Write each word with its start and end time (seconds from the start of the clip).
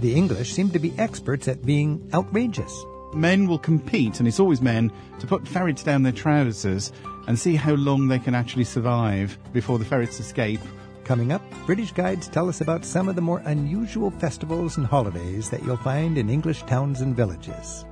The 0.00 0.14
English 0.14 0.52
seem 0.52 0.70
to 0.70 0.78
be 0.78 0.92
experts 0.98 1.48
at 1.48 1.64
being 1.64 2.06
outrageous. 2.12 2.84
Men 3.14 3.46
will 3.46 3.58
compete, 3.58 4.18
and 4.18 4.28
it's 4.28 4.40
always 4.40 4.60
men, 4.60 4.92
to 5.20 5.26
put 5.26 5.48
ferrets 5.48 5.82
down 5.82 6.02
their 6.02 6.12
trousers 6.12 6.92
and 7.26 7.38
see 7.38 7.56
how 7.56 7.72
long 7.74 8.06
they 8.06 8.18
can 8.18 8.34
actually 8.34 8.64
survive 8.64 9.38
before 9.54 9.78
the 9.78 9.86
ferrets 9.86 10.20
escape. 10.20 10.60
Coming 11.04 11.32
up, 11.32 11.42
British 11.64 11.92
guides 11.92 12.28
tell 12.28 12.48
us 12.48 12.60
about 12.60 12.84
some 12.84 13.08
of 13.08 13.14
the 13.14 13.22
more 13.22 13.38
unusual 13.46 14.10
festivals 14.10 14.76
and 14.76 14.86
holidays 14.86 15.48
that 15.48 15.62
you'll 15.64 15.78
find 15.78 16.18
in 16.18 16.28
English 16.28 16.62
towns 16.64 17.00
and 17.00 17.16
villages. 17.16 17.86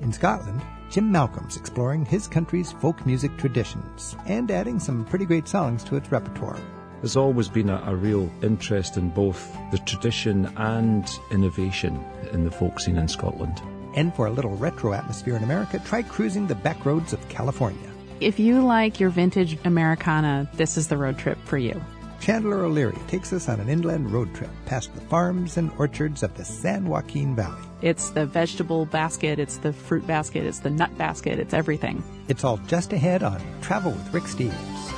In 0.00 0.12
Scotland, 0.12 0.62
Jim 0.90 1.10
Malcolm's 1.10 1.56
exploring 1.56 2.04
his 2.04 2.28
country's 2.28 2.70
folk 2.70 3.04
music 3.04 3.36
traditions 3.36 4.16
and 4.26 4.50
adding 4.52 4.78
some 4.78 5.04
pretty 5.04 5.24
great 5.24 5.48
songs 5.48 5.82
to 5.84 5.96
its 5.96 6.12
repertoire. 6.12 6.60
There's 7.00 7.16
always 7.16 7.48
been 7.48 7.68
a, 7.68 7.80
a, 7.86 7.94
real 7.94 8.28
interest 8.42 8.96
in 8.96 9.10
both 9.10 9.56
the 9.70 9.78
tradition 9.78 10.52
and 10.56 11.08
innovation 11.30 12.04
in 12.32 12.44
the 12.44 12.50
folk 12.50 12.80
scene 12.80 12.98
in 12.98 13.06
Scotland. 13.06 13.62
And 13.94 14.12
for 14.14 14.26
a 14.26 14.30
little 14.30 14.56
retro 14.56 14.92
atmosphere 14.92 15.36
in 15.36 15.44
America, 15.44 15.80
try 15.84 16.02
cruising 16.02 16.48
the 16.48 16.56
back 16.56 16.84
roads 16.84 17.12
of 17.12 17.28
California. 17.28 17.88
If 18.20 18.40
you 18.40 18.62
like 18.62 18.98
your 18.98 19.10
vintage 19.10 19.56
Americana, 19.64 20.50
this 20.54 20.76
is 20.76 20.88
the 20.88 20.96
road 20.96 21.18
trip 21.18 21.38
for 21.44 21.56
you. 21.56 21.80
Chandler 22.20 22.64
O'Leary 22.64 22.98
takes 23.06 23.32
us 23.32 23.48
on 23.48 23.60
an 23.60 23.68
inland 23.68 24.10
road 24.10 24.34
trip 24.34 24.50
past 24.66 24.92
the 24.94 25.00
farms 25.02 25.56
and 25.56 25.70
orchards 25.78 26.24
of 26.24 26.36
the 26.36 26.44
San 26.44 26.86
Joaquin 26.86 27.36
Valley. 27.36 27.62
It's 27.80 28.10
the 28.10 28.26
vegetable 28.26 28.86
basket, 28.86 29.38
it's 29.38 29.58
the 29.58 29.72
fruit 29.72 30.04
basket, 30.04 30.44
it's 30.44 30.58
the 30.58 30.70
nut 30.70 30.96
basket, 30.98 31.38
it's 31.38 31.54
everything. 31.54 32.02
It's 32.26 32.42
all 32.42 32.56
just 32.66 32.92
ahead 32.92 33.22
on 33.22 33.40
Travel 33.60 33.92
with 33.92 34.12
Rick 34.12 34.24
Steves. 34.24 34.97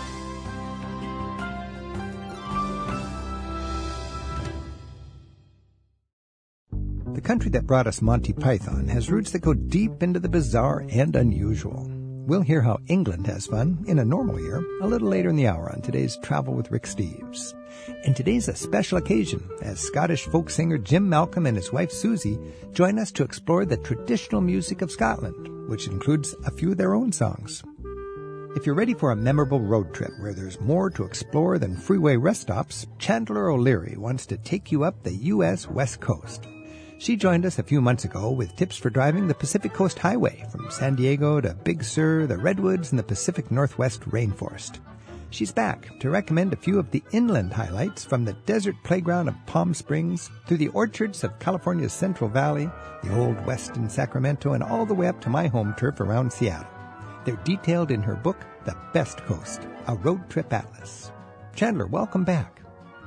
The 7.20 7.28
country 7.28 7.50
that 7.50 7.66
brought 7.66 7.86
us 7.86 8.00
Monty 8.00 8.32
Python 8.32 8.88
has 8.88 9.10
roots 9.10 9.30
that 9.32 9.40
go 9.40 9.52
deep 9.52 10.02
into 10.02 10.18
the 10.18 10.28
bizarre 10.28 10.86
and 10.88 11.14
unusual. 11.14 11.86
We'll 12.26 12.40
hear 12.40 12.62
how 12.62 12.78
England 12.86 13.26
has 13.26 13.46
fun 13.46 13.84
in 13.86 13.98
a 13.98 14.04
normal 14.06 14.40
year 14.40 14.64
a 14.80 14.86
little 14.86 15.08
later 15.08 15.28
in 15.28 15.36
the 15.36 15.46
hour 15.46 15.70
on 15.70 15.82
today's 15.82 16.16
Travel 16.22 16.54
with 16.54 16.70
Rick 16.70 16.84
Steves. 16.84 17.52
And 18.06 18.16
today's 18.16 18.48
a 18.48 18.56
special 18.56 18.96
occasion 18.96 19.46
as 19.60 19.78
Scottish 19.80 20.24
folk 20.28 20.48
singer 20.48 20.78
Jim 20.78 21.10
Malcolm 21.10 21.44
and 21.44 21.58
his 21.58 21.74
wife 21.74 21.92
Susie 21.92 22.38
join 22.72 22.98
us 22.98 23.12
to 23.12 23.22
explore 23.22 23.66
the 23.66 23.76
traditional 23.76 24.40
music 24.40 24.80
of 24.80 24.90
Scotland, 24.90 25.68
which 25.68 25.88
includes 25.88 26.34
a 26.46 26.50
few 26.50 26.70
of 26.70 26.78
their 26.78 26.94
own 26.94 27.12
songs. 27.12 27.62
If 28.56 28.64
you're 28.64 28.74
ready 28.74 28.94
for 28.94 29.12
a 29.12 29.16
memorable 29.16 29.60
road 29.60 29.92
trip 29.92 30.12
where 30.20 30.32
there's 30.32 30.58
more 30.58 30.88
to 30.88 31.04
explore 31.04 31.58
than 31.58 31.76
freeway 31.76 32.16
rest 32.16 32.40
stops, 32.40 32.86
Chandler 32.98 33.50
O'Leary 33.50 33.96
wants 33.98 34.24
to 34.24 34.38
take 34.38 34.72
you 34.72 34.84
up 34.84 35.02
the 35.02 35.14
U.S. 35.16 35.68
West 35.68 36.00
Coast. 36.00 36.48
She 37.00 37.16
joined 37.16 37.46
us 37.46 37.58
a 37.58 37.62
few 37.62 37.80
months 37.80 38.04
ago 38.04 38.30
with 38.30 38.54
tips 38.56 38.76
for 38.76 38.90
driving 38.90 39.26
the 39.26 39.34
Pacific 39.34 39.72
Coast 39.72 39.98
Highway 39.98 40.44
from 40.52 40.70
San 40.70 40.96
Diego 40.96 41.40
to 41.40 41.54
Big 41.54 41.82
Sur, 41.82 42.26
the 42.26 42.36
Redwoods, 42.36 42.90
and 42.90 42.98
the 42.98 43.02
Pacific 43.02 43.50
Northwest 43.50 44.02
rainforest. 44.02 44.80
She's 45.30 45.50
back 45.50 45.98
to 46.00 46.10
recommend 46.10 46.52
a 46.52 46.56
few 46.56 46.78
of 46.78 46.90
the 46.90 47.02
inland 47.12 47.54
highlights 47.54 48.04
from 48.04 48.26
the 48.26 48.34
desert 48.44 48.74
playground 48.84 49.28
of 49.28 49.46
Palm 49.46 49.72
Springs 49.72 50.30
through 50.46 50.58
the 50.58 50.68
orchards 50.68 51.24
of 51.24 51.38
California's 51.38 51.94
Central 51.94 52.28
Valley, 52.28 52.70
the 53.02 53.18
Old 53.18 53.46
West 53.46 53.76
in 53.76 53.88
Sacramento, 53.88 54.52
and 54.52 54.62
all 54.62 54.84
the 54.84 54.92
way 54.92 55.06
up 55.06 55.22
to 55.22 55.30
my 55.30 55.46
home 55.46 55.74
turf 55.78 56.00
around 56.00 56.30
Seattle. 56.30 56.68
They're 57.24 57.40
detailed 57.44 57.92
in 57.92 58.02
her 58.02 58.14
book, 58.14 58.44
The 58.66 58.76
Best 58.92 59.24
Coast, 59.24 59.66
a 59.86 59.94
road 59.94 60.28
trip 60.28 60.52
atlas. 60.52 61.12
Chandler, 61.54 61.86
welcome 61.86 62.24
back. 62.24 62.59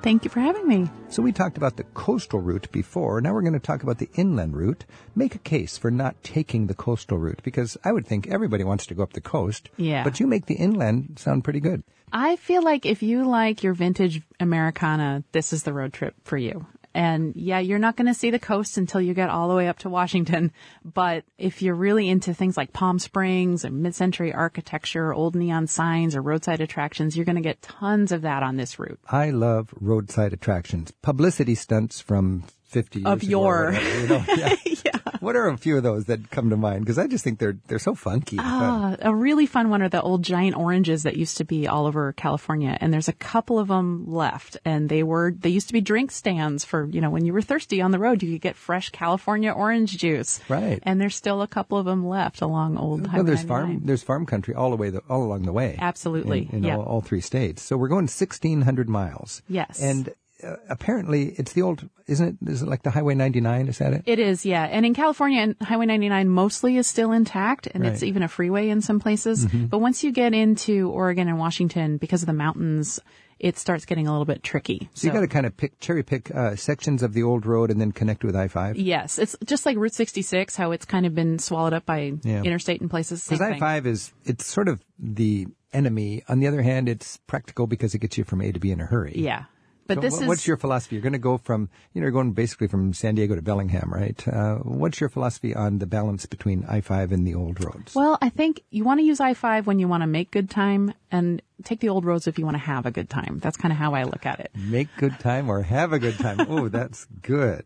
Thank 0.03 0.25
you 0.25 0.29
for 0.29 0.41
having 0.41 0.67
me. 0.67 0.89
So 1.07 1.23
we 1.23 1.31
talked 1.31 1.55
about 1.55 1.77
the 1.77 1.85
coastal 1.85 2.41
route 2.41 2.69
before. 2.73 3.21
Now 3.21 3.33
we're 3.33 3.41
going 3.41 3.53
to 3.53 3.59
talk 3.59 3.83
about 3.83 3.99
the 3.99 4.09
inland 4.15 4.53
route. 4.53 4.83
Make 5.15 5.33
a 5.33 5.39
case 5.39 5.77
for 5.77 5.89
not 5.89 6.21
taking 6.23 6.67
the 6.67 6.73
coastal 6.73 7.17
route 7.17 7.39
because 7.41 7.77
I 7.85 7.93
would 7.93 8.05
think 8.05 8.27
everybody 8.27 8.65
wants 8.65 8.85
to 8.87 8.95
go 8.95 9.03
up 9.03 9.13
the 9.13 9.21
coast. 9.21 9.69
Yeah. 9.77 10.03
But 10.03 10.19
you 10.19 10.27
make 10.27 10.47
the 10.47 10.55
inland 10.55 11.19
sound 11.19 11.45
pretty 11.45 11.61
good. 11.61 11.83
I 12.11 12.35
feel 12.35 12.61
like 12.61 12.85
if 12.85 13.01
you 13.01 13.23
like 13.23 13.63
your 13.63 13.73
vintage 13.73 14.21
Americana, 14.41 15.23
this 15.31 15.53
is 15.53 15.63
the 15.63 15.71
road 15.71 15.93
trip 15.93 16.15
for 16.25 16.37
you. 16.37 16.67
And 16.93 17.35
yeah, 17.35 17.59
you're 17.59 17.79
not 17.79 17.95
going 17.95 18.07
to 18.07 18.13
see 18.13 18.29
the 18.29 18.39
coast 18.39 18.77
until 18.77 19.01
you 19.01 19.13
get 19.13 19.29
all 19.29 19.49
the 19.49 19.55
way 19.55 19.67
up 19.67 19.79
to 19.79 19.89
Washington. 19.89 20.51
But 20.83 21.23
if 21.37 21.61
you're 21.61 21.75
really 21.75 22.07
into 22.07 22.33
things 22.33 22.55
like 22.55 22.73
Palm 22.73 22.99
Springs 22.99 23.63
and 23.63 23.81
mid-century 23.81 24.33
architecture, 24.33 25.13
old 25.13 25.35
neon 25.35 25.67
signs 25.67 26.15
or 26.15 26.21
roadside 26.21 26.61
attractions, 26.61 27.15
you're 27.15 27.25
going 27.25 27.35
to 27.35 27.41
get 27.41 27.61
tons 27.61 28.11
of 28.11 28.21
that 28.21 28.43
on 28.43 28.57
this 28.57 28.77
route. 28.77 28.99
I 29.09 29.31
love 29.31 29.73
roadside 29.79 30.33
attractions. 30.33 30.91
Publicity 31.01 31.55
stunts 31.55 31.99
from 31.99 32.43
50 32.65 32.99
years 32.99 33.07
of 33.07 33.23
your. 33.23 33.69
Ago, 33.69 33.79
you 33.79 34.07
know? 34.07 34.25
yeah. 34.37 34.55
yeah. 34.65 35.02
What 35.23 35.37
are 35.37 35.47
a 35.47 35.57
few 35.57 35.77
of 35.77 35.83
those 35.83 36.05
that 36.05 36.29
come 36.29 36.49
to 36.49 36.57
mind? 36.57 36.81
Because 36.81 36.99
I 36.99 37.07
just 37.07 37.23
think 37.23 37.39
they're 37.39 37.57
they're 37.67 37.79
so 37.79 37.95
funky. 37.95 38.37
Ah, 38.39 38.97
a 38.99 39.15
really 39.15 39.45
fun 39.45 39.69
one 39.69 39.81
are 39.81 39.89
the 39.89 40.01
old 40.01 40.21
giant 40.21 40.57
oranges 40.57 41.03
that 41.03 41.15
used 41.15 41.37
to 41.37 41.45
be 41.45 41.65
all 41.67 41.85
over 41.85 42.11
California, 42.13 42.77
and 42.81 42.93
there's 42.93 43.07
a 43.07 43.13
couple 43.13 43.57
of 43.57 43.69
them 43.69 44.05
left. 44.05 44.57
And 44.65 44.89
they 44.89 45.01
were 45.01 45.31
they 45.31 45.49
used 45.49 45.67
to 45.67 45.73
be 45.73 45.81
drink 45.81 46.11
stands 46.11 46.65
for 46.65 46.85
you 46.91 46.99
know 46.99 47.09
when 47.09 47.23
you 47.25 47.31
were 47.31 47.41
thirsty 47.41 47.81
on 47.81 47.91
the 47.91 47.99
road, 47.99 48.21
you 48.21 48.33
could 48.33 48.41
get 48.41 48.55
fresh 48.57 48.89
California 48.89 49.51
orange 49.51 49.97
juice. 49.97 50.41
Right. 50.49 50.79
And 50.83 50.99
there's 50.99 51.15
still 51.15 51.41
a 51.41 51.47
couple 51.47 51.77
of 51.77 51.85
them 51.85 52.05
left 52.05 52.41
along 52.41 52.77
Old 52.77 53.07
Highway 53.07 53.23
no, 53.23 53.23
there's 53.23 53.45
99. 53.45 53.47
farm 53.47 53.81
there's 53.85 54.03
farm 54.03 54.25
country 54.25 54.53
all 54.53 54.71
the 54.71 54.75
way 54.77 54.89
the, 54.89 54.99
all 55.09 55.23
along 55.23 55.43
the 55.43 55.53
way. 55.53 55.77
Absolutely. 55.79 56.49
In, 56.51 56.57
in 56.57 56.63
yeah. 56.63 56.75
all, 56.75 56.83
all 56.83 57.01
three 57.01 57.21
states. 57.21 57.61
So 57.61 57.77
we're 57.77 57.87
going 57.87 58.03
1,600 58.03 58.89
miles. 58.89 59.41
Yes. 59.47 59.81
And 59.81 60.13
uh, 60.43 60.55
apparently 60.69 61.29
it's 61.37 61.53
the 61.53 61.61
old, 61.61 61.87
isn't 62.07 62.39
it? 62.41 62.49
Is 62.49 62.61
it 62.61 62.67
like 62.67 62.83
the 62.83 62.89
Highway 62.91 63.15
99? 63.15 63.67
Is 63.67 63.77
that 63.79 63.93
it? 63.93 64.03
It 64.05 64.19
is, 64.19 64.45
yeah. 64.45 64.63
And 64.63 64.85
in 64.85 64.93
California, 64.93 65.55
Highway 65.61 65.85
99 65.85 66.29
mostly 66.29 66.77
is 66.77 66.87
still 66.87 67.11
intact, 67.11 67.67
and 67.67 67.83
Right. 67.83 67.93
it's 67.93 68.03
even 68.03 68.23
a 68.23 68.27
freeway 68.27 68.69
in 68.69 68.81
some 68.81 68.99
places. 68.99 69.45
Mm-hmm. 69.45 69.65
But 69.67 69.79
once 69.79 70.03
you 70.03 70.11
get 70.11 70.33
into 70.33 70.89
Oregon 70.91 71.27
and 71.27 71.37
Washington, 71.39 71.97
because 71.97 72.21
of 72.23 72.27
the 72.27 72.33
mountains, 72.33 72.99
it 73.39 73.57
starts 73.57 73.83
getting 73.85 74.07
a 74.07 74.11
little 74.11 74.25
bit 74.25 74.41
tricky. 74.43 74.89
So, 74.93 75.07
you 75.07 75.13
got 75.13 75.19
to 75.21 75.27
kind 75.27 75.45
of 75.45 75.57
pick, 75.57 75.77
cherry 75.79 76.03
pick 76.03 76.33
uh, 76.33 76.55
sections 76.55 77.03
of 77.03 77.13
the 77.13 77.23
old 77.23 77.45
road 77.45 77.71
and 77.71 77.81
then 77.81 77.91
connect 77.91 78.23
with 78.23 78.35
I-5. 78.35 78.75
Yes, 78.77 79.19
it's 79.19 79.35
just 79.45 79.65
like 79.65 79.75
Route 79.77 79.93
66, 79.93 80.55
how 80.55 80.71
it's 80.71 80.85
kind 80.85 81.05
of 81.05 81.13
been 81.13 81.39
swallowed 81.39 81.73
up 81.73 81.85
by 81.85 82.13
Yeah. 82.23 82.43
interstate 82.43 82.81
in 82.81 82.87
places. 82.89 83.23
Because. 83.27 83.41
I-5 83.41 83.85
is, 83.85 84.13
it's 84.23 84.45
sort 84.45 84.69
of 84.69 84.81
the 84.97 85.47
enemy. 85.73 86.23
On 86.29 86.39
the 86.39 86.47
other 86.47 86.61
hand, 86.61 86.87
it's 86.87 87.17
practical 87.27 87.67
because 87.67 87.93
it 87.95 87.99
gets 87.99 88.17
you 88.17 88.23
from 88.23 88.41
A 88.41 88.51
to 88.51 88.59
B 88.59 88.71
in 88.71 88.79
a 88.79 88.85
hurry. 88.85 89.13
Yeah. 89.15 89.45
But 89.85 89.95
So 89.95 90.01
this 90.01 90.13
wha- 90.13 90.21
is 90.21 90.27
what's 90.27 90.47
your 90.47 90.57
philosophy? 90.57 90.95
You're 90.95 91.03
going 91.03 91.13
to 91.13 91.19
go 91.19 91.37
from, 91.37 91.69
you 91.93 91.99
know, 92.01 92.05
you're 92.05 92.11
going 92.11 92.31
basically 92.31 92.67
from 92.67 92.93
San 92.93 93.15
Diego 93.15 93.35
to 93.35 93.41
Bellingham, 93.41 93.91
right? 93.91 94.25
Uh, 94.27 94.55
what's 94.59 94.99
your 95.01 95.09
philosophy 95.09 95.53
on 95.53 95.79
the 95.79 95.85
balance 95.85 96.25
between 96.25 96.63
I-5 96.69 97.11
and 97.11 97.27
the 97.27 97.35
old 97.35 97.63
roads? 97.63 97.93
Well, 97.93 98.17
I 98.21 98.29
think 98.29 98.61
you 98.69 98.83
want 98.85 98.99
to 99.01 99.03
use 99.05 99.19
I-5 99.19 99.65
when 99.65 99.79
you 99.79 99.87
want 99.89 100.01
to 100.03 100.07
make 100.07 100.31
good 100.31 100.49
time 100.49 100.93
and 101.11 101.41
take 101.63 101.81
the 101.81 101.89
old 101.89 102.05
roads 102.05 102.27
if 102.27 102.39
you 102.39 102.45
want 102.45 102.55
to 102.55 102.63
have 102.63 102.85
a 102.85 102.91
good 102.91 103.09
time. 103.09 103.39
That's 103.41 103.57
kind 103.57 103.71
of 103.71 103.77
how 103.77 103.93
I 103.93 104.03
look 104.03 104.25
at 104.25 104.39
it. 104.39 104.51
Make 104.55 104.87
good 104.97 105.19
time 105.19 105.49
or 105.49 105.61
have 105.63 105.91
a 105.91 105.99
good 105.99 106.17
time. 106.17 106.39
oh, 106.49 106.69
that's 106.69 107.05
good. 107.21 107.65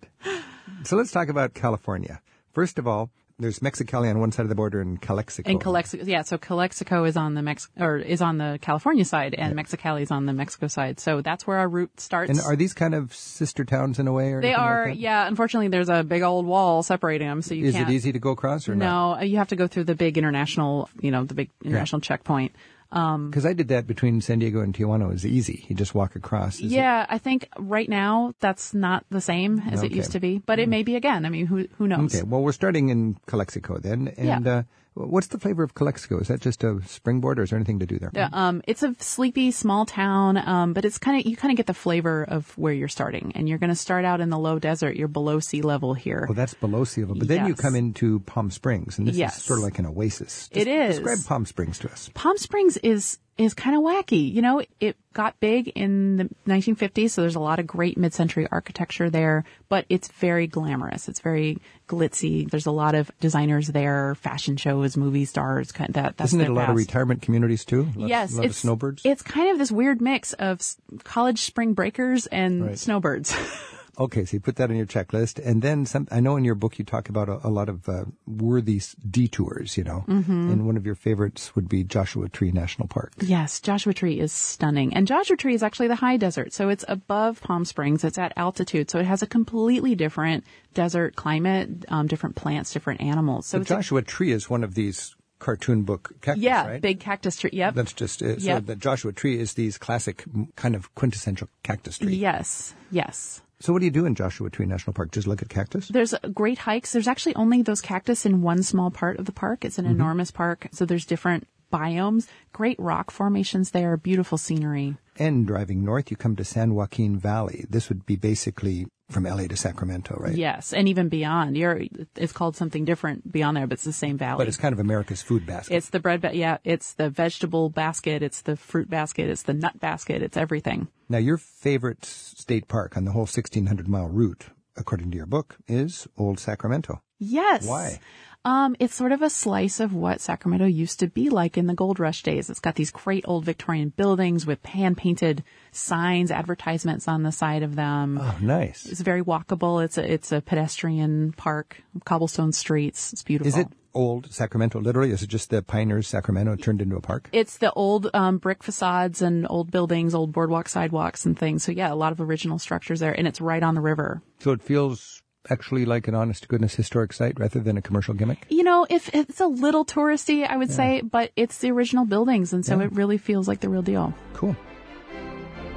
So 0.84 0.96
let's 0.96 1.12
talk 1.12 1.30
about 1.30 1.54
California. 1.54 2.22
First 2.52 2.80
of 2.80 2.88
all, 2.88 3.12
there's 3.40 3.60
Mexicali 3.60 4.10
on 4.10 4.20
one 4.20 4.32
side 4.32 4.44
of 4.44 4.50
the 4.50 4.56
border 4.56 4.82
and 4.82 5.00
Calexico. 5.00 5.50
And 5.50 5.62
Calexico, 5.62 6.04
yeah, 6.06 6.24
so 6.24 6.38
Calexico 6.38 7.04
is 7.04 7.16
on 7.16 7.36
the 7.36 7.44
Mex, 7.44 7.70
or 7.80 7.98
is 7.98 8.22
on 8.22 8.38
the 8.40 8.58
California 8.62 9.06
side 9.06 9.36
and 9.36 9.56
Mexicali 9.56 10.02
is 10.02 10.12
on 10.12 10.26
the 10.26 10.34
Mexico 10.34 10.68
side. 10.68 11.00
So 11.00 11.22
that's 11.22 11.46
where 11.46 11.58
our 11.58 11.70
route 11.70 12.00
starts. 12.00 12.32
And 12.32 12.40
are 12.40 12.56
these 12.56 12.74
kind 12.74 12.96
of 12.96 13.14
sister 13.14 13.64
towns 13.64 14.00
in 14.00 14.08
a 14.08 14.12
way? 14.12 14.34
Or 14.34 14.42
they 14.42 14.54
like 14.54 14.60
are, 14.60 14.88
that? 14.88 14.98
yeah, 14.98 15.28
unfortunately 15.28 15.68
there's 15.68 15.90
a 15.90 16.04
big 16.04 16.24
old 16.24 16.48
wall 16.48 16.82
separating 16.82 17.28
them, 17.28 17.42
so 17.44 17.54
you 17.54 17.66
Is 17.66 17.76
can't. 17.76 17.88
Is 17.88 17.94
it 17.94 17.96
easy 17.96 18.12
to 18.14 18.20
go 18.20 18.32
across 18.32 18.68
or 18.68 18.76
not? 18.76 19.20
No, 19.20 19.24
you 19.24 19.38
have 19.38 19.50
to 19.50 19.56
go 19.56 19.68
through 19.68 19.84
the 19.84 19.96
big 19.96 20.18
international, 20.18 20.90
you 21.00 21.12
know, 21.12 21.24
the 21.24 21.36
big 21.36 21.52
international 21.64 22.02
checkpoint. 22.02 22.56
Because 22.90 23.46
I 23.46 23.54
did 23.54 23.68
that 23.68 23.86
between 23.88 24.22
San 24.22 24.40
Diego 24.40 24.62
and 24.62 24.74
Tijuana. 24.74 25.06
It 25.10 25.14
was 25.14 25.26
easy. 25.26 25.66
You 25.68 25.76
just 25.76 25.94
walk 25.94 26.16
across. 26.16 26.60
Is 26.60 26.72
it- 26.72 26.76
yeah, 26.76 27.06
I 27.10 27.18
think 27.18 27.48
right 27.58 27.90
now 27.90 28.34
that's 28.40 28.74
not 28.74 29.06
the 29.10 29.22
same 29.22 29.60
as 29.72 29.84
it 29.84 29.92
used 29.92 30.12
to 30.14 30.20
be, 30.20 30.40
but 30.40 30.60
it 30.60 30.70
may 30.70 30.84
be 30.84 30.96
again. 30.96 31.26
I 31.26 31.30
mean, 31.30 31.46
who 31.48 31.68
who 31.78 31.88
knows? 31.88 32.16
Okay. 32.16 32.24
Well, 32.24 32.42
we're 32.42 32.52
starting 32.54 32.90
in 32.90 33.18
Calexico 33.26 33.78
then. 33.80 34.08
And 34.18 34.46
Yeah. 34.46 34.52
uh, 34.60 34.64
what's 35.06 35.28
the 35.28 35.38
flavor 35.40 35.64
of 35.64 35.74
Calexico? 35.76 36.20
Is 36.20 36.28
that 36.28 36.42
just 36.42 36.64
a 36.64 36.80
springboard 36.88 37.40
or 37.40 37.44
is 37.44 37.52
there 37.52 37.58
anything 37.58 37.80
to 37.80 37.86
do 37.86 38.00
there? 38.00 38.12
Yeah, 38.14 38.30
um, 38.34 38.62
it's 38.68 38.84
a 38.84 38.96
sleepy 39.00 39.52
small 39.52 39.86
town, 39.86 40.38
um, 40.38 40.74
but 40.74 40.86
it's 40.86 40.98
kind 40.98 41.20
of 41.20 41.26
you 41.30 41.38
kind 41.38 41.52
of 41.52 41.58
get 41.58 41.68
the 41.68 41.74
flavor 41.74 42.24
of 42.28 42.58
where 42.58 42.74
you're 42.74 42.88
starting, 42.88 43.32
and 43.36 43.48
you're 43.48 43.58
going 43.60 43.70
to 43.70 43.76
start 43.76 44.06
out 44.06 44.22
in 44.22 44.30
the 44.30 44.40
low 44.40 44.60
desert. 44.60 44.96
You're 44.96 45.08
below 45.08 45.40
sea 45.40 45.62
level 45.62 45.94
here. 45.94 46.28
Oh, 46.30 46.34
that's 46.34 46.54
below 46.54 46.84
sea 46.84 47.02
level. 47.02 47.18
But 47.20 47.28
then 47.28 47.46
you 47.48 47.56
come 47.56 47.76
into 47.76 48.20
Palm 48.22 48.50
Springs, 48.52 48.98
and 48.98 49.08
this 49.08 49.16
Yes. 49.16 49.38
is 49.38 49.44
sort 49.44 49.60
of 49.60 49.64
like 49.64 49.80
an 49.80 49.86
oasis. 49.86 50.50
It 50.52 50.68
is. 50.68 50.98
Describe 51.00 51.26
Palm 51.26 51.46
Springs 51.46 51.80
to 51.80 51.92
us. 51.92 52.10
Palm 52.14 52.38
Springs 52.38 52.78
is 52.78 53.18
is 53.38 53.54
kind 53.54 53.76
of 53.76 53.84
wacky. 53.84 54.34
You 54.34 54.42
know, 54.42 54.64
it 54.80 54.96
got 55.14 55.40
big 55.40 55.68
in 55.70 56.18
the 56.18 56.30
1950s, 56.48 57.12
so 57.12 57.22
there's 57.22 57.36
a 57.36 57.40
lot 57.40 57.60
of 57.60 57.68
great 57.68 57.98
mid-century 57.98 58.48
architecture 58.52 59.10
there, 59.10 59.44
but 59.70 59.86
it's 59.90 60.08
very 60.08 60.48
glamorous. 60.48 61.08
It's 61.08 61.20
very 61.20 61.58
glitzy. 61.88 62.50
There's 62.50 62.66
a 62.66 62.72
lot 62.72 62.96
of 62.96 63.12
designers 63.20 63.68
there, 63.68 64.16
fashion 64.16 64.58
shows, 64.58 64.98
movie 64.98 65.26
stars. 65.26 65.72
Kind 65.72 65.94
that 65.94 66.18
that's 66.18 66.32
Isn't 66.32 66.42
it 66.42 66.50
a 66.50 66.54
lot 66.54 66.70
of 66.70 66.76
retirement 66.76 67.22
communities 67.22 67.64
too? 67.66 67.88
A 67.96 68.00
lot, 68.00 68.10
Yes, 68.10 68.34
a 68.34 68.36
lot 68.38 68.46
of 68.46 68.52
it's 68.52 68.60
snowbirds. 68.60 69.02
It's 69.06 69.22
kind 69.22 69.52
of 69.52 69.58
this 69.58 69.72
weird 69.72 70.02
mix 70.02 70.34
of 70.34 70.62
college 71.04 71.42
spring 71.42 71.74
breakers 71.74 72.26
and 72.28 72.66
Right. 72.68 72.80
snowbirds. 72.80 73.36
Okay, 74.00 74.26
so 74.26 74.36
you 74.36 74.40
put 74.40 74.58
that 74.58 74.70
on 74.70 74.76
your 74.76 74.86
checklist, 74.86 75.44
and 75.44 75.62
then 75.62 75.86
some. 75.86 76.08
I 76.12 76.20
know 76.20 76.36
in 76.36 76.44
your 76.44 76.56
book 76.56 76.78
you 76.78 76.86
talk 76.86 77.10
about 77.10 77.30
a, 77.30 77.40
a 77.48 77.50
lot 77.50 77.68
of 77.68 77.90
uh, 77.90 78.06
worthy 78.28 78.82
detours. 79.10 79.76
You 79.76 79.84
know, 79.86 80.06
mm-hmm. 80.08 80.52
and 80.52 80.66
one 80.68 80.78
of 80.78 80.86
your 80.86 80.96
favorites 80.96 81.56
would 81.56 81.68
be 81.68 81.84
Joshua 81.84 82.30
Tree 82.30 82.52
National 82.52 82.88
Park. 82.88 83.14
Yes, 83.22 83.60
Joshua 83.60 83.94
Tree 83.94 84.20
is 84.20 84.32
stunning. 84.32 84.94
And 84.94 85.08
Joshua 85.08 85.36
Tree 85.36 85.56
is 85.56 85.64
actually 85.64 85.88
the 85.88 85.96
high 85.96 86.18
desert. 86.18 86.54
So 86.54 86.70
it's 86.70 86.86
above 86.88 87.42
Palm 87.42 87.66
Springs. 87.66 88.04
It's 88.04 88.18
at 88.20 88.34
altitude. 88.38 88.92
So 88.92 89.00
it 89.00 89.06
has 89.08 89.24
a 89.24 89.28
completely 89.28 89.96
different 89.96 90.44
desert 90.76 91.16
climate, 91.16 91.86
um, 91.90 92.06
different 92.06 92.36
plants, 92.36 92.72
different 92.74 93.02
animals. 93.02 93.48
So 93.48 93.62
it's 93.62 93.72
a- 93.72 93.76
Joshua 93.76 94.04
Tree 94.04 94.32
is 94.32 94.50
one 94.50 94.64
of 94.64 94.76
these 94.76 95.16
cartoon 95.40 95.84
book 95.84 96.14
cactus, 96.22 96.44
yeah, 96.44 96.68
right? 96.68 96.82
big 96.82 97.00
cactus 97.00 97.38
tree. 97.38 97.52
Yep. 97.54 97.76
That's 97.76 97.94
just 97.94 98.22
uh, 98.24 98.40
so 98.40 98.46
Yep. 98.46 98.66
the 98.66 98.76
Joshua 98.76 99.14
Tree 99.14 99.40
is 99.40 99.54
these 99.54 99.78
classic 99.78 100.26
kind 100.56 100.76
of 100.76 100.94
quintessential 100.96 101.48
cactus 101.64 101.98
tree. 102.00 102.16
Yes. 102.16 102.74
Yes. 102.92 103.42
So 103.60 103.74
what 103.74 103.80
do 103.80 103.86
you 103.86 103.92
do 103.92 104.06
in 104.06 104.14
Joshua 104.16 104.50
Tree 104.50 104.66
National 104.68 104.94
Park? 104.94 105.12
Just 105.12 105.28
look 105.28 105.42
at 105.42 105.50
cactus? 105.50 105.88
There's 105.88 106.14
great 106.34 106.60
hikes. 106.60 106.92
There's 106.94 107.08
actually 107.08 107.36
only 107.36 107.62
those 107.64 107.82
cactus 107.82 108.26
in 108.26 108.42
one 108.42 108.62
small 108.64 108.92
part 108.92 109.18
of 109.18 109.26
the 109.26 109.32
park. 109.32 109.66
It's 109.66 109.78
an 109.80 109.86
Mm-hmm. 109.86 109.94
enormous 109.96 110.30
park. 110.32 110.68
So 110.72 110.86
there's 110.86 111.06
different 111.06 111.48
biomes, 111.74 112.28
great 112.54 112.80
rock 112.80 113.12
formations 113.12 113.72
there, 113.72 113.98
beautiful 113.98 114.38
scenery. 114.38 114.96
And 115.18 115.46
driving 115.48 115.84
north, 115.84 116.12
you 116.12 116.18
come 116.18 116.36
to 116.36 116.44
San 116.46 116.76
Joaquin 116.76 117.18
Valley. 117.18 117.66
This 117.70 117.90
would 117.90 118.06
be 118.06 118.16
basically 118.16 118.86
from 119.10 119.24
LA 119.24 119.48
to 119.48 119.56
Sacramento, 119.58 120.16
right? 120.20 120.36
Yes. 120.36 120.72
And 120.72 120.88
even 120.88 121.10
beyond. 121.10 121.58
You're, 121.58 121.82
it's 122.16 122.32
called 122.34 122.56
something 122.56 122.86
different 122.86 123.30
beyond 123.32 123.58
there, 123.58 123.66
but 123.68 123.74
it's 123.76 123.84
the 123.86 123.92
same 123.94 124.18
valley. 124.18 124.38
But 124.38 124.48
it's 124.50 124.58
kind 124.58 124.74
of 124.74 124.80
America's 124.80 125.22
food 125.22 125.46
basket. 125.46 125.76
It's 125.76 125.90
the 125.90 126.00
bread, 126.00 126.22
ba- 126.22 126.36
yeah, 126.36 126.58
it's 126.64 126.94
the 126.94 127.10
vegetable 127.10 127.70
basket, 127.70 128.22
it's 128.22 128.42
the 128.42 128.56
fruit 128.56 128.90
basket, 128.90 129.30
it's 129.30 129.44
the 129.44 129.54
nut 129.54 129.80
basket, 129.80 130.22
it's 130.22 130.38
everything. 130.38 130.88
Now, 131.10 131.18
your 131.18 131.38
favorite 131.38 132.06
state 132.06 132.68
park 132.68 132.98
on 132.98 133.06
the 133.06 133.12
whole 133.12 133.22
1600 133.22 133.88
mile 133.88 134.08
route, 134.08 134.48
according 134.76 135.12
to 135.12 135.18
your 135.18 135.26
book, 135.26 135.58
is 135.68 136.08
Old 136.18 136.40
Sacramento. 136.40 137.02
Yes. 137.20 137.68
Why? 137.68 138.00
Um, 138.46 138.76
it's 138.80 138.94
sort 138.94 139.12
of 139.12 139.22
a 139.22 139.30
slice 139.30 139.80
of 139.80 139.94
what 139.94 140.22
Sacramento 140.22 140.66
used 140.66 141.00
to 141.02 141.08
be 141.08 141.30
like 141.30 141.58
in 141.58 141.68
the 141.68 141.74
gold 141.74 142.00
rush 142.00 142.24
days. 142.24 142.50
It's 142.50 142.62
got 142.62 142.76
these 142.76 142.92
great 142.92 143.26
old 143.28 143.44
Victorian 143.44 143.90
buildings 143.90 144.46
with 144.46 144.66
hand 144.66 144.98
painted 144.98 145.44
signs, 145.72 146.32
advertisements 146.32 147.10
on 147.10 147.24
the 147.24 147.32
side 147.32 147.64
of 147.64 147.76
them. 147.76 148.18
Oh, 148.22 148.38
nice. 148.40 148.86
It's 148.86 149.02
very 149.02 149.22
walkable. 149.22 149.84
It's 149.84 149.98
a, 149.98 150.14
it's 150.14 150.32
a 150.32 150.40
pedestrian 150.40 151.34
park, 151.34 151.84
cobblestone 152.06 152.54
streets. 152.54 153.12
It's 153.12 153.24
beautiful. 153.24 153.50
Is 153.50 153.58
it 153.58 153.68
old 153.98 154.32
Sacramento 154.32 154.80
literally? 154.80 155.12
Is 155.12 155.24
it 155.24 155.28
just 155.30 155.50
the 155.50 155.62
Pioneers 155.62 156.08
Sacramento 156.08 156.56
turned 156.56 156.82
into 156.82 156.96
a 156.96 157.02
park? 157.02 157.30
It's 157.34 157.58
the 157.58 157.72
old 157.74 158.10
um, 158.14 158.38
brick 158.38 158.64
facades 158.64 159.22
and 159.22 159.46
old 159.50 159.72
buildings, 159.72 160.14
old 160.16 160.32
boardwalk 160.32 160.70
sidewalks 160.70 161.26
and 161.26 161.38
things. 161.38 161.64
So 161.64 161.72
yeah, 161.72 161.92
a 161.92 161.96
lot 161.96 162.12
of 162.12 162.22
original 162.22 162.60
structures 162.60 163.00
there, 163.00 163.12
and 163.18 163.28
it's 163.28 163.42
right 163.42 163.64
on 163.64 163.76
the 163.76 163.82
river. 163.82 164.22
So 164.40 164.52
it 164.52 164.62
feels 164.62 165.22
actually 165.50 165.86
like 165.86 166.08
an 166.08 166.16
honest 166.16 166.44
to 166.44 166.48
goodness 166.50 166.76
historic 166.76 167.14
site 167.14 167.40
rather 167.40 167.60
than 167.62 167.78
a 167.78 167.82
commercial 167.82 168.14
gimmick? 168.14 168.46
You 168.50 168.64
know, 168.64 168.86
if 168.90 169.10
it's 169.16 169.40
a 169.40 169.48
little 169.48 169.86
touristy, 169.86 170.46
I 170.48 170.58
would 170.58 170.70
say, 170.72 171.02
but 171.02 171.32
it's 171.36 171.58
the 171.60 171.72
original 171.72 172.06
buildings, 172.06 172.52
and 172.54 172.66
so 172.66 172.78
Yeah. 172.78 172.86
it 172.86 172.92
really 172.94 173.18
feels 173.18 173.48
like 173.48 173.62
the 173.62 173.70
real 173.70 173.82
deal. 173.82 174.14
Cool. 174.34 174.56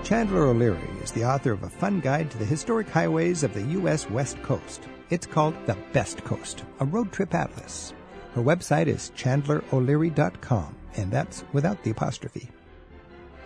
Chandler 0.02 0.44
O'Leary 0.46 0.88
is 1.04 1.12
the 1.12 1.24
author 1.24 1.52
of 1.52 1.62
a 1.62 1.68
fun 1.70 2.00
guide 2.00 2.30
to 2.32 2.38
the 2.38 2.44
historic 2.44 2.88
highways 2.88 3.44
of 3.44 3.54
the 3.54 3.62
U.S. 3.78 4.08
West 4.10 4.42
Coast. 4.42 4.82
It's 5.10 5.26
called 5.26 5.54
The 5.66 5.76
Best 5.92 6.24
Coast, 6.24 6.64
a 6.80 6.84
road 6.84 7.12
trip 7.12 7.34
atlas. 7.34 7.92
Her 8.34 8.42
website 8.42 8.86
is 8.86 9.12
chandleroleary.com, 9.16 10.76
and 10.96 11.10
that's 11.10 11.44
without 11.52 11.82
the 11.82 11.90
apostrophe. 11.90 12.48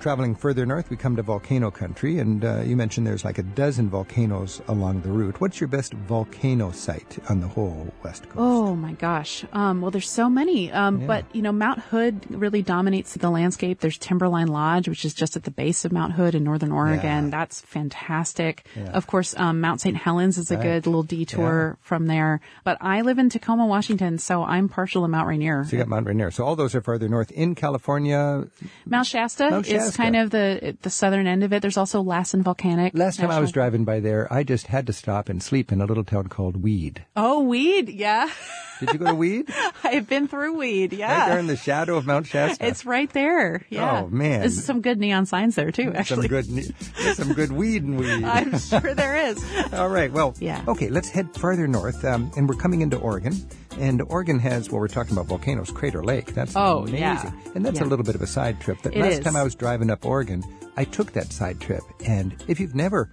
Traveling 0.05 0.35
further 0.35 0.67
north, 0.67 0.91
we 0.91 0.99
come 0.99 1.17
to 1.17 1.23
volcano 1.23 1.71
country, 1.71 2.19
and 2.19 2.45
uh, 2.45 2.61
you 2.61 2.77
mentioned 2.77 3.07
there's 3.07 3.25
like 3.25 3.39
a 3.39 3.43
dozen 3.43 3.89
volcanoes 3.89 4.61
along 4.69 5.01
the 5.01 5.09
route. 5.09 5.41
What's 5.41 5.63
your 5.63 5.69
best 5.69 5.95
volcano 5.95 6.73
site 6.73 7.17
on 7.31 7.41
the 7.41 7.49
whole 7.49 7.91
West 8.03 8.25
Coast? 8.25 8.37
Oh 8.37 8.77
my 8.77 8.93
gosh. 8.93 9.47
Um, 9.55 9.81
well, 9.81 9.91
there's 9.91 10.11
so 10.11 10.29
many. 10.29 10.71
Um, 10.71 11.01
Yeah. 11.01 11.07
but 11.07 11.25
you 11.35 11.41
know, 11.41 11.53
Mount 11.53 11.79
Hood 11.79 12.27
really 12.29 12.61
dominates 12.61 13.15
the 13.15 13.31
landscape. 13.31 13.81
There's 13.81 13.97
Timberline 13.97 14.49
Lodge, 14.49 14.89
which 14.91 15.07
is 15.07 15.15
just 15.15 15.37
at 15.37 15.45
the 15.45 15.51
base 15.51 15.87
of 15.87 15.93
Mount 15.93 16.13
Hood 16.13 16.35
in 16.35 16.45
Northern 16.45 16.71
Oregon. 16.71 17.25
Yeah. 17.25 17.31
That's 17.31 17.63
fantastic. 17.63 18.67
Yeah. 18.77 18.91
Of 18.91 19.07
course, 19.07 19.35
um, 19.39 19.63
Mount 19.63 19.81
St. 19.81 19.97
Helens 19.97 20.37
is 20.37 20.51
a 20.51 20.57
Right. 20.57 20.63
good 20.65 20.87
little 20.87 21.03
detour 21.03 21.79
from 21.81 22.09
there. 22.09 22.43
But 22.63 22.77
I 22.83 23.01
live 23.01 23.19
in 23.19 23.31
Tacoma, 23.31 23.65
Washington, 23.65 24.19
so 24.19 24.45
I'm 24.45 24.69
partial 24.69 25.01
to 25.01 25.09
Mount 25.09 25.29
Rainier. 25.29 25.65
So 25.65 25.73
you 25.73 25.79
got 25.79 25.89
Mount 25.89 26.07
Rainier. 26.07 26.31
So 26.31 26.45
all 26.45 26.57
those 26.57 26.75
are 26.75 26.83
farther 26.83 27.09
north. 27.09 27.31
In 27.31 27.55
California, 27.55 28.45
Mount 28.85 29.07
Shasta 29.07 29.49
Mount 29.49 29.67
is 29.67 29.94
Kind 29.97 30.17
of 30.17 30.31
the 30.31 30.77
the 30.83 30.91
southern 30.91 31.27
end 31.27 31.43
of 31.45 31.53
it. 31.53 31.63
There's 31.63 31.77
also 31.77 32.01
Lassen 32.03 32.43
Volcanic. 32.43 32.93
last 32.95 33.19
time 33.21 33.31
I 33.31 33.41
was 33.41 33.53
driving 33.53 33.85
by 33.85 34.01
there, 34.01 34.33
I 34.33 34.43
just 34.43 34.67
had 34.69 34.87
to 34.89 34.93
stop 34.93 35.29
and 35.29 35.43
sleep 35.43 35.73
in 35.73 35.81
a 35.81 35.87
little 35.87 36.05
town 36.05 36.29
called 36.29 36.63
Weed. 36.63 37.05
Oh, 37.17 37.41
Weed. 37.41 37.89
Yeah. 37.89 38.31
Did 38.81 38.93
you 38.93 38.99
go 38.99 39.07
to 39.07 39.15
Weed? 39.15 39.49
I've 39.85 40.09
been 40.09 40.27
through 40.27 40.55
Weed. 40.59 40.93
Yeah. 40.93 41.17
Right 41.21 41.29
there 41.29 41.39
in 41.39 41.47
the 41.47 41.57
shadow 41.57 41.97
of 41.97 42.07
Mount 42.07 42.27
Shasta. 42.27 42.67
It's 42.67 42.85
right 42.85 43.09
there. 43.13 43.65
Yeah. 43.71 44.01
Oh, 44.03 44.09
man. 44.09 44.41
There's 44.41 44.63
some 44.65 44.81
good 44.81 44.99
neon 44.99 45.27
signs 45.27 45.55
there 45.55 45.71
too, 45.71 45.93
Actually, 45.95 46.29
some 46.29 46.29
good, 46.29 46.75
there's 46.99 47.17
some 47.17 47.33
good 47.35 47.53
weed 47.53 47.85
in 47.85 47.97
Weed. 47.97 48.25
I'm 48.25 48.59
sure 48.59 48.95
there 48.95 49.17
is. 49.29 49.43
All 49.73 49.89
right. 49.89 50.11
Well, 50.13 50.35
Yeah. 50.41 50.65
Okay, 50.67 50.89
let's 50.91 51.09
head 51.09 51.33
farther 51.37 51.69
north, 51.69 52.05
um, 52.05 52.33
and 52.37 52.49
we're 52.49 52.57
coming 52.57 52.81
into 52.83 52.99
Oregon. 52.99 53.35
And 53.79 54.03
Oregon 54.03 54.39
has, 54.39 54.71
well, 54.71 54.81
we're 54.81 54.89
talking 54.89 55.13
about 55.13 55.27
volcanoes, 55.27 55.71
Crater 55.71 56.03
Lake. 56.05 56.33
That's 56.35 56.55
Oh, 56.57 56.81
amazing. 56.81 56.99
yeah. 56.99 57.33
And 57.55 57.65
that's 57.67 57.81
a 57.81 57.85
little 57.85 58.05
bit 58.05 58.15
of 58.15 58.23
a 58.23 58.27
side 58.27 58.61
trip. 58.61 58.81
That 58.83 58.95
It 58.95 59.01
last 59.01 59.13
is. 59.19 59.21
time 59.25 59.37
I 59.37 59.43
was 59.43 59.55
driving 59.55 59.91
up 59.91 60.05
Oregon, 60.07 60.43
I 60.77 60.85
took 60.85 61.13
that 61.13 61.33
side 61.33 61.61
trip. 61.61 61.83
And 62.07 62.35
if 62.49 62.61
you've 62.61 62.75
never 62.75 63.11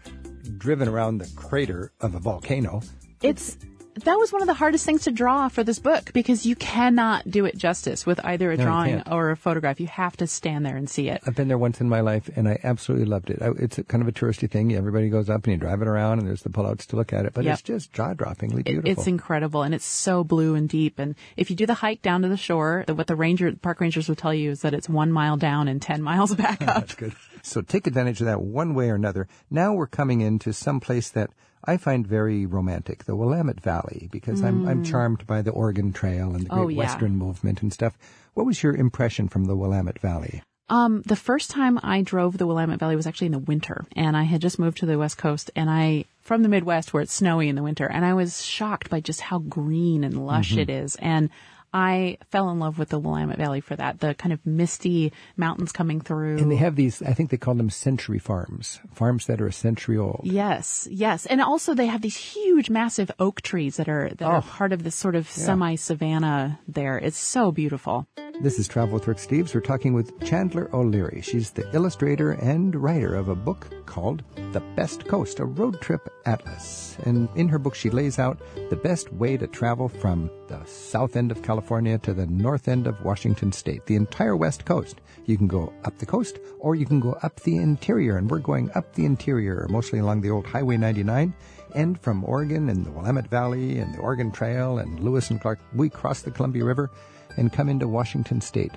driven 0.58 0.88
around 0.88 1.18
the 1.19 1.30
crater 1.36 1.92
of 2.02 2.16
a 2.16 2.19
volcano, 2.19 2.81
It's 3.22 3.58
that 3.95 4.17
was 4.17 4.31
one 4.31 4.41
of 4.41 4.47
the 4.47 4.53
hardest 4.53 4.85
things 4.85 5.03
to 5.03 5.11
draw 5.11 5.49
for 5.49 5.63
this 5.63 5.77
book 5.79 6.13
because 6.13 6.45
you 6.45 6.55
cannot 6.55 7.29
do 7.29 7.45
it 7.45 7.57
justice 7.57 8.05
with 8.05 8.23
either 8.25 8.49
a 8.51 8.57
No, 8.57 8.63
drawing 8.63 9.03
or 9.09 9.31
a 9.31 9.38
photograph. 9.38 9.79
You 9.81 9.88
have 9.88 10.15
to 10.17 10.27
stand 10.27 10.65
there 10.65 10.77
and 10.77 10.89
see 10.89 11.09
it. 11.09 11.21
I've 11.27 11.35
been 11.35 11.49
there 11.49 11.57
once 11.57 11.81
in 11.81 11.89
my 11.89 11.99
life, 11.99 12.29
and 12.35 12.47
I 12.47 12.57
absolutely 12.63 13.05
loved 13.05 13.29
it. 13.29 13.39
It's 13.59 13.77
a, 13.77 13.83
kind 13.83 14.01
of 14.01 14.07
a 14.07 14.11
touristy 14.13 14.49
thing. 14.49 14.73
Everybody 14.73 15.09
goes 15.09 15.29
up 15.29 15.43
and 15.43 15.53
you 15.53 15.57
drive 15.59 15.81
it 15.81 15.88
around, 15.89 16.19
and 16.19 16.27
there's 16.27 16.41
the 16.41 16.49
pullouts 16.49 16.85
to 16.88 16.95
look 16.95 17.11
at 17.11 17.25
it. 17.25 17.33
But 17.33 17.43
Yep. 17.43 17.53
it's 17.53 17.61
just 17.63 17.93
jaw-droppingly 17.93 18.59
It- 18.61 18.65
beautiful. 18.65 18.89
It's 18.91 19.07
incredible 19.07 19.63
and 19.63 19.75
it's 19.75 19.85
so 19.85 20.23
blue 20.23 20.55
and 20.55 20.69
deep. 20.69 20.97
And 20.97 21.15
if 21.35 21.49
you 21.49 21.55
do 21.57 21.65
the 21.65 21.73
hike 21.73 22.01
down 22.01 22.21
to 22.21 22.29
the 22.29 22.38
shore, 22.38 22.85
the- 22.88 22.95
what 22.95 23.07
the 23.07 23.15
ranger, 23.15 23.51
park 23.53 23.81
rangers 23.81 24.07
will 24.07 24.15
tell 24.15 24.33
you 24.33 24.51
is 24.51 24.61
that 24.61 24.73
it's 24.73 24.88
one 24.88 25.11
mile 25.11 25.35
down 25.38 25.67
and 25.67 25.81
10 25.81 26.01
miles 26.01 26.33
back 26.35 26.61
up. 26.67 26.75
That's 26.75 26.95
good. 26.95 27.13
So 27.43 27.61
take 27.61 27.88
advantage 27.88 28.21
of 28.21 28.27
that 28.27 28.41
one 28.41 28.73
way 28.73 28.89
or 28.89 28.95
another. 28.95 29.27
Now 29.49 29.73
we're 29.73 29.88
coming 29.88 30.21
into 30.21 30.53
some 30.53 30.79
place 30.79 31.09
that 31.09 31.29
I 31.66 31.78
find 31.78 32.06
very 32.08 32.46
romantic, 32.46 33.06
the 33.06 33.16
Willamette 33.16 33.62
Valley, 33.62 34.10
because 34.12 34.42
I'm 34.44 34.68
I'm 34.68 34.84
charmed 34.84 35.27
by 35.27 35.41
the 35.41 35.51
Oregon 35.51 35.94
Trail 35.94 36.34
and 36.36 36.46
the 36.46 36.50
Great 36.50 36.60
Mm. 36.60 36.63
Oh, 36.65 36.68
yeah. 36.70 36.77
Western 36.77 37.18
movement 37.18 37.62
and 37.62 37.72
stuff. 37.72 37.98
What 38.34 38.46
was 38.46 38.63
your 38.63 38.75
impression 38.75 39.27
from 39.27 39.46
the 39.46 39.56
Willamette 39.56 40.00
Valley? 40.00 40.41
Um, 40.70 41.01
the 41.06 41.18
first 41.18 41.51
time 41.51 41.80
I 41.84 42.01
drove 42.01 42.38
the 42.38 42.48
Willamette 42.48 42.80
Valley 42.80 42.96
was 42.96 43.06
actually 43.06 43.25
in 43.27 43.34
the 43.34 43.39
winter, 43.39 43.86
and 43.96 44.15
I 44.15 44.24
had 44.24 44.41
just 44.41 44.58
moved 44.58 44.77
to 44.77 44.86
the 44.86 44.98
West 44.98 45.18
Coast, 45.18 45.51
and 45.56 45.70
I 45.70 46.06
from 46.22 46.44
the 46.44 46.50
Midwest 46.50 46.94
where 46.94 47.03
it's 47.03 47.13
snowy 47.13 47.50
in 47.50 47.56
the 47.56 47.63
winter, 47.63 47.86
and 47.86 48.06
I 48.06 48.13
was 48.13 48.46
shocked 48.46 48.89
by 48.89 49.01
just 49.01 49.20
how 49.22 49.39
green 49.39 50.03
and 50.06 50.25
lush 50.25 50.56
it 50.56 50.70
is, 50.70 50.96
and 50.96 51.30
I 51.74 52.18
fell 52.30 52.50
in 52.50 52.60
love 52.60 52.78
with 52.78 52.90
the 52.90 53.00
Willamette 53.00 53.38
Valley 53.38 53.62
for 53.62 53.75
that. 53.75 54.00
The 54.00 54.13
kind 54.13 54.34
of 54.34 54.46
misty 54.46 55.13
mountains 55.38 55.72
coming 55.72 56.01
through. 56.01 56.38
And 56.38 56.51
they 56.51 56.58
have 56.58 56.75
these, 56.75 57.01
I 57.01 57.13
think 57.13 57.30
they 57.30 57.38
call 57.38 57.56
them 57.56 57.70
century 57.70 58.20
farms, 58.20 58.80
farms 58.94 59.25
that 59.28 59.42
are 59.42 59.48
a 59.48 59.54
century 59.54 59.98
old. 59.98 60.22
Yes, 60.24 60.88
yes, 60.92 61.25
and 61.25 61.42
also 61.42 61.74
they 61.74 61.88
have 61.88 62.01
these 62.01 62.18
huge, 62.18 62.70
massive 62.70 63.10
oak 63.20 63.42
trees 63.42 63.78
that 63.78 63.88
are 63.88 64.10
that 64.18 64.22
are 64.25 64.38
Oh. 64.38 64.42
part 64.42 64.74
of 64.74 64.84
this 64.84 64.96
sort 64.96 65.16
of 65.16 65.30
semi 65.30 65.75
savanna. 65.75 66.60
There, 66.68 66.98
it's 66.98 67.18
so 67.18 67.51
beautiful. 67.51 68.08
This 68.42 68.58
is 68.58 68.68
Travel 68.68 68.96
with 68.96 69.08
Rick 69.08 69.18
Steves. 69.18 69.54
We're 69.54 69.62
talking 69.62 69.94
with 69.94 70.20
Chandler 70.25 70.68
O'Leary. 70.74 71.22
She's 71.22 71.51
the 71.51 71.70
illustrator 71.75 72.32
and 72.32 72.74
writer 72.75 73.13
of 73.16 73.30
a 73.30 73.36
book 73.36 73.68
called 73.86 74.24
The 74.51 74.62
Best 74.75 75.06
Coast, 75.08 75.40
a 75.40 75.46
road 75.46 75.80
trip 75.80 76.10
atlas. 76.25 76.98
And 77.06 77.30
in 77.36 77.48
her 77.50 77.60
book, 77.60 77.75
she 77.75 77.90
lays 77.92 78.18
out 78.18 78.40
the 78.72 78.75
best 78.75 79.13
way 79.13 79.38
to 79.38 79.46
travel 79.48 79.90
from 79.90 80.30
the 80.51 80.65
south 80.65 81.15
end 81.15 81.31
of 81.31 81.41
California 81.41 81.98
to 82.00 82.13
the 82.13 82.25
north 82.25 82.67
end 82.67 82.86
of 82.86 83.03
Washington 83.05 83.51
state, 83.53 83.86
the 83.86 83.96
entire 83.96 84.36
west 84.36 84.65
coast. 84.65 85.00
You 85.25 85.38
can 85.38 85.48
go 85.48 85.72
up 85.86 85.98
the 85.98 86.05
coast 86.05 86.39
or 86.60 86.75
you 86.75 86.86
can 86.86 87.00
go 87.00 87.13
up 87.24 87.39
the 87.39 87.55
interior. 87.58 88.17
And 88.17 88.29
we're 88.29 88.39
going 88.39 88.70
up 88.75 88.93
the 88.93 89.05
interior, 89.05 89.65
mostly 89.70 90.00
along 90.00 90.22
the 90.22 90.29
old 90.29 90.46
Highway 90.46 90.75
99. 90.75 91.34
And 91.74 92.00
from 92.01 92.25
Oregon 92.25 92.67
and 92.67 92.86
the 92.86 92.91
Willamette 92.91 93.29
Valley 93.29 93.79
and 93.79 93.96
the 93.96 94.00
Oregon 94.00 94.31
Trail 94.31 94.77
and 94.77 95.00
Lewis 95.00 95.29
and 95.29 95.39
Clark, 95.39 95.60
we 95.74 95.89
cross 95.89 96.22
the 96.22 96.31
Columbia 96.31 96.65
River 96.65 96.91
and 97.38 97.53
come 97.53 97.70
into 97.70 97.88
Washington 97.88 98.41
state. 98.41 98.74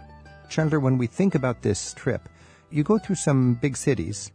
Chandler, 0.48 0.78
when 0.78 0.96
we 0.96 1.08
think 1.08 1.34
about 1.34 1.62
this 1.62 1.92
trip, 1.94 2.28
you 2.70 2.84
go 2.84 2.98
through 2.98 3.16
some 3.16 3.54
big 3.54 3.76
cities. 3.76 4.30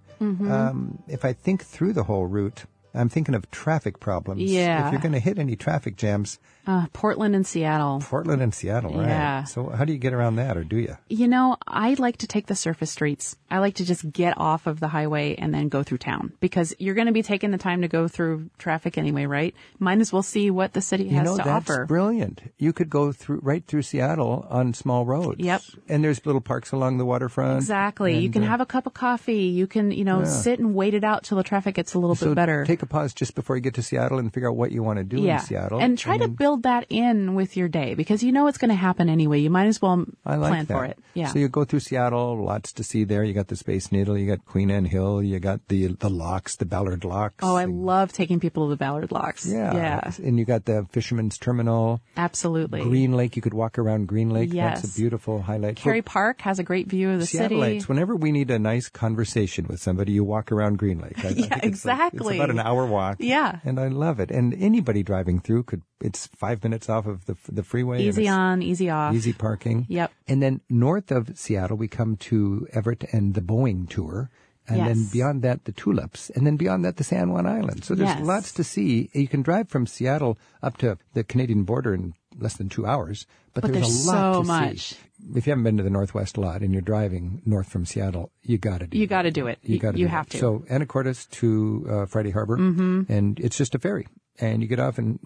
Um, 0.51 1.01
if 1.08 1.24
I 1.24 1.31
think 1.31 1.63
through 1.63 1.93
the 1.93 2.03
whole 2.03 2.25
route, 2.25 2.65
I'm 2.93 3.10
thinking 3.10 3.36
of 3.36 3.50
traffic 3.51 4.00
problems. 4.00 4.41
Yeah. 4.41 4.88
If 4.88 4.91
you're 4.93 5.01
going 5.01 5.13
to 5.13 5.19
hit 5.19 5.38
any 5.39 5.55
traffic 5.55 5.96
jams, 5.96 6.39
Uh, 6.67 6.86
Portland 6.93 7.36
and 7.36 7.48
Seattle. 7.48 8.00
Portland 8.03 8.41
and 8.41 8.53
Seattle, 8.53 8.93
right? 8.93 9.08
Yeah. 9.08 9.43
So 9.46 9.69
how 9.69 9.86
do 9.86 9.93
you 9.93 9.98
get 10.00 10.13
around 10.13 10.36
that, 10.36 10.55
or 10.58 10.63
do 10.63 10.77
you? 10.77 10.98
You 11.10 11.27
know, 11.27 11.58
I 11.67 11.96
like 11.96 12.17
to 12.17 12.27
take 12.27 12.46
the 12.48 12.55
surface 12.55 12.91
streets. 12.91 13.36
I 13.50 13.58
like 13.60 13.75
to 13.75 13.86
just 13.86 14.12
get 14.12 14.38
off 14.38 14.67
of 14.67 14.79
the 14.79 14.88
highway 14.88 15.36
and 15.36 15.51
then 15.53 15.69
go 15.69 15.81
through 15.81 15.98
town 16.00 16.34
because 16.39 16.75
you're 16.77 16.93
going 16.93 17.08
to 17.08 17.13
be 17.13 17.24
taking 17.24 17.50
the 17.50 17.58
time 17.58 17.81
to 17.81 17.88
go 17.88 18.08
through 18.08 18.50
traffic 18.60 18.98
anyway, 19.00 19.25
right? 19.25 19.55
Might 19.79 20.00
as 20.00 20.13
well 20.13 20.22
see 20.22 20.51
what 20.51 20.74
the 20.74 20.81
city 20.81 21.05
You 21.05 21.15
has 21.17 21.25
know, 21.25 21.38
to 21.38 21.43
that's 21.43 21.69
offer. 21.69 21.86
brilliant. 21.86 22.41
You 22.60 22.72
could 22.74 22.89
go 22.89 23.12
through 23.13 23.39
right 23.41 23.65
through 23.65 23.81
Seattle 23.84 24.46
on 24.50 24.74
small 24.75 25.05
roads. 25.05 25.39
Yep. 25.39 25.62
And 25.88 26.03
there's 26.03 26.24
little 26.25 26.41
parks 26.41 26.72
along 26.72 26.98
the 27.00 27.05
waterfront. 27.05 27.58
Exactly. 27.58 28.19
you 28.19 28.29
can 28.29 28.43
uh, 28.43 28.48
have 28.48 28.62
a 28.62 28.65
cup 28.67 28.86
of 28.86 28.93
coffee. 28.93 29.46
You 29.50 29.65
can, 29.65 29.89
you 29.91 30.03
know, 30.03 30.24
sit 30.24 30.60
and 30.60 30.75
wait 30.75 30.93
it 30.93 31.03
out 31.03 31.24
till 31.24 31.38
the 31.38 31.43
traffic 31.43 31.74
gets 31.75 31.96
a 31.96 32.00
little 32.00 32.15
so 32.15 32.27
bit 32.27 32.36
better. 32.36 32.63
Take 32.79 32.83
a 32.83 32.91
pause 32.91 33.13
just 33.13 33.36
before 33.36 33.55
you 33.55 33.62
get 33.62 33.74
to 33.75 33.81
Seattle 33.83 34.19
and 34.19 34.33
figure 34.33 34.50
out 34.50 34.55
what 34.55 34.71
you 34.71 34.81
want 34.83 34.98
to 35.00 35.03
do 35.03 35.21
yeah. 35.21 35.39
in 35.39 35.45
Seattle. 35.45 35.79
And 35.79 35.98
try 35.98 36.17
to 36.17 36.25
then- 36.27 36.36
build 36.36 36.63
that 36.63 36.86
in 36.89 37.36
with 37.36 37.57
your 37.57 37.67
day 37.67 37.93
because 37.95 38.24
you 38.24 38.31
know 38.31 38.48
it's 38.48 38.57
going 38.57 38.69
to 38.69 38.75
happen 38.75 39.09
anyway. 39.09 39.39
You 39.39 39.50
might 39.50 39.67
as 39.67 39.81
well 39.81 40.05
I 40.25 40.36
like 40.36 40.50
plan 40.51 40.65
that. 40.65 40.74
for 40.74 40.86
it. 40.86 40.98
Yeah. 41.13 41.27
So 41.27 41.39
you 41.39 41.48
go 41.50 41.65
through 41.65 41.81
Seattle, 41.81 42.43
lots 42.43 42.71
to 42.74 42.83
see 42.83 43.03
there. 43.03 43.24
You 43.24 43.33
got 43.33 43.48
the 43.48 43.55
Space 43.55 43.91
Needle, 43.91 44.17
you 44.17 44.27
got 44.27 44.45
Queen 44.45 44.71
Anne 44.71 44.86
Hill, 44.86 45.21
you 45.21 45.39
got 45.39 45.67
the 45.67 45.88
the 45.88 46.09
locks, 46.09 46.55
the 46.55 46.65
Ballard 46.65 47.03
locks. 47.03 47.36
oh, 47.41 47.55
I 47.55 47.63
and- 47.63 47.86
love 47.86 48.13
taking 48.13 48.39
people 48.39 48.65
to 48.67 48.69
the 48.69 48.77
Ballard 48.77 49.12
Locks. 49.12 49.45
yeah. 49.45 49.74
Yeah. 49.74 50.12
And 50.24 50.38
you 50.39 50.45
got 50.45 50.65
the 50.65 50.86
Fisherman's 50.91 51.38
Terminal, 51.38 52.01
Absolutely. 52.17 52.81
Green 52.81 53.13
Lake. 53.13 53.36
You 53.36 53.41
could 53.41 53.53
walk 53.53 53.77
around 53.77 54.07
Green 54.07 54.29
Lake. 54.29 54.50
That's 54.51 54.83
Yes. 54.83 54.95
a 54.95 55.00
beautiful 55.00 55.41
highlight. 55.41 55.75
Kerry 55.77 56.01
Park 56.01 56.41
has 56.41 56.59
a 56.59 56.63
great 56.63 56.88
view 56.88 57.09
of 57.12 57.19
the 57.19 57.25
city. 57.25 57.55
Seattleites, 57.55 57.88
whenever 57.88 58.15
we 58.15 58.31
need 58.31 58.50
a 58.51 58.59
nice 58.59 58.89
conversation 58.89 59.65
with 59.67 59.81
somebody, 59.81 60.12
you 60.13 60.24
walk 60.24 60.51
around 60.51 60.77
Green 60.77 61.00
Lake. 61.00 61.24
I, 61.24 61.29
I 61.29 61.31
Yeah, 61.31 61.33
think 61.33 61.41
it's 61.41 61.53
like- 61.53 61.63
exactly. 61.65 62.36
it's 62.36 62.43
about 62.43 62.50
an 62.51 62.59
hour 62.69 62.85
walk. 62.85 63.17
Yeah. 63.19 63.59
And 63.65 63.79
I 63.79 63.88
love 63.88 64.19
it. 64.19 64.29
And 64.31 64.53
anybody 64.53 65.01
driving 65.03 65.39
through 65.39 65.63
could, 65.63 65.81
it's 66.01 66.27
five 66.27 66.63
minutes 66.63 66.89
off 66.89 67.05
of 67.07 67.25
the, 67.25 67.35
the 67.51 67.63
freeway. 67.63 68.03
Easy 68.03 68.27
on, 68.27 68.61
easy 68.61 68.89
off. 68.89 69.13
Easy 69.15 69.33
parking. 69.33 69.85
Yep. 69.89 70.11
And 70.27 70.41
then 70.43 70.61
north 70.69 71.11
of 71.11 71.38
Seattle, 71.38 71.77
we 71.77 71.88
come 71.88 72.15
to 72.17 72.67
Everett 72.73 73.03
and 73.11 73.33
the 73.33 73.41
Boeing 73.41 73.89
tour. 73.89 74.29
And 74.67 74.85
then 74.85 75.07
beyond 75.11 75.41
that, 75.41 75.65
the 75.65 75.71
tulips. 75.71 76.29
And 76.35 76.45
then 76.45 76.55
beyond 76.55 76.85
that, 76.85 76.97
the 76.97 77.03
San 77.03 77.31
Juan 77.31 77.47
Island. 77.47 77.83
So 77.83 77.95
there's 77.95 78.09
Yes. 78.09 78.21
lots 78.23 78.51
to 78.53 78.63
see. 78.63 79.09
You 79.13 79.27
can 79.27 79.41
drive 79.41 79.67
from 79.67 79.88
Seattle 79.88 80.38
up 80.61 80.77
to 80.77 80.97
the 81.15 81.23
Canadian 81.23 81.63
border 81.63 81.91
in 81.95 82.13
less 82.38 82.55
than 82.55 82.69
two 82.69 82.85
hours. 82.85 83.25
But, 83.55 83.63
But 83.63 83.73
there's, 83.73 83.88
there's 83.88 84.05
a 84.05 84.11
lot 84.11 84.33
so 84.35 84.41
to 84.43 84.47
much. 84.47 84.79
see. 84.93 84.97
If 85.35 85.45
you 85.45 85.51
haven't 85.51 85.63
been 85.63 85.77
to 85.77 85.83
the 85.83 85.89
Northwest 85.89 86.38
a 86.38 86.41
lot 86.41 86.61
and 86.61 86.71
you're 86.73 86.81
driving 86.81 87.41
north 87.45 87.69
from 87.69 87.85
Seattle, 87.85 88.31
you 88.41 88.57
got 88.57 88.79
to 88.79 88.88
do 88.88 88.97
You 88.97 89.05
got 89.07 89.23
to 89.23 89.31
do 89.31 89.47
it. 89.47 89.59
You 89.61 89.77
got 89.79 89.93
to. 89.93 89.99
you 89.99 90.07
have 90.07 90.25
that. 90.27 90.31
to. 90.33 90.38
So 90.38 90.59
Anacortes 90.69 91.29
to 91.31 91.85
uh, 91.89 92.05
Friday 92.05 92.31
Harbor, 92.31 92.57
Mm-hmm. 92.57 93.11
and 93.11 93.39
it's 93.39 93.57
just 93.57 93.75
a 93.75 93.79
ferry, 93.79 94.07
and 94.41 94.62
you 94.62 94.67
get 94.67 94.79
off, 94.79 94.98
and 94.98 95.19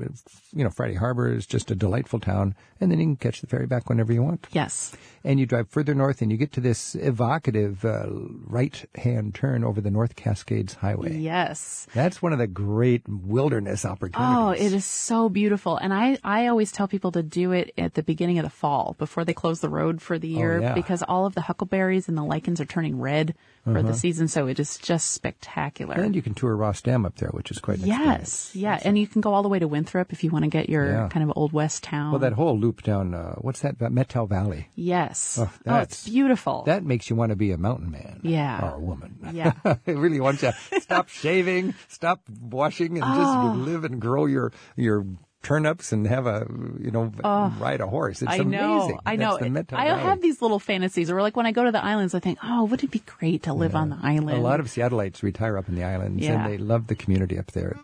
you 0.53 0.63
know 0.63 0.69
Friday 0.69 0.95
Harbor 0.95 1.31
is 1.31 1.45
just 1.45 1.71
a 1.71 1.75
delightful 1.75 2.19
town, 2.19 2.55
and 2.81 2.91
then 2.91 2.99
you 2.99 3.05
can 3.05 3.15
catch 3.17 3.41
the 3.41 3.47
ferry 3.47 3.67
back 3.67 3.89
whenever 3.89 4.11
you 4.13 4.23
want. 4.23 4.47
yes. 4.51 4.95
And 5.25 5.39
you 5.39 5.45
drive 5.45 5.69
further 5.69 5.95
north, 5.95 6.21
and 6.21 6.31
you 6.31 6.37
get 6.37 6.51
to 6.53 6.59
this 6.61 6.95
evocative 6.95 7.85
uh, 7.85 8.07
right-hand 8.53 9.33
turn 9.35 9.63
over 9.63 9.81
the 9.81 9.89
North 9.91 10.15
Cascades 10.15 10.75
Highway. 10.75 11.17
Yes. 11.17 11.87
That's 11.93 12.21
one 12.21 12.33
of 12.33 12.39
the 12.39 12.47
great 12.47 13.03
wilderness 13.07 13.85
opportunities. 13.85 14.37
Oh, 14.37 14.49
it 14.51 14.73
is 14.73 14.85
so 14.85 15.29
beautiful. 15.29 15.77
And 15.77 15.93
I, 15.93 16.17
I 16.23 16.47
always 16.47 16.71
tell 16.71 16.87
people 16.87 17.11
to 17.13 17.23
do 17.23 17.51
it 17.51 17.73
at 17.77 17.93
the 17.93 18.03
beginning 18.03 18.37
of 18.39 18.43
the 18.43 18.49
fall 18.49 18.95
before 18.99 19.23
they 19.25 19.33
close 19.33 19.61
the 19.61 19.69
road 19.69 20.01
for 20.01 20.19
the 20.19 20.27
year 20.27 20.57
Oh, 20.57 20.61
yeah. 20.61 20.73
because 20.73 21.03
all 21.03 21.25
of 21.25 21.35
the 21.35 21.41
huckleberries 21.41 22.07
and 22.07 22.17
the 22.17 22.23
lichens 22.23 22.59
are 22.61 22.65
turning 22.65 22.99
red 22.99 23.33
for 23.63 23.77
Uh-huh. 23.77 23.81
the 23.87 23.93
season. 23.93 24.27
So 24.27 24.47
it 24.47 24.59
is 24.59 24.77
just 24.77 25.11
spectacular. 25.11 25.95
And 25.95 26.15
you 26.15 26.21
can 26.21 26.33
tour 26.33 26.55
Ross 26.55 26.81
Dam 26.81 27.05
up 27.05 27.15
there, 27.15 27.29
which 27.29 27.49
is 27.51 27.59
quite 27.59 27.79
an 27.79 27.87
experience. 27.89 28.51
yes. 28.53 28.55
Yeah. 28.55 28.79
And 28.83 28.97
you 28.97 29.07
can 29.07 29.21
go 29.21 29.33
all 29.33 29.41
the 29.43 29.49
way 29.49 29.59
to 29.59 29.67
Winthrop 29.67 30.11
if 30.11 30.23
you 30.23 30.29
want 30.31 30.43
to 30.43 30.49
get 30.49 30.69
your 30.69 30.85
Yeah. 30.89 31.07
kind 31.09 31.23
of 31.29 31.33
old 31.37 31.53
west 31.53 31.83
town. 31.83 32.11
Well, 32.11 32.19
that 32.19 32.33
whole 32.33 32.57
loop 32.59 32.83
down, 32.83 33.13
uh, 33.13 33.35
what's 33.35 33.61
that? 33.61 33.77
Methow 33.79 34.27
Valley. 34.27 34.67
yes. 34.75 35.37
Oh, 35.39 35.43
it's 35.43 35.59
that's- 35.63 36.05
beautiful. 36.09 36.63
That 36.65 36.83
makes 36.83 37.09
you 37.09 37.15
want 37.15 37.29
to 37.31 37.35
be 37.35 37.51
a 37.51 37.57
mountain 37.57 37.91
man. 37.91 38.19
Yeah. 38.23 38.61
Or 38.71 38.75
a 38.75 38.79
woman. 38.79 39.15
Yeah. 39.33 39.53
it 39.85 39.97
really 39.97 40.19
wants 40.19 40.43
you 40.43 40.51
to 40.71 40.81
stop 40.81 41.07
shaving, 41.23 41.73
stop 41.87 42.21
washing, 42.41 42.97
and 42.97 43.03
Oh. 43.05 43.15
just 43.53 43.59
live 43.65 43.83
and 43.85 43.99
grow 44.01 44.25
your 44.25 44.51
your 44.75 45.05
turnips 45.43 45.91
and 45.91 46.07
have 46.07 46.25
a 46.25 46.47
you 46.79 46.89
know 46.91 47.11
ride 47.59 47.81
a 47.81 47.87
horse. 47.87 48.21
It's 48.21 48.31
I 48.31 48.37
amazing. 48.37 48.51
know, 48.51 48.99
I 49.05 49.15
know. 49.15 49.37
That's 49.37 49.43
the 49.43 49.49
Methow 49.49 49.77
I 49.77 49.85
have 49.97 50.21
these 50.21 50.41
little 50.41 50.59
fantasies, 50.59 51.11
or 51.11 51.21
like 51.21 51.35
when 51.37 51.45
I 51.45 51.51
go 51.51 51.63
to 51.63 51.71
the 51.71 51.83
islands, 51.83 52.15
I 52.15 52.19
think, 52.19 52.39
oh, 52.43 52.63
wouldn't 52.63 52.83
it 52.83 52.91
be 52.91 53.03
great 53.19 53.43
to 53.43 53.53
live 53.53 53.75
on 53.75 53.89
the 53.89 53.97
island? 54.01 54.37
A 54.37 54.41
lot 54.41 54.59
of 54.59 54.67
Seattleites 54.67 55.21
retire 55.21 55.57
up 55.57 55.69
in 55.69 55.75
the 55.75 55.83
islands, 55.83 56.23
Yeah. 56.23 56.43
and 56.43 56.51
they 56.51 56.57
love 56.57 56.87
the 56.87 56.95
community 56.95 57.37
up 57.37 57.51
there. 57.51 57.77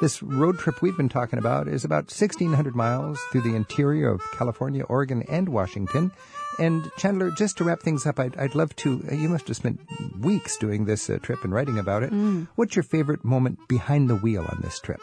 This 0.00 0.22
road 0.22 0.58
trip 0.58 0.80
we've 0.80 0.96
been 0.96 1.10
talking 1.10 1.38
about 1.38 1.68
is 1.68 1.84
about 1.84 2.04
1,600 2.04 2.74
miles 2.74 3.20
through 3.30 3.42
the 3.42 3.54
interior 3.54 4.08
of 4.08 4.22
California, 4.32 4.82
Oregon, 4.84 5.22
and 5.28 5.50
Washington. 5.50 6.10
And 6.58 6.90
Chandler, 6.96 7.30
just 7.32 7.58
to 7.58 7.64
wrap 7.64 7.80
things 7.80 8.06
up, 8.06 8.18
I'd, 8.18 8.34
I'd 8.38 8.54
love 8.54 8.74
to. 8.76 9.04
uh, 9.10 9.14
You 9.14 9.28
must 9.28 9.46
have 9.48 9.56
spent 9.58 9.78
weeks 10.18 10.56
doing 10.56 10.86
this 10.86 11.10
uh, 11.10 11.18
trip 11.20 11.44
and 11.44 11.52
writing 11.52 11.78
about 11.78 12.02
it. 12.02 12.12
Mm. 12.12 12.48
What's 12.54 12.76
your 12.76 12.82
favorite 12.82 13.24
moment 13.26 13.58
behind 13.68 14.08
the 14.08 14.16
wheel 14.16 14.46
on 14.48 14.60
this 14.62 14.80
trip? 14.80 15.00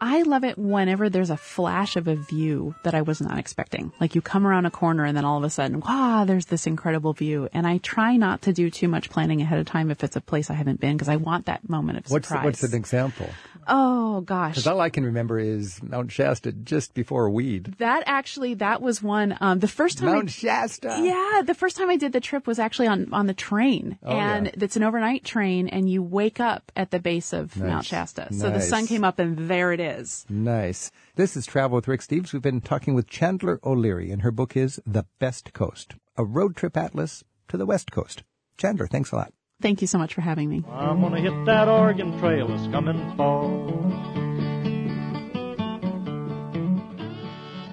I 0.00 0.22
love 0.22 0.44
it 0.44 0.58
whenever 0.58 1.08
there's 1.08 1.30
a 1.30 1.36
flash 1.36 1.96
of 1.96 2.08
a 2.08 2.14
view 2.14 2.74
that 2.82 2.94
I 2.94 3.02
was 3.02 3.20
not 3.20 3.38
expecting. 3.38 3.92
Like 4.00 4.14
you 4.14 4.20
come 4.20 4.46
around 4.46 4.66
a 4.66 4.70
corner 4.70 5.04
and 5.04 5.16
then 5.16 5.24
all 5.24 5.38
of 5.38 5.44
a 5.44 5.50
sudden, 5.50 5.80
wow, 5.80 6.24
there's 6.26 6.46
this 6.46 6.66
incredible 6.66 7.12
view. 7.12 7.48
And 7.52 7.66
I 7.66 7.78
try 7.78 8.16
not 8.16 8.42
to 8.42 8.52
do 8.52 8.70
too 8.70 8.88
much 8.88 9.08
planning 9.10 9.40
ahead 9.40 9.58
of 9.58 9.66
time 9.66 9.90
if 9.90 10.04
it's 10.04 10.16
a 10.16 10.20
place 10.20 10.50
I 10.50 10.54
haven't 10.54 10.80
been 10.80 10.96
because 10.96 11.08
I 11.08 11.16
want 11.16 11.46
that 11.46 11.68
moment 11.68 11.98
of 11.98 12.10
What's 12.10 12.28
surprise. 12.28 12.44
what's 12.44 12.62
an 12.62 12.74
example? 12.74 13.28
Oh 13.68 14.20
gosh. 14.22 14.52
Because 14.52 14.66
all 14.66 14.80
I 14.80 14.90
can 14.90 15.04
remember 15.04 15.38
is 15.38 15.82
Mount 15.82 16.10
Shasta 16.12 16.52
just 16.52 16.94
before 16.94 17.28
Weed. 17.30 17.74
That 17.78 18.02
actually, 18.06 18.54
that 18.54 18.80
was 18.82 19.02
one, 19.02 19.36
um, 19.40 19.58
the 19.60 19.68
first 19.68 19.98
time. 19.98 20.08
I- 20.08 20.12
Mount 20.14 20.30
Shasta. 20.30 20.98
Yeah, 21.02 21.42
the 21.44 21.54
first 21.54 21.76
time 21.76 21.90
I 21.90 21.96
did 21.96 22.12
the 22.12 22.20
trip 22.20 22.46
was 22.46 22.58
actually 22.58 22.88
on 22.88 23.08
on 23.12 23.26
the 23.26 23.34
train, 23.34 23.98
Oh, 24.02 24.12
and 24.16 24.46
yeah. 24.46 24.52
it's 24.56 24.76
an 24.76 24.82
overnight 24.82 25.24
train, 25.24 25.68
and 25.68 25.88
you 25.90 26.02
wake 26.02 26.40
up 26.40 26.70
at 26.76 26.90
the 26.90 26.98
base 26.98 27.32
of 27.32 27.56
Mount 27.56 27.70
Nice. 27.70 27.86
Shasta. 27.86 28.32
So 28.32 28.50
the 28.50 28.60
sun 28.60 28.86
came 28.86 29.04
up, 29.04 29.18
and 29.18 29.36
there 29.48 29.72
it 29.72 29.80
is. 29.80 30.24
Nice. 30.28 30.90
This 31.16 31.36
is 31.36 31.46
Travel 31.46 31.76
with 31.76 31.88
Rick 31.88 32.00
Steves. 32.00 32.32
We've 32.32 32.42
been 32.42 32.60
talking 32.60 32.94
with 32.94 33.06
Chandler 33.08 33.60
O'Leary, 33.64 34.10
and 34.10 34.22
her 34.22 34.30
book 34.30 34.56
is 34.56 34.80
The 34.86 35.06
Best 35.18 35.52
Coast, 35.52 35.94
a 36.16 36.24
road 36.24 36.56
trip 36.56 36.76
atlas 36.76 37.24
to 37.48 37.56
the 37.56 37.66
West 37.66 37.92
Coast. 37.92 38.22
Chandler, 38.58 38.86
thanks 38.86 39.12
a 39.12 39.16
lot. 39.16 39.32
Thank 39.64 39.80
you 39.80 39.86
so 39.86 39.96
much 39.96 40.12
for 40.12 40.20
having 40.20 40.50
me. 40.50 40.62
I'm 40.70 41.00
gonna 41.00 41.22
hit 41.22 41.46
that 41.46 41.68
Oregon 41.68 42.18
Trail 42.18 42.48
this 42.48 42.66
coming 42.70 43.16
fall. 43.16 43.64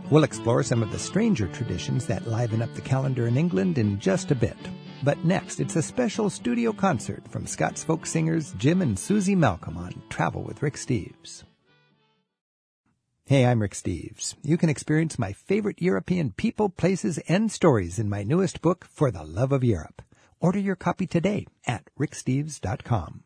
We'll 0.09 0.23
explore 0.23 0.63
some 0.63 0.83
of 0.83 0.93
the 0.93 0.97
stranger 0.97 1.49
traditions 1.49 2.07
that 2.07 2.29
liven 2.29 2.61
up 2.61 2.73
the 2.75 2.81
calendar 2.81 3.27
in 3.27 3.35
England 3.35 3.77
in 3.77 3.99
just 3.99 4.31
a 4.31 4.35
bit. 4.35 4.55
But 5.03 5.25
next, 5.25 5.59
it's 5.59 5.75
a 5.75 5.81
special 5.81 6.29
studio 6.29 6.71
concert 6.71 7.27
from 7.27 7.45
Scots 7.45 7.83
folk 7.83 8.05
singers 8.05 8.53
Jim 8.57 8.81
and 8.81 8.97
Susie 8.97 9.35
Malcolm 9.35 9.75
on 9.75 10.01
Travel 10.07 10.43
with 10.43 10.61
Rick 10.61 10.75
Steves. 10.75 11.43
Hey, 13.25 13.45
I'm 13.45 13.61
Rick 13.61 13.73
Steves. 13.73 14.35
You 14.43 14.57
can 14.57 14.69
experience 14.69 15.19
my 15.19 15.33
favorite 15.33 15.81
European 15.81 16.31
people, 16.31 16.69
places, 16.69 17.17
and 17.27 17.51
stories 17.51 17.99
in 17.99 18.07
my 18.07 18.23
newest 18.23 18.61
book, 18.61 18.85
For 18.85 19.11
the 19.11 19.25
Love 19.25 19.51
of 19.51 19.61
Europe. 19.61 20.01
Order 20.41 20.57
your 20.57 20.75
copy 20.75 21.05
today 21.05 21.45
at 21.67 21.83
ricksteves.com. 21.99 23.23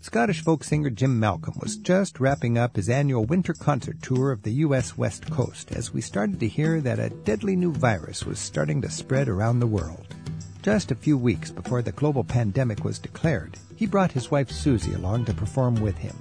Scottish 0.00 0.42
folk 0.42 0.64
singer 0.64 0.88
Jim 0.88 1.20
Malcolm 1.20 1.58
was 1.60 1.76
just 1.76 2.18
wrapping 2.18 2.56
up 2.56 2.76
his 2.76 2.88
annual 2.88 3.26
winter 3.26 3.52
concert 3.52 4.00
tour 4.00 4.32
of 4.32 4.42
the 4.42 4.52
U.S. 4.64 4.96
West 4.96 5.30
Coast 5.30 5.72
as 5.72 5.92
we 5.92 6.00
started 6.00 6.40
to 6.40 6.48
hear 6.48 6.80
that 6.80 6.98
a 6.98 7.10
deadly 7.10 7.54
new 7.54 7.70
virus 7.70 8.24
was 8.24 8.38
starting 8.38 8.80
to 8.80 8.90
spread 8.90 9.28
around 9.28 9.60
the 9.60 9.66
world. 9.66 10.14
Just 10.62 10.90
a 10.90 10.94
few 10.94 11.18
weeks 11.18 11.50
before 11.50 11.82
the 11.82 11.92
global 11.92 12.24
pandemic 12.24 12.82
was 12.82 12.98
declared, 12.98 13.58
he 13.76 13.84
brought 13.84 14.12
his 14.12 14.30
wife 14.30 14.50
Susie 14.50 14.94
along 14.94 15.26
to 15.26 15.34
perform 15.34 15.74
with 15.74 15.98
him. 15.98 16.16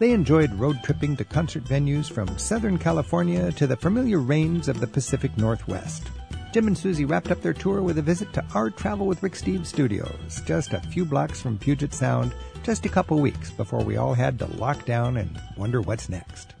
They 0.00 0.12
enjoyed 0.12 0.52
road 0.52 0.76
tripping 0.84 1.16
to 1.16 1.24
concert 1.24 1.64
venues 1.64 2.10
from 2.10 2.36
Southern 2.36 2.76
California 2.76 3.52
to 3.52 3.66
the 3.66 3.76
familiar 3.76 4.18
rains 4.18 4.68
of 4.68 4.80
the 4.80 4.86
Pacific 4.86 5.38
Northwest. 5.38 6.10
Jim 6.52 6.66
and 6.66 6.76
Susie 6.76 7.06
wrapped 7.06 7.30
up 7.30 7.40
their 7.40 7.54
tour 7.54 7.80
with 7.80 7.96
a 7.96 8.02
visit 8.02 8.30
to 8.34 8.44
our 8.54 8.68
Travel 8.68 9.06
with 9.06 9.22
Rick 9.22 9.32
Steves 9.32 9.68
studios, 9.68 10.42
just 10.44 10.74
a 10.74 10.80
few 10.80 11.06
blocks 11.06 11.40
from 11.40 11.56
Puget 11.56 11.94
Sound, 11.94 12.34
just 12.62 12.84
a 12.84 12.90
couple 12.90 13.18
weeks 13.18 13.50
before 13.50 13.82
we 13.82 13.96
all 13.96 14.12
had 14.12 14.38
to 14.38 14.46
lock 14.58 14.84
down 14.84 15.16
and 15.16 15.40
wonder 15.56 15.80
what's 15.80 16.10
next. 16.10 16.52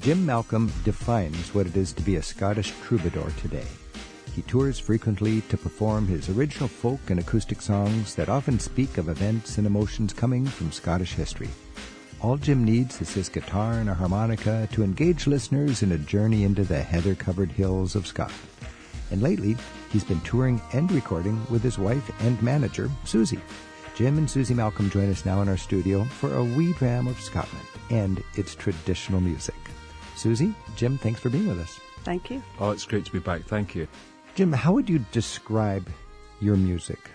Jim 0.00 0.24
Malcolm 0.24 0.72
defines 0.84 1.52
what 1.52 1.66
it 1.66 1.76
is 1.76 1.92
to 1.92 2.02
be 2.02 2.16
a 2.16 2.22
Scottish 2.22 2.72
troubadour 2.84 3.32
today. 3.40 3.66
He 4.36 4.42
tours 4.42 4.78
frequently 4.78 5.40
to 5.48 5.56
perform 5.56 6.06
his 6.06 6.28
original 6.28 6.68
folk 6.68 7.10
and 7.10 7.18
acoustic 7.18 7.60
songs 7.60 8.14
that 8.14 8.28
often 8.28 8.60
speak 8.60 8.96
of 8.96 9.08
events 9.08 9.58
and 9.58 9.66
emotions 9.66 10.12
coming 10.12 10.46
from 10.46 10.70
Scottish 10.70 11.14
history. 11.14 11.50
All 12.20 12.36
Jim 12.36 12.64
needs 12.64 13.00
is 13.00 13.12
his 13.12 13.28
guitar 13.28 13.74
and 13.74 13.90
a 13.90 13.94
harmonica 13.94 14.68
to 14.72 14.84
engage 14.84 15.26
listeners 15.26 15.82
in 15.82 15.90
a 15.90 15.98
journey 15.98 16.44
into 16.44 16.62
the 16.62 16.80
heather 16.80 17.16
covered 17.16 17.50
hills 17.50 17.96
of 17.96 18.06
Scotland. 18.06 18.38
And 19.10 19.22
lately, 19.22 19.56
he's 19.90 20.04
been 20.04 20.20
touring 20.20 20.60
and 20.72 20.90
recording 20.92 21.40
with 21.50 21.62
his 21.62 21.78
wife 21.78 22.10
and 22.22 22.40
manager, 22.42 22.90
Susie. 23.04 23.40
Jim 23.94 24.18
and 24.18 24.30
Susie 24.30 24.54
Malcolm 24.54 24.90
join 24.90 25.10
us 25.10 25.24
now 25.24 25.42
in 25.42 25.48
our 25.48 25.56
studio 25.56 26.04
for 26.04 26.34
a 26.36 26.44
wee 26.44 26.72
dram 26.74 27.08
of 27.08 27.20
Scotland 27.20 27.66
and 27.90 28.22
its 28.36 28.54
traditional 28.54 29.20
music. 29.20 29.56
Susie, 30.14 30.54
Jim, 30.76 30.98
thanks 30.98 31.20
for 31.20 31.30
being 31.30 31.48
with 31.48 31.58
us. 31.58 31.80
Thank 32.04 32.30
you. 32.30 32.42
Oh, 32.60 32.70
it's 32.70 32.84
great 32.84 33.04
to 33.06 33.12
be 33.12 33.18
back. 33.18 33.44
Thank 33.44 33.74
you. 33.74 33.88
Jim, 34.34 34.52
how 34.52 34.72
would 34.72 34.88
you 34.88 35.04
describe 35.10 35.88
your 36.40 36.56
music? 36.56 37.10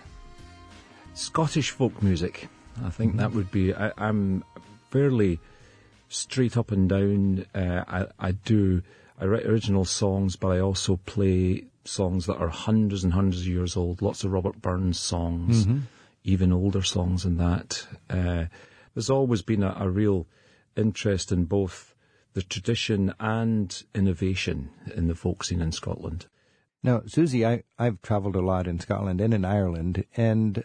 Scottish 1.14 1.70
folk 1.70 2.02
music. 2.02 2.48
I 2.84 2.90
think 2.90 3.16
that 3.16 3.32
would 3.32 3.50
be. 3.50 3.72
I, 3.72 3.92
I'm 3.96 4.44
fairly 4.90 5.40
straight 6.08 6.56
up 6.56 6.70
and 6.70 6.88
down. 6.88 7.46
Uh, 7.54 7.84
I, 7.86 8.28
I 8.28 8.32
do. 8.32 8.82
I 9.18 9.26
write 9.26 9.46
original 9.46 9.84
songs, 9.84 10.36
but 10.36 10.48
I 10.48 10.60
also 10.60 10.96
play 11.06 11.64
songs 11.84 12.26
that 12.26 12.36
are 12.36 12.48
hundreds 12.48 13.04
and 13.04 13.12
hundreds 13.12 13.42
of 13.42 13.48
years 13.48 13.76
old. 13.76 14.02
Lots 14.02 14.24
of 14.24 14.32
Robert 14.32 14.60
Burns 14.60 14.98
songs, 14.98 15.66
even 16.24 16.52
older 16.52 16.82
songs 16.82 17.24
than 17.24 17.36
that. 17.36 17.86
Uh, 18.08 18.46
there's 18.94 19.10
always 19.10 19.42
been 19.42 19.62
a, 19.62 19.76
a 19.78 19.88
real 19.88 20.26
interest 20.76 21.32
in 21.32 21.44
both 21.44 21.94
the 22.32 22.42
tradition 22.42 23.14
and 23.20 23.84
innovation 23.94 24.70
in 24.94 25.06
the 25.06 25.14
folk 25.14 25.44
scene 25.44 25.60
in 25.60 25.72
Scotland. 25.72 26.26
Now, 26.82 27.02
Susie, 27.06 27.46
I, 27.46 27.62
I've 27.78 28.02
traveled 28.02 28.36
a 28.36 28.40
lot 28.40 28.66
in 28.66 28.78
Scotland 28.78 29.20
and 29.20 29.32
in 29.32 29.44
Ireland, 29.44 30.04
and 30.16 30.64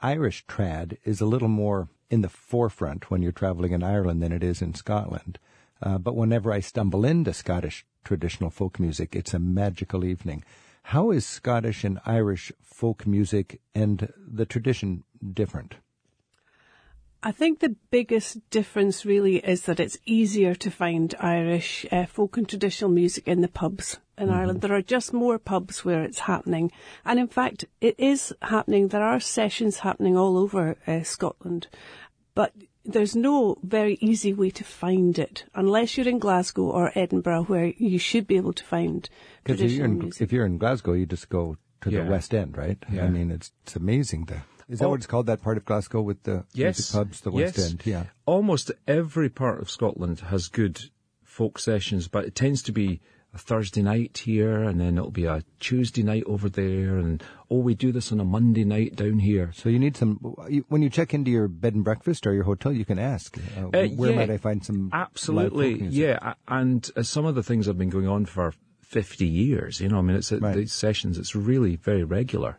Irish 0.00 0.44
trad 0.46 0.96
is 1.04 1.20
a 1.20 1.26
little 1.26 1.48
more 1.48 1.88
in 2.10 2.22
the 2.22 2.28
forefront 2.28 3.10
when 3.10 3.22
you're 3.22 3.32
traveling 3.32 3.72
in 3.72 3.82
Ireland 3.82 4.22
than 4.22 4.32
it 4.32 4.42
is 4.42 4.60
in 4.60 4.74
Scotland. 4.74 5.38
Uh, 5.82 5.98
but 5.98 6.14
whenever 6.14 6.52
I 6.52 6.60
stumble 6.60 7.04
into 7.04 7.32
Scottish 7.32 7.84
traditional 8.04 8.50
folk 8.50 8.78
music, 8.78 9.16
it's 9.16 9.34
a 9.34 9.38
magical 9.38 10.04
evening. 10.04 10.44
How 10.84 11.10
is 11.10 11.26
Scottish 11.26 11.84
and 11.84 12.00
Irish 12.06 12.52
folk 12.62 13.06
music 13.06 13.60
and 13.74 14.12
the 14.16 14.46
tradition 14.46 15.04
different? 15.32 15.76
I 17.24 17.30
think 17.30 17.60
the 17.60 17.76
biggest 17.90 18.38
difference 18.50 19.04
really 19.04 19.36
is 19.36 19.62
that 19.62 19.78
it's 19.78 19.98
easier 20.04 20.56
to 20.56 20.70
find 20.72 21.14
Irish 21.20 21.86
uh, 21.92 22.06
folk 22.06 22.36
and 22.36 22.48
traditional 22.48 22.90
music 22.90 23.28
in 23.28 23.42
the 23.42 23.48
pubs 23.48 23.98
in 24.18 24.28
Ireland. 24.28 24.60
There 24.60 24.74
are 24.74 24.82
just 24.82 25.12
more 25.12 25.38
pubs 25.38 25.84
where 25.84 26.02
it's 26.02 26.18
happening. 26.18 26.72
And 27.04 27.20
in 27.20 27.28
fact, 27.28 27.64
it 27.80 27.94
is 27.98 28.34
happening. 28.42 28.88
There 28.88 29.04
are 29.04 29.20
sessions 29.20 29.78
happening 29.78 30.16
all 30.16 30.36
over 30.36 30.76
uh, 30.86 31.04
Scotland. 31.04 31.68
But 32.34 32.52
there's 32.84 33.14
no 33.14 33.56
very 33.62 33.96
easy 34.00 34.32
way 34.32 34.50
to 34.50 34.64
find 34.64 35.18
it 35.18 35.44
unless 35.54 35.96
you're 35.96 36.08
in 36.08 36.18
Glasgow 36.18 36.64
or 36.64 36.90
Edinburgh 36.94 37.44
where 37.44 37.66
you 37.76 37.98
should 37.98 38.26
be 38.26 38.36
able 38.36 38.52
to 38.54 38.64
find 38.64 39.08
Because 39.44 39.60
if, 39.60 39.70
you're 39.72 39.86
traditional 39.86 39.90
in- 39.92 39.98
music. 39.98 40.22
if 40.22 40.32
you're 40.32 40.46
in 40.46 40.58
Glasgow, 40.58 40.92
you 40.94 41.06
just 41.06 41.28
go 41.28 41.56
to 41.82 41.90
Yeah. 41.90 42.04
the 42.04 42.10
West 42.10 42.34
End, 42.34 42.56
right? 42.56 42.78
Yeah. 42.92 43.04
I 43.04 43.08
mean, 43.10 43.30
it's, 43.30 43.52
it's 43.64 43.76
amazing. 43.76 44.24
The, 44.26 44.42
is 44.68 44.78
that 44.78 44.86
Oh. 44.86 44.90
what 44.90 44.96
it's 44.96 45.06
called, 45.06 45.26
that 45.26 45.42
part 45.42 45.56
of 45.58 45.64
Glasgow 45.64 46.00
with 46.02 46.22
the 46.24 46.44
Yes. 46.54 46.78
music 46.78 46.92
pubs, 46.94 47.20
the 47.20 47.30
West 47.30 47.58
yes. 47.58 47.70
End? 47.70 47.82
Yeah. 47.84 48.04
Almost 48.26 48.70
every 48.88 49.28
part 49.28 49.60
of 49.60 49.70
Scotland 49.70 50.20
has 50.20 50.48
good 50.48 50.80
folk 51.24 51.58
sessions, 51.58 52.08
but 52.08 52.24
it 52.24 52.34
tends 52.34 52.62
to 52.64 52.72
be 52.72 53.00
a 53.34 53.38
Thursday 53.38 53.80
night 53.82 54.18
here, 54.24 54.62
and 54.62 54.80
then 54.80 54.98
it'll 54.98 55.10
be 55.10 55.24
a 55.24 55.42
Tuesday 55.58 56.02
night 56.02 56.22
over 56.26 56.48
there, 56.50 56.98
and 56.98 57.22
oh, 57.50 57.58
we 57.58 57.74
do 57.74 57.90
this 57.92 58.12
on 58.12 58.20
a 58.20 58.24
Monday 58.24 58.64
night 58.64 58.94
down 58.96 59.18
here. 59.18 59.52
So 59.54 59.68
you 59.68 59.78
need 59.78 59.96
some. 59.96 60.16
When 60.68 60.82
you 60.82 60.90
check 60.90 61.14
into 61.14 61.30
your 61.30 61.48
bed 61.48 61.74
and 61.74 61.82
breakfast 61.84 62.26
or 62.26 62.34
your 62.34 62.44
hotel, 62.44 62.72
you 62.72 62.84
can 62.84 62.98
ask, 62.98 63.38
uh, 63.56 63.68
Uh, 63.68 63.88
where 63.88 64.10
yeah, 64.10 64.16
might 64.16 64.30
I 64.30 64.36
find 64.36 64.64
some 64.64 64.90
Absolutely, 64.92 65.82
yeah. 65.86 66.34
And 66.46 66.88
uh, 66.96 67.02
some 67.02 67.24
of 67.24 67.34
the 67.34 67.42
things 67.42 67.66
have 67.66 67.78
been 67.78 67.90
going 67.90 68.08
on 68.08 68.26
for 68.26 68.52
50 68.82 69.26
years. 69.26 69.80
You 69.80 69.88
know, 69.88 69.98
I 69.98 70.02
mean, 70.02 70.16
it's 70.16 70.32
at 70.32 70.42
Right. 70.42 70.54
these 70.56 70.72
sessions, 70.72 71.16
it's 71.16 71.34
really 71.34 71.76
very 71.76 72.04
regular. 72.04 72.58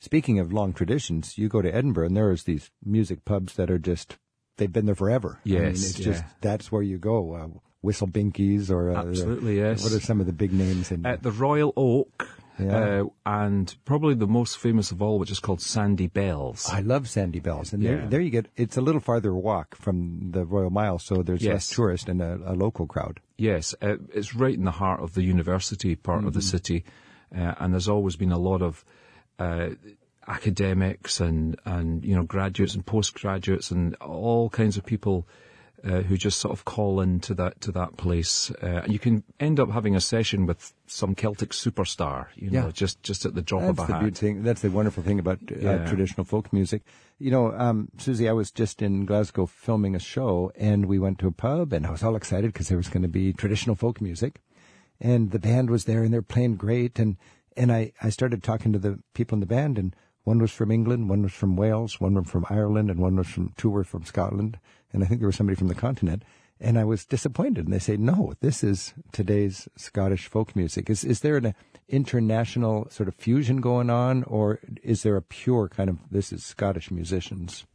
Speaking 0.00 0.38
of 0.38 0.52
long 0.52 0.72
traditions, 0.74 1.38
you 1.38 1.48
go 1.48 1.62
to 1.62 1.74
Edinburgh 1.74 2.06
and 2.06 2.16
there's 2.16 2.44
these 2.44 2.70
music 2.84 3.24
pubs 3.24 3.54
that 3.54 3.70
are 3.70 3.78
just 3.78 4.16
they've 4.58 4.72
been 4.72 4.86
there 4.86 4.94
forever. 4.94 5.40
I 5.44 5.48
mean, 5.48 5.62
Yes, 5.62 5.90
it's 5.90 5.98
just 5.98 6.22
yeah. 6.22 6.28
that's 6.40 6.70
where 6.70 6.82
you 6.82 6.98
go. 6.98 7.34
Uh, 7.34 7.48
Whistle 7.84 8.08
Binkies 8.08 8.70
or 8.70 8.90
uh, 8.90 9.04
Absolutely, 9.08 9.58
yes. 9.58 9.82
What 9.84 9.92
are 9.92 10.00
some 10.00 10.20
of 10.20 10.26
the 10.26 10.32
big 10.32 10.52
names 10.52 10.90
in? 10.90 11.04
At 11.06 11.22
the 11.22 11.30
Royal 11.30 11.72
Oak, 11.76 12.26
Yeah. 12.58 13.02
uh, 13.02 13.04
and 13.26 13.66
probably 13.84 14.14
the 14.14 14.26
most 14.26 14.58
famous 14.58 14.90
of 14.92 15.02
all, 15.02 15.18
which 15.18 15.30
is 15.30 15.40
called 15.40 15.60
Sandy 15.60 16.06
Bells. 16.06 16.68
I 16.72 16.80
love 16.80 17.08
Sandy 17.08 17.40
Bells, 17.40 17.72
and 17.72 17.82
there, 17.84 17.98
Yeah. 18.00 18.06
there 18.08 18.20
you 18.20 18.30
get. 18.30 18.46
It's 18.56 18.76
a 18.76 18.80
little 18.80 19.00
farther 19.00 19.34
walk 19.34 19.74
from 19.76 20.30
the 20.30 20.44
Royal 20.44 20.70
Mile, 20.70 20.98
so 20.98 21.22
there's 21.22 21.42
less 21.42 21.68
Yes. 21.68 21.76
tourist 21.76 22.08
and 22.08 22.22
a, 22.22 22.38
a 22.46 22.54
local 22.54 22.86
crowd. 22.86 23.20
Yes, 23.36 23.74
uh, 23.82 23.96
it's 24.14 24.34
right 24.34 24.54
in 24.54 24.64
the 24.64 24.78
heart 24.82 25.00
of 25.00 25.14
the 25.14 25.22
university 25.24 25.96
part 25.96 26.24
of 26.24 26.32
the 26.32 26.42
city, 26.42 26.84
uh, 27.36 27.54
and 27.58 27.72
there's 27.74 27.88
always 27.88 28.16
been 28.16 28.32
a 28.32 28.38
lot 28.38 28.62
of 28.62 28.84
uh, 29.40 29.70
academics 30.26 31.20
and 31.20 31.56
and 31.64 32.04
you 32.04 32.14
know 32.14 32.22
graduates 32.22 32.74
and 32.74 32.84
postgraduates 32.86 33.70
and 33.70 33.94
all 33.96 34.48
kinds 34.48 34.76
of 34.76 34.84
people 34.84 35.26
uh, 35.84 36.00
who 36.02 36.16
just 36.16 36.38
sort 36.38 36.52
of 36.52 36.64
call 36.64 37.00
into 37.00 37.34
that 37.34 37.60
to 37.60 37.70
that 37.72 37.96
place, 37.96 38.50
uh, 38.62 38.82
and 38.84 38.92
you 38.92 38.98
can 38.98 39.22
end 39.38 39.60
up 39.60 39.70
having 39.70 39.94
a 39.94 40.00
session 40.00 40.46
with 40.46 40.72
some 40.86 41.14
Celtic 41.14 41.50
superstar, 41.50 42.26
you 42.36 42.50
know, 42.50 42.66
Yeah. 42.66 42.70
just 42.72 43.02
just 43.02 43.26
at 43.26 43.34
the 43.34 43.42
drop 43.42 43.62
That's 43.62 43.78
of 43.78 43.84
a 43.84 43.92
the 43.92 43.98
hat. 43.98 44.16
thing. 44.16 44.42
That's 44.42 44.62
the 44.62 44.70
wonderful 44.70 45.02
thing 45.02 45.18
about 45.18 45.40
uh, 45.52 45.56
Yeah. 45.60 45.86
traditional 45.86 46.24
folk 46.24 46.52
music. 46.52 46.82
You 47.18 47.30
know, 47.30 47.52
um, 47.52 47.88
Susie, 47.98 48.28
I 48.28 48.32
was 48.32 48.50
just 48.50 48.82
in 48.82 49.04
Glasgow 49.06 49.46
filming 49.46 49.94
a 49.94 49.98
show, 50.00 50.50
and 50.56 50.86
we 50.86 50.98
went 50.98 51.18
to 51.20 51.28
a 51.28 51.32
pub, 51.32 51.72
and 51.72 51.86
I 51.86 51.90
was 51.90 52.02
all 52.02 52.16
excited 52.16 52.52
because 52.52 52.68
there 52.68 52.78
was 52.78 52.88
going 52.88 53.02
to 53.02 53.08
be 53.08 53.32
traditional 53.32 53.76
folk 53.76 54.00
music, 54.00 54.40
and 55.00 55.30
the 55.30 55.38
band 55.38 55.70
was 55.70 55.84
there, 55.84 56.02
and 56.02 56.12
they're 56.12 56.22
playing 56.22 56.56
great, 56.56 56.98
and 56.98 57.16
and 57.56 57.70
I 57.70 57.92
I 58.02 58.10
started 58.10 58.42
talking 58.42 58.72
to 58.72 58.78
the 58.78 58.98
people 59.14 59.36
in 59.36 59.40
the 59.40 59.46
band, 59.46 59.78
and 59.78 59.94
one 60.24 60.38
was 60.38 60.52
from 60.52 60.70
England, 60.70 61.08
one 61.08 61.22
was 61.22 61.32
from 61.32 61.56
Wales, 61.56 62.00
one 62.00 62.14
was 62.14 62.28
from 62.28 62.46
Ireland, 62.50 62.90
and 62.90 63.00
one 63.00 63.16
was 63.16 63.28
from 63.28 63.52
two 63.56 63.70
were 63.70 63.84
from 63.84 64.04
Scotland, 64.04 64.58
and 64.92 65.02
I 65.02 65.06
think 65.06 65.20
there 65.20 65.28
was 65.28 65.36
somebody 65.36 65.56
from 65.56 65.68
the 65.68 65.74
continent. 65.74 66.22
And 66.60 66.78
I 66.78 66.84
was 66.84 67.04
disappointed. 67.04 67.64
And 67.64 67.74
they 67.74 67.80
say, 67.80 67.96
no, 67.96 68.34
this 68.40 68.62
is 68.62 68.94
today's 69.12 69.68
Scottish 69.76 70.28
folk 70.28 70.54
music. 70.54 70.88
Is, 70.88 71.04
is 71.04 71.20
there 71.20 71.36
an 71.36 71.52
international 71.88 72.88
sort 72.90 73.08
of 73.08 73.16
fusion 73.16 73.60
going 73.60 73.90
on, 73.90 74.22
or 74.24 74.60
is 74.82 75.02
there 75.02 75.16
a 75.16 75.22
pure 75.22 75.68
kind 75.68 75.90
of, 75.90 75.98
this 76.10 76.32
is 76.32 76.44
Scottish 76.44 76.90
musicians? 76.90 77.66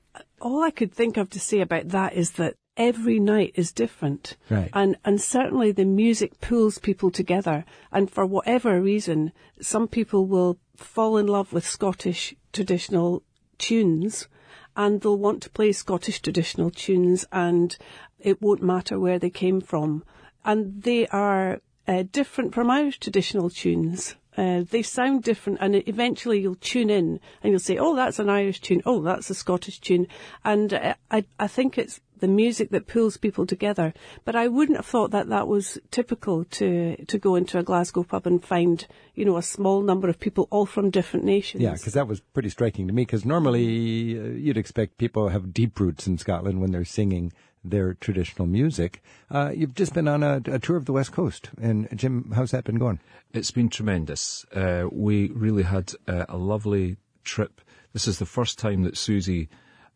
all 0.42 0.64
I 0.64 0.72
could 0.72 0.94
think 0.94 1.18
of 1.18 1.30
to 1.32 1.40
say 1.40 1.62
about 1.62 1.90
that 1.90 2.14
is 2.14 2.32
that 2.32 2.56
every 2.80 3.20
night 3.20 3.52
is 3.56 3.72
different. 3.72 4.38
Right. 4.50 4.72
And 4.74 4.96
and 5.06 5.22
certainly 5.22 5.72
the 5.72 5.86
music 5.86 6.40
pulls 6.40 6.80
people 6.80 7.12
together. 7.12 7.66
And 7.92 8.10
for 8.10 8.26
whatever 8.26 8.82
reason, 8.82 9.34
some 9.62 9.88
people 9.88 10.26
will 10.26 10.58
fall 10.76 11.18
in 11.18 11.28
love 11.28 11.54
with 11.54 11.68
Scottish 11.68 12.34
traditional 12.54 13.22
tunes 13.58 14.28
and 14.76 15.02
they'll 15.02 15.18
want 15.18 15.44
to 15.44 15.50
play 15.50 15.74
Scottish 15.74 16.22
traditional 16.22 16.72
tunes 16.72 17.26
and 17.32 17.78
it 18.20 18.42
won't 18.42 18.64
matter 18.64 18.98
where 19.00 19.20
they 19.20 19.30
came 19.30 19.62
from. 19.62 20.04
And 20.46 20.82
they 20.84 21.06
are 21.08 21.62
uh, 21.88 22.04
different 22.12 22.54
from 22.54 22.72
Irish 22.72 23.00
traditional 23.00 23.50
tunes. 23.50 24.16
Uh, 24.38 24.64
they 24.70 24.82
sound 24.82 25.24
different, 25.24 25.60
and 25.60 25.84
eventually 25.86 26.40
you'll 26.40 26.56
tune 26.56 26.90
in 26.90 27.20
and 27.44 27.52
you'll 27.52 27.60
say, 27.60 27.78
"Oh, 27.78 27.94
that's 27.94 28.20
an 28.20 28.30
Irish 28.30 28.62
tune. 28.62 28.82
Oh, 28.86 29.02
that's 29.02 29.30
a 29.30 29.34
Scottish 29.34 29.80
tune." 29.80 30.08
And 30.46 30.74
uh, 30.74 30.94
I, 31.12 31.26
I 31.38 31.48
think 31.48 31.78
it's 31.78 32.00
the 32.20 32.28
music 32.28 32.70
that 32.72 32.88
pulls 32.88 33.18
people 33.18 33.46
together. 33.46 33.94
But 34.26 34.36
I 34.36 34.48
wouldn't 34.48 34.78
have 34.78 34.86
thought 34.86 35.12
that 35.12 35.30
that 35.30 35.48
was 35.48 35.78
typical 35.92 36.46
to 36.46 36.96
to 37.06 37.18
go 37.18 37.36
into 37.36 37.58
a 37.58 37.64
Glasgow 37.64 38.04
pub 38.04 38.28
and 38.28 38.44
find, 38.44 38.86
you 39.16 39.26
know, 39.26 39.38
a 39.38 39.42
small 39.42 39.82
number 39.82 40.10
of 40.10 40.20
people 40.20 40.48
all 40.52 40.66
from 40.66 40.90
different 40.90 41.26
nations. 41.26 41.64
Yeah, 41.64 41.74
because 41.74 41.94
that 41.94 42.08
was 42.08 42.20
pretty 42.20 42.50
striking 42.50 42.88
to 42.88 42.94
me. 42.94 43.04
Because 43.04 43.26
normally 43.26 44.20
uh, 44.20 44.24
you'd 44.24 44.58
expect 44.58 44.98
people 44.98 45.28
to 45.28 45.32
have 45.32 45.54
deep 45.54 45.80
roots 45.80 46.08
in 46.08 46.18
Scotland 46.18 46.62
when 46.62 46.72
they're 46.72 46.86
singing 46.86 47.32
their 47.64 47.94
traditional 47.96 48.48
music. 48.48 49.02
Uh, 49.30 49.52
you've 49.54 49.76
just 49.76 49.94
been 49.94 50.08
on 50.08 50.24
a, 50.24 50.42
a 50.46 50.60
tour 50.60 50.78
of 50.78 50.86
the 50.86 50.94
West 50.94 51.12
Coast, 51.12 51.50
and 51.62 51.88
Jim, 51.96 52.32
how's 52.36 52.52
that 52.52 52.64
been 52.64 52.80
going? 52.80 53.00
It's 53.34 53.52
been 53.52 53.70
tremendous. 53.70 54.46
Uh, 54.54 54.88
we 54.92 55.30
really 55.32 55.64
had 55.64 55.92
uh, 56.08 56.26
a 56.30 56.38
lovely 56.38 56.98
trip. 57.24 57.62
This 57.94 58.08
is 58.08 58.20
the 58.20 58.26
first 58.26 58.58
time 58.60 58.84
that 58.84 58.98
Susie 58.98 59.50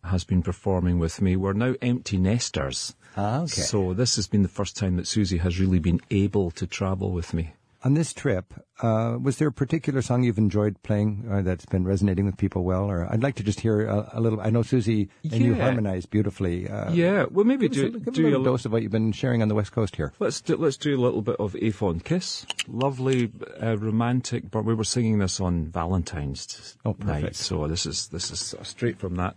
has 0.03 0.23
been 0.23 0.43
performing 0.43 0.99
with 0.99 1.21
me. 1.21 1.35
We're 1.35 1.53
now 1.53 1.75
empty 1.81 2.17
nesters. 2.17 2.95
Ah, 3.15 3.41
okay. 3.41 3.61
So 3.61 3.93
this 3.93 4.15
has 4.15 4.27
been 4.27 4.43
the 4.43 4.49
first 4.49 4.75
time 4.75 4.97
that 4.97 5.07
Susie 5.07 5.37
has 5.37 5.59
really 5.59 5.79
been 5.79 6.01
able 6.09 6.51
to 6.51 6.67
travel 6.67 7.11
with 7.11 7.33
me. 7.33 7.53
On 7.85 7.95
this 7.95 8.13
trip, 8.13 8.53
uh, 8.81 9.17
was 9.21 9.39
there 9.39 9.49
a 9.49 9.51
particular 9.51 10.01
song 10.01 10.23
you've 10.23 10.37
enjoyed 10.37 10.81
playing 10.83 11.27
uh, 11.29 11.41
that's 11.41 11.65
been 11.65 11.83
resonating 11.83 12.25
with 12.25 12.37
people 12.37 12.63
well? 12.63 12.85
Or 12.85 13.05
I'd 13.11 13.21
like 13.21 13.35
to 13.35 13.43
just 13.43 13.59
hear 13.59 13.85
a, 13.85 14.09
a 14.13 14.21
little. 14.21 14.39
I 14.39 14.51
know 14.51 14.61
Susie 14.61 15.09
and 15.29 15.43
you 15.43 15.55
harmonize 15.55 16.05
beautifully. 16.05 16.69
Uh, 16.69 16.93
yeah, 16.93 17.25
well 17.29 17.43
maybe 17.43 17.67
us 17.67 17.75
do 17.75 17.87
a, 17.87 17.89
give 17.89 18.13
do 18.13 18.23
a 18.23 18.29
little 18.29 18.41
a, 18.41 18.45
dose 18.45 18.63
of 18.63 18.71
what 18.71 18.83
you've 18.83 18.91
been 18.93 19.11
sharing 19.11 19.41
on 19.41 19.49
the 19.49 19.55
West 19.55 19.73
Coast 19.73 19.97
here. 19.97 20.13
Let's 20.19 20.39
do, 20.39 20.55
let's 20.55 20.77
do 20.77 20.97
a 20.97 21.01
little 21.01 21.21
bit 21.21 21.35
of 21.39 21.57
A 21.57 21.71
Fond 21.71 22.05
Kiss. 22.05 22.45
Lovely, 22.69 23.29
uh, 23.61 23.77
romantic. 23.77 24.49
But 24.49 24.63
we 24.63 24.73
were 24.73 24.85
singing 24.85 25.19
this 25.19 25.41
on 25.41 25.65
Valentine's 25.65 26.77
Oh, 26.85 26.95
night, 26.99 27.35
so 27.35 27.67
this 27.67 27.85
is 27.85 28.07
this 28.07 28.31
is 28.31 28.55
straight 28.63 28.97
from 28.97 29.15
that 29.15 29.35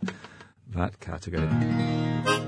that 0.74 0.98
category. 1.00 2.45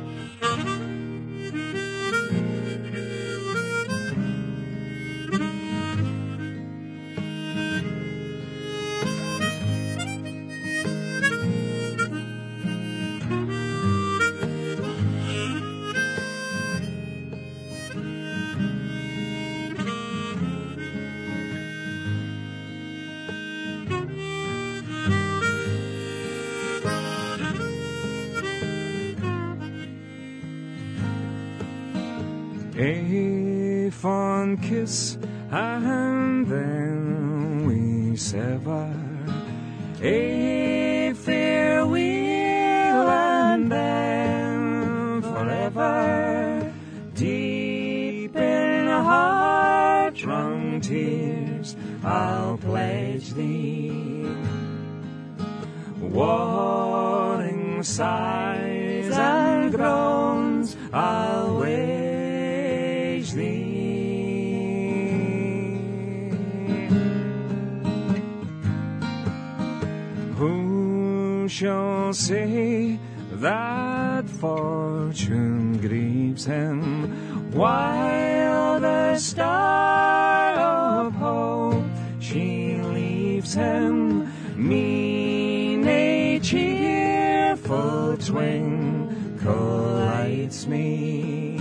Lights 90.48 90.66
me. 90.66 91.61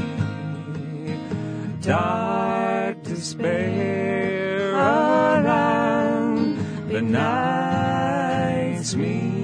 Dark 1.81 3.03
despair 3.03 4.71
around 4.75 6.55
benights 6.87 8.15
me. 8.95 9.36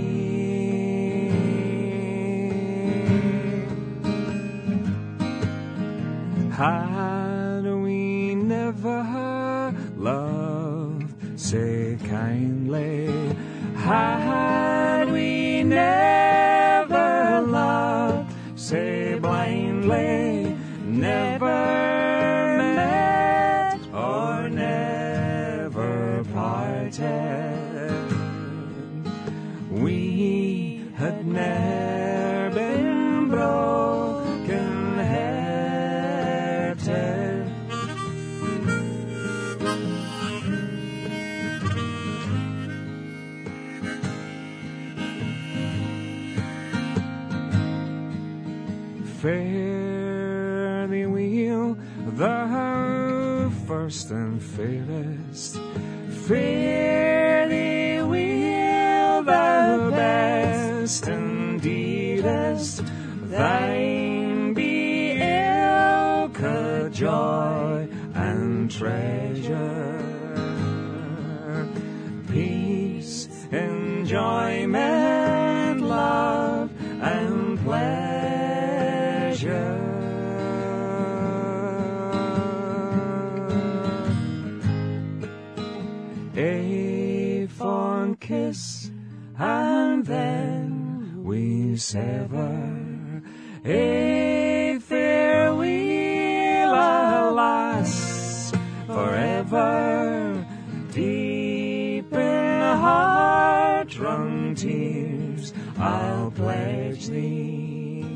A 86.36 87.46
fond 87.46 88.20
kiss, 88.20 88.90
and 89.38 90.04
then 90.04 91.24
we 91.24 91.78
sever. 91.78 93.22
A 93.64 94.80
farewell, 94.80 96.74
alas, 96.74 98.52
forever. 98.88 100.44
Deep 100.92 102.12
in 102.12 102.62
heart-wrung 102.62 104.56
tears, 104.56 105.54
I'll 105.78 106.32
pledge 106.32 107.10
thee. 107.10 108.08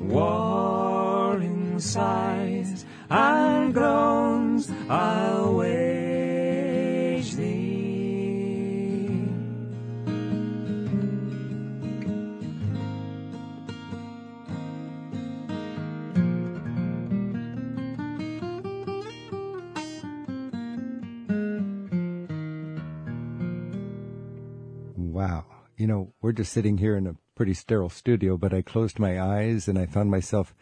Warring 0.00 1.78
sighs 1.78 2.84
and 3.08 3.72
groans, 3.72 4.68
I'll 4.88 5.54
wage 5.54 5.79
we're 26.30 26.34
just 26.34 26.52
sitting 26.52 26.78
here 26.78 26.96
in 26.96 27.08
a 27.08 27.16
pretty 27.34 27.52
sterile 27.52 27.88
studio, 27.90 28.36
but 28.36 28.54
I 28.54 28.62
closed 28.62 29.00
my 29.00 29.20
eyes 29.20 29.66
and 29.66 29.76
I 29.76 29.86
found 29.86 30.12
myself 30.12 30.54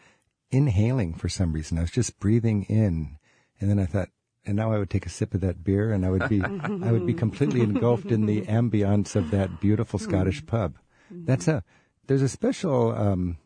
inhaling 0.49 1.13
for 1.13 1.29
some 1.29 1.53
reason. 1.53 1.77
I 1.77 1.81
was 1.81 1.91
just 1.91 2.19
breathing 2.19 2.63
in. 2.63 3.19
And 3.61 3.69
then 3.69 3.77
I 3.77 3.85
thought, 3.85 4.09
and 4.43 4.55
now 4.55 4.73
I 4.73 4.79
would 4.79 4.89
take 4.89 5.05
a 5.05 5.09
sip 5.09 5.35
of 5.35 5.41
that 5.41 5.63
beer 5.63 5.91
and 5.91 6.03
I 6.03 6.09
would 6.09 6.27
be, 6.27 6.41
I 6.43 6.91
would 6.91 7.05
be 7.05 7.13
completely 7.13 7.61
engulfed 7.61 8.07
in 8.07 8.25
the 8.25 8.41
ambience 8.47 9.15
of 9.15 9.29
that 9.29 9.61
beautiful 9.61 9.99
Scottish 9.99 10.43
pub. 10.47 10.79
That's 11.11 11.47
a, 11.47 11.63
there's 12.07 12.23
a 12.23 12.29
special, 12.29 12.91
um, 12.97 13.37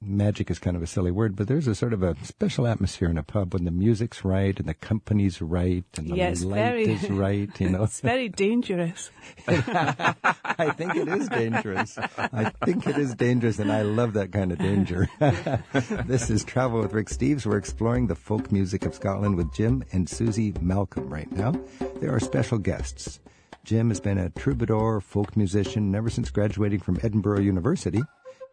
magic 0.00 0.50
is 0.50 0.58
kind 0.58 0.76
of 0.76 0.82
a 0.82 0.86
silly 0.86 1.10
word, 1.10 1.34
but 1.34 1.48
there's 1.48 1.66
a 1.66 1.74
sort 1.74 1.92
of 1.92 2.02
a 2.02 2.14
special 2.24 2.66
atmosphere 2.66 3.08
in 3.08 3.18
a 3.18 3.22
pub 3.22 3.52
when 3.52 3.64
the 3.64 3.70
music's 3.70 4.24
right 4.24 4.58
and 4.58 4.68
the 4.68 4.74
company's 4.74 5.42
right 5.42 5.84
and 5.96 6.08
the 6.10 6.20
it's 6.20 6.44
light 6.44 6.56
very- 6.56 6.84
is 6.84 7.10
right, 7.10 7.60
you 7.60 7.68
know. 7.70 7.82
It's 7.84 8.00
very 8.00 8.28
dangerous. 8.28 9.10
I 9.48 10.72
think 10.76 10.94
it 10.96 11.08
is 11.08 11.28
dangerous. 11.28 11.98
I 12.16 12.50
think 12.64 12.86
it 12.86 12.96
is 12.96 13.14
dangerous, 13.14 13.58
and 13.58 13.72
I 13.72 13.82
love 13.82 14.12
that 14.14 14.32
kind 14.32 14.52
of 14.52 14.58
danger. 14.58 15.08
this 16.06 16.30
is 16.30 16.44
Travel 16.44 16.80
with 16.80 16.92
Rick 16.92 17.08
Steves. 17.08 17.44
We're 17.44 17.56
exploring 17.58 18.06
the 18.06 18.14
folk 18.14 18.52
music 18.52 18.86
of 18.86 18.94
Scotland 18.94 19.36
with 19.36 19.52
Jim 19.52 19.84
and 19.92 20.08
Susie 20.08 20.54
Malcolm 20.60 21.08
right 21.10 21.30
now. 21.32 21.52
There 22.00 22.14
are 22.14 22.20
special 22.20 22.58
guests. 22.58 23.20
Jim 23.64 23.88
has 23.90 24.00
been 24.00 24.16
a 24.16 24.30
troubadour, 24.30 25.00
folk 25.00 25.36
musician 25.36 25.94
ever 25.94 26.08
since 26.08 26.30
graduating 26.30 26.80
from 26.80 26.98
Edinburgh 27.02 27.40
University. 27.40 28.00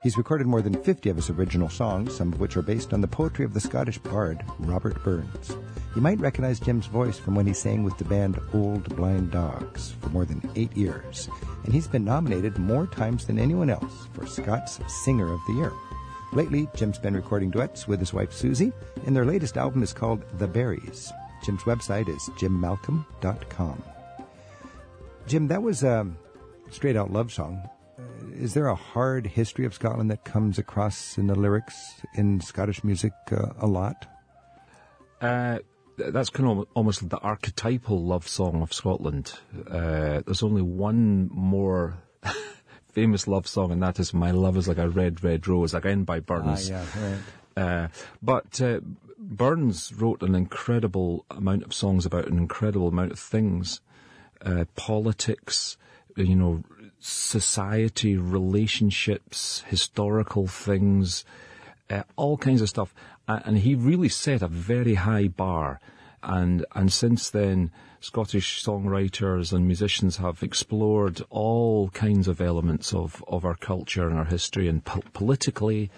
He's 0.06 0.20
recorded 0.20 0.46
more 0.46 0.62
than 0.62 0.84
50 0.84 1.10
of 1.10 1.16
his 1.16 1.32
original 1.32 1.68
songs, 1.68 2.16
some 2.16 2.32
of 2.32 2.40
which 2.40 2.56
are 2.58 2.62
based 2.62 2.94
on 2.94 3.02
the 3.02 3.08
poetry 3.08 3.44
of 3.44 3.56
the 3.56 3.60
Scottish 3.60 3.98
bard 3.98 4.46
Robert 4.60 5.04
Burns. 5.04 5.58
You 5.96 6.02
might 6.04 6.20
recognize 6.20 6.60
Jim's 6.60 6.86
voice 6.86 7.18
from 7.18 7.34
when 7.34 7.48
he 7.48 7.54
sang 7.54 7.84
with 7.84 7.98
the 7.98 8.06
band 8.06 8.40
Old 8.54 8.96
Blind 8.96 9.32
Dogs 9.32 9.96
for 10.00 10.10
more 10.10 10.24
than 10.24 10.48
eight 10.56 10.78
years, 10.78 11.28
and 11.64 11.74
he's 11.74 11.88
been 11.88 12.06
nominated 12.06 12.60
more 12.60 12.86
times 12.86 13.26
than 13.26 13.40
anyone 13.40 13.72
else 13.72 14.08
for 14.14 14.28
Scots 14.28 14.80
Singer 15.04 15.34
of 15.34 15.40
the 15.48 15.54
Year. 15.54 15.74
Lately, 16.34 16.70
Jim's 16.76 17.00
been 17.00 17.16
recording 17.16 17.50
duets 17.50 17.88
with 17.88 18.00
his 18.00 18.14
wife 18.14 18.32
Susie, 18.32 18.74
and 19.08 19.16
their 19.16 19.26
latest 19.26 19.58
album 19.58 19.82
is 19.82 19.92
called 19.92 20.24
The 20.38 20.48
Berries. 20.48 21.12
Jim's 21.44 21.64
website 21.64 22.10
is 22.10 22.22
jimmalcolm.com. 22.38 23.84
Jim, 25.26 25.48
that 25.48 25.64
was 25.64 25.82
a 25.82 26.08
straight 26.70 26.96
out 26.96 27.12
love 27.12 27.34
song. 27.34 27.68
Is 28.34 28.54
there 28.54 28.68
a 28.68 28.76
hard 28.76 29.28
history 29.28 29.66
of 29.66 29.74
Scotland 29.74 30.10
that 30.12 30.26
comes 30.26 30.58
across 30.58 31.18
in 31.18 31.28
the 31.28 31.36
lyrics 31.36 32.02
in 32.16 32.42
Scottish 32.42 32.84
music 32.84 33.14
uh, 33.32 33.54
a 33.60 33.68
lot? 33.68 34.08
Uh, 35.22 35.60
that's 35.98 36.30
kind 36.30 36.50
of 36.50 36.68
almost 36.74 37.10
the 37.10 37.18
archetypal 37.20 38.04
love 38.04 38.28
song 38.28 38.62
of 38.62 38.74
Scotland. 38.74 39.34
Uh, 39.70 40.22
there's 40.26 40.44
only 40.44 40.62
one 40.62 41.30
more 41.32 41.98
famous 42.92 43.28
love 43.28 43.48
song, 43.48 43.72
and 43.72 43.82
that 43.82 44.00
is 44.00 44.14
"My 44.14 44.32
Love 44.32 44.58
Is 44.58 44.68
Like 44.68 44.78
a 44.78 44.90
Red, 44.90 45.24
Red 45.24 45.48
Rose," 45.48 45.74
again 45.74 46.04
by 46.04 46.20
Burns. 46.20 46.72
Ah, 46.72 46.86
right. 47.02 47.64
Uh, 47.64 47.88
but 48.22 48.62
uh, 48.62 48.82
Burns 49.18 49.94
wrote 49.94 50.22
an 50.22 50.36
incredible 50.36 51.26
amount 51.32 51.64
of 51.64 51.74
songs 51.74 52.06
about 52.06 52.28
an 52.28 52.38
incredible 52.38 52.90
amount 52.90 53.12
of 53.14 53.20
things, 53.20 53.80
uh, 54.42 54.66
politics, 54.76 55.78
you 56.18 56.36
know, 56.36 56.64
society, 57.06 58.18
relationships, 58.18 59.64
historical 59.68 60.48
things, 60.48 61.24
uh, 61.90 62.02
all 62.16 62.36
kinds 62.36 62.62
of 62.62 62.70
stuff. 62.70 62.96
And 63.28 63.60
he 63.60 63.76
really 63.76 64.10
set 64.10 64.42
a 64.42 64.48
very 64.48 64.96
high 64.96 65.28
bar. 65.28 65.80
And, 66.24 66.66
and 66.74 66.92
since 66.92 67.30
then, 67.30 67.72
Scottish 68.00 68.64
songwriters 68.64 69.54
and 69.54 69.68
musicians 69.68 70.18
have 70.18 70.42
explored 70.42 71.24
all 71.30 71.90
kinds 71.90 72.28
of 72.28 72.42
elements 72.42 72.92
of, 72.92 73.24
of 73.28 73.46
our 73.46 73.56
culture 73.56 74.08
and 74.08 74.18
our 74.18 74.26
history 74.26 74.68
and 74.68 74.84
po- 74.84 75.04
politically. 75.14 75.92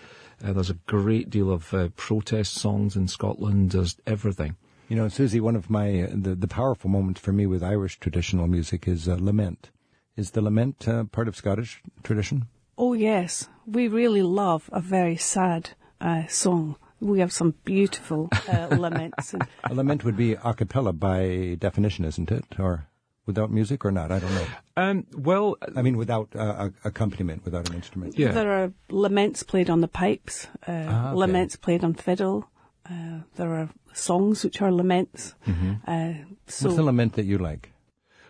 Uh, 0.43 0.54
there's 0.54 0.70
a 0.70 0.80
great 0.88 1.30
deal 1.30 1.50
of 1.50 1.74
uh, 1.74 1.88
protest 1.96 2.54
songs 2.54 2.98
in 2.98 3.08
Scotland. 3.08 3.72
There's 3.72 3.96
everything. 4.06 4.58
You 4.89 4.98
know, 4.98 5.08
Susie, 5.08 5.39
one 5.39 5.56
of 5.56 5.70
my 5.70 6.04
uh, 6.04 6.08
the, 6.13 6.36
the 6.36 6.48
powerful 6.48 6.89
moments 6.89 7.22
for 7.22 7.32
me 7.32 7.46
with 7.46 7.63
Irish 7.63 7.98
traditional 8.00 8.48
music 8.48 8.88
is 8.88 9.08
uh, 9.08 9.17
lament. 9.20 9.70
Is 10.17 10.32
the 10.32 10.41
lament 10.41 10.88
uh, 10.88 11.03
part 11.06 11.27
of 11.27 11.36
Scottish 11.36 11.82
tradition? 12.03 12.47
Oh 12.77 12.93
yes, 12.93 13.47
we 13.65 13.88
really 13.88 14.21
love 14.23 14.69
a 14.73 14.82
very 14.82 15.15
sad 15.15 15.69
uh, 16.01 16.25
song. 16.27 16.75
We 16.99 17.19
have 17.19 17.32
some 17.32 17.53
beautiful 17.63 18.30
uh, 18.49 18.67
laments. 18.80 19.34
And 19.34 19.47
A 19.69 19.73
lament 19.75 20.03
would 20.03 20.17
be 20.17 20.34
a 20.34 20.53
cappella 20.53 20.93
by 20.93 21.56
definition, 21.60 22.06
isn't 22.06 22.32
it? 22.32 22.45
Or 22.60 22.88
without 23.27 23.51
music 23.51 23.86
or 23.86 23.91
not? 23.91 24.12
I 24.12 24.19
don't 24.19 24.34
know. 24.34 24.47
Um, 24.75 25.06
well, 25.15 25.56
I 25.75 25.82
mean, 25.84 25.97
without 25.97 26.30
uh, 26.36 26.69
a- 26.69 26.88
accompaniment, 26.88 27.45
without 27.45 27.69
an 27.69 27.75
instrument. 27.75 28.17
yeah. 28.17 28.32
There 28.32 28.51
are 28.51 28.71
laments 28.89 29.43
played 29.43 29.69
on 29.69 29.82
the 29.82 29.88
pipes, 29.88 30.47
uh, 30.67 30.71
Ah, 30.71 31.10
okay. 31.12 31.17
laments 31.19 31.56
played 31.56 31.84
on 31.84 31.93
fiddle. 31.93 32.49
Uh, 32.89 33.19
there 33.36 33.53
are 33.53 33.69
songs 33.93 34.43
which 34.43 34.62
are 34.62 34.71
laments. 34.71 35.36
Uh, 35.86 36.13
so, 36.47 36.65
What's 36.69 36.77
the 36.77 36.84
lament 36.84 37.13
that 37.13 37.25
you 37.25 37.38
like? 37.38 37.69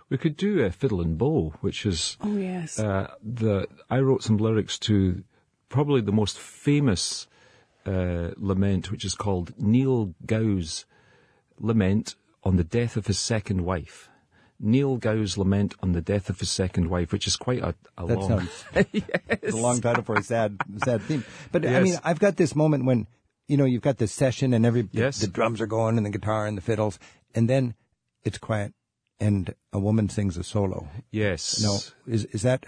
We 0.10 0.17
could 0.17 0.38
do 0.38 0.63
a 0.63 0.72
fiddle 0.72 1.02
and 1.02 1.17
bow, 1.17 1.54
which 1.62 1.86
is 1.86 2.17
oh 2.22 2.38
yes, 2.38 2.80
uh, 2.80 3.08
the 3.24 3.67
I 3.89 4.00
wrote 4.00 4.24
some 4.24 4.38
lyrics 4.38 4.78
to 4.80 5.24
probably 5.70 6.02
the 6.02 6.12
most 6.13 6.39
famous 6.39 7.28
uh, 7.86 8.32
lament, 8.38 8.91
which 8.91 9.04
is 9.06 9.15
called 9.15 9.54
Neil 9.58 10.13
Gow's 10.26 10.86
lament 11.60 12.15
on 12.43 12.56
the 12.56 12.63
death 12.63 12.96
of 12.98 13.08
his 13.08 13.20
second 13.20 13.62
wife. 13.65 14.10
Neil 14.60 14.98
Gow's 14.98 15.38
lament 15.38 15.76
on 15.84 15.91
the 15.91 16.02
death 16.02 16.30
of 16.30 16.39
his 16.39 16.50
second 16.50 16.89
wife, 16.89 17.12
which 17.12 17.28
is 17.28 17.36
quite 17.36 17.62
a, 17.62 17.76
a 17.98 18.08
That 18.08 18.17
long. 18.17 18.28
sounds 18.30 18.63
it's 19.30 19.54
a 19.54 19.58
long 19.58 19.82
title 19.82 20.04
for 20.04 20.15
a 20.17 20.24
sad, 20.24 20.58
sad 20.84 21.02
theme. 21.04 21.24
But 21.52 21.65
I 21.67 21.82
mean, 21.82 21.98
I've 22.04 22.20
got 22.20 22.38
this 22.38 22.56
moment 22.56 22.86
when 22.86 23.08
you 23.48 23.58
know 23.58 23.65
you've 23.65 23.84
got 23.84 23.98
this 23.98 24.12
session 24.12 24.54
and 24.54 24.65
every 24.65 24.82
the- 24.84 25.12
the, 25.12 25.28
drums 25.28 25.62
are 25.62 25.67
going 25.67 25.98
and 25.98 26.06
the 26.06 26.10
guitar 26.10 26.48
and 26.48 26.58
the 26.58 26.62
fiddles, 26.62 26.98
and 27.36 27.48
then 27.50 27.76
it's 28.24 28.38
quiet 28.39 28.74
and 29.19 29.53
a 29.73 29.80
woman 29.80 30.10
sings 30.10 30.38
a 30.38 30.43
solo. 30.43 30.88
yes. 31.12 31.62
No, 31.62 31.77
is 32.12 32.25
is 32.25 32.41
that 32.43 32.65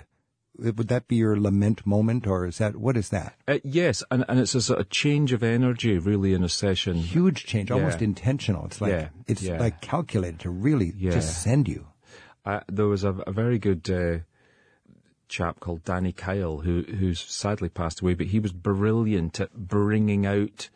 would 0.57 0.89
that 0.89 1.07
be 1.07 1.15
your 1.15 1.39
lament 1.39 1.85
moment 1.85 2.27
or 2.27 2.45
is 2.45 2.57
that 2.57 2.75
what 2.75 2.97
is 2.97 3.09
that? 3.09 3.33
Uh, 3.47 3.59
yes, 3.63 4.03
and, 4.11 4.25
and 4.27 4.39
it's 4.39 4.55
a 4.55 4.61
sort 4.61 4.79
of 4.81 4.89
change 4.89 5.31
of 5.31 5.41
energy, 5.41 5.97
really, 5.97 6.33
in 6.33 6.43
a 6.43 6.49
session. 6.49 6.95
Huge 6.97 7.45
change, 7.45 7.71
almost 7.71 8.01
intentional. 8.01 8.65
It's 8.65 8.81
like 8.81 8.91
Yeah, 8.91 9.09
it's 9.27 9.41
yeah. 9.43 9.57
like 9.57 9.79
calculated 9.79 10.39
to 10.41 10.49
really 10.49 10.91
Yeah. 10.97 11.11
just 11.11 11.41
send 11.43 11.67
you. 11.69 11.87
Uh, 12.45 12.59
there 12.67 12.87
was 12.87 13.03
a, 13.05 13.13
a 13.25 13.31
very 13.31 13.57
good 13.59 13.89
uh, 13.89 14.19
chap 15.29 15.59
called 15.59 15.83
Danny 15.85 16.11
Kyle 16.11 16.59
who 16.59 16.81
who's 16.81 17.21
sadly 17.21 17.69
passed 17.69 18.01
away, 18.01 18.15
but 18.15 18.27
he 18.27 18.39
was 18.39 18.51
brilliant 18.51 19.39
at 19.39 19.53
bringing 19.53 20.25
out 20.25 20.69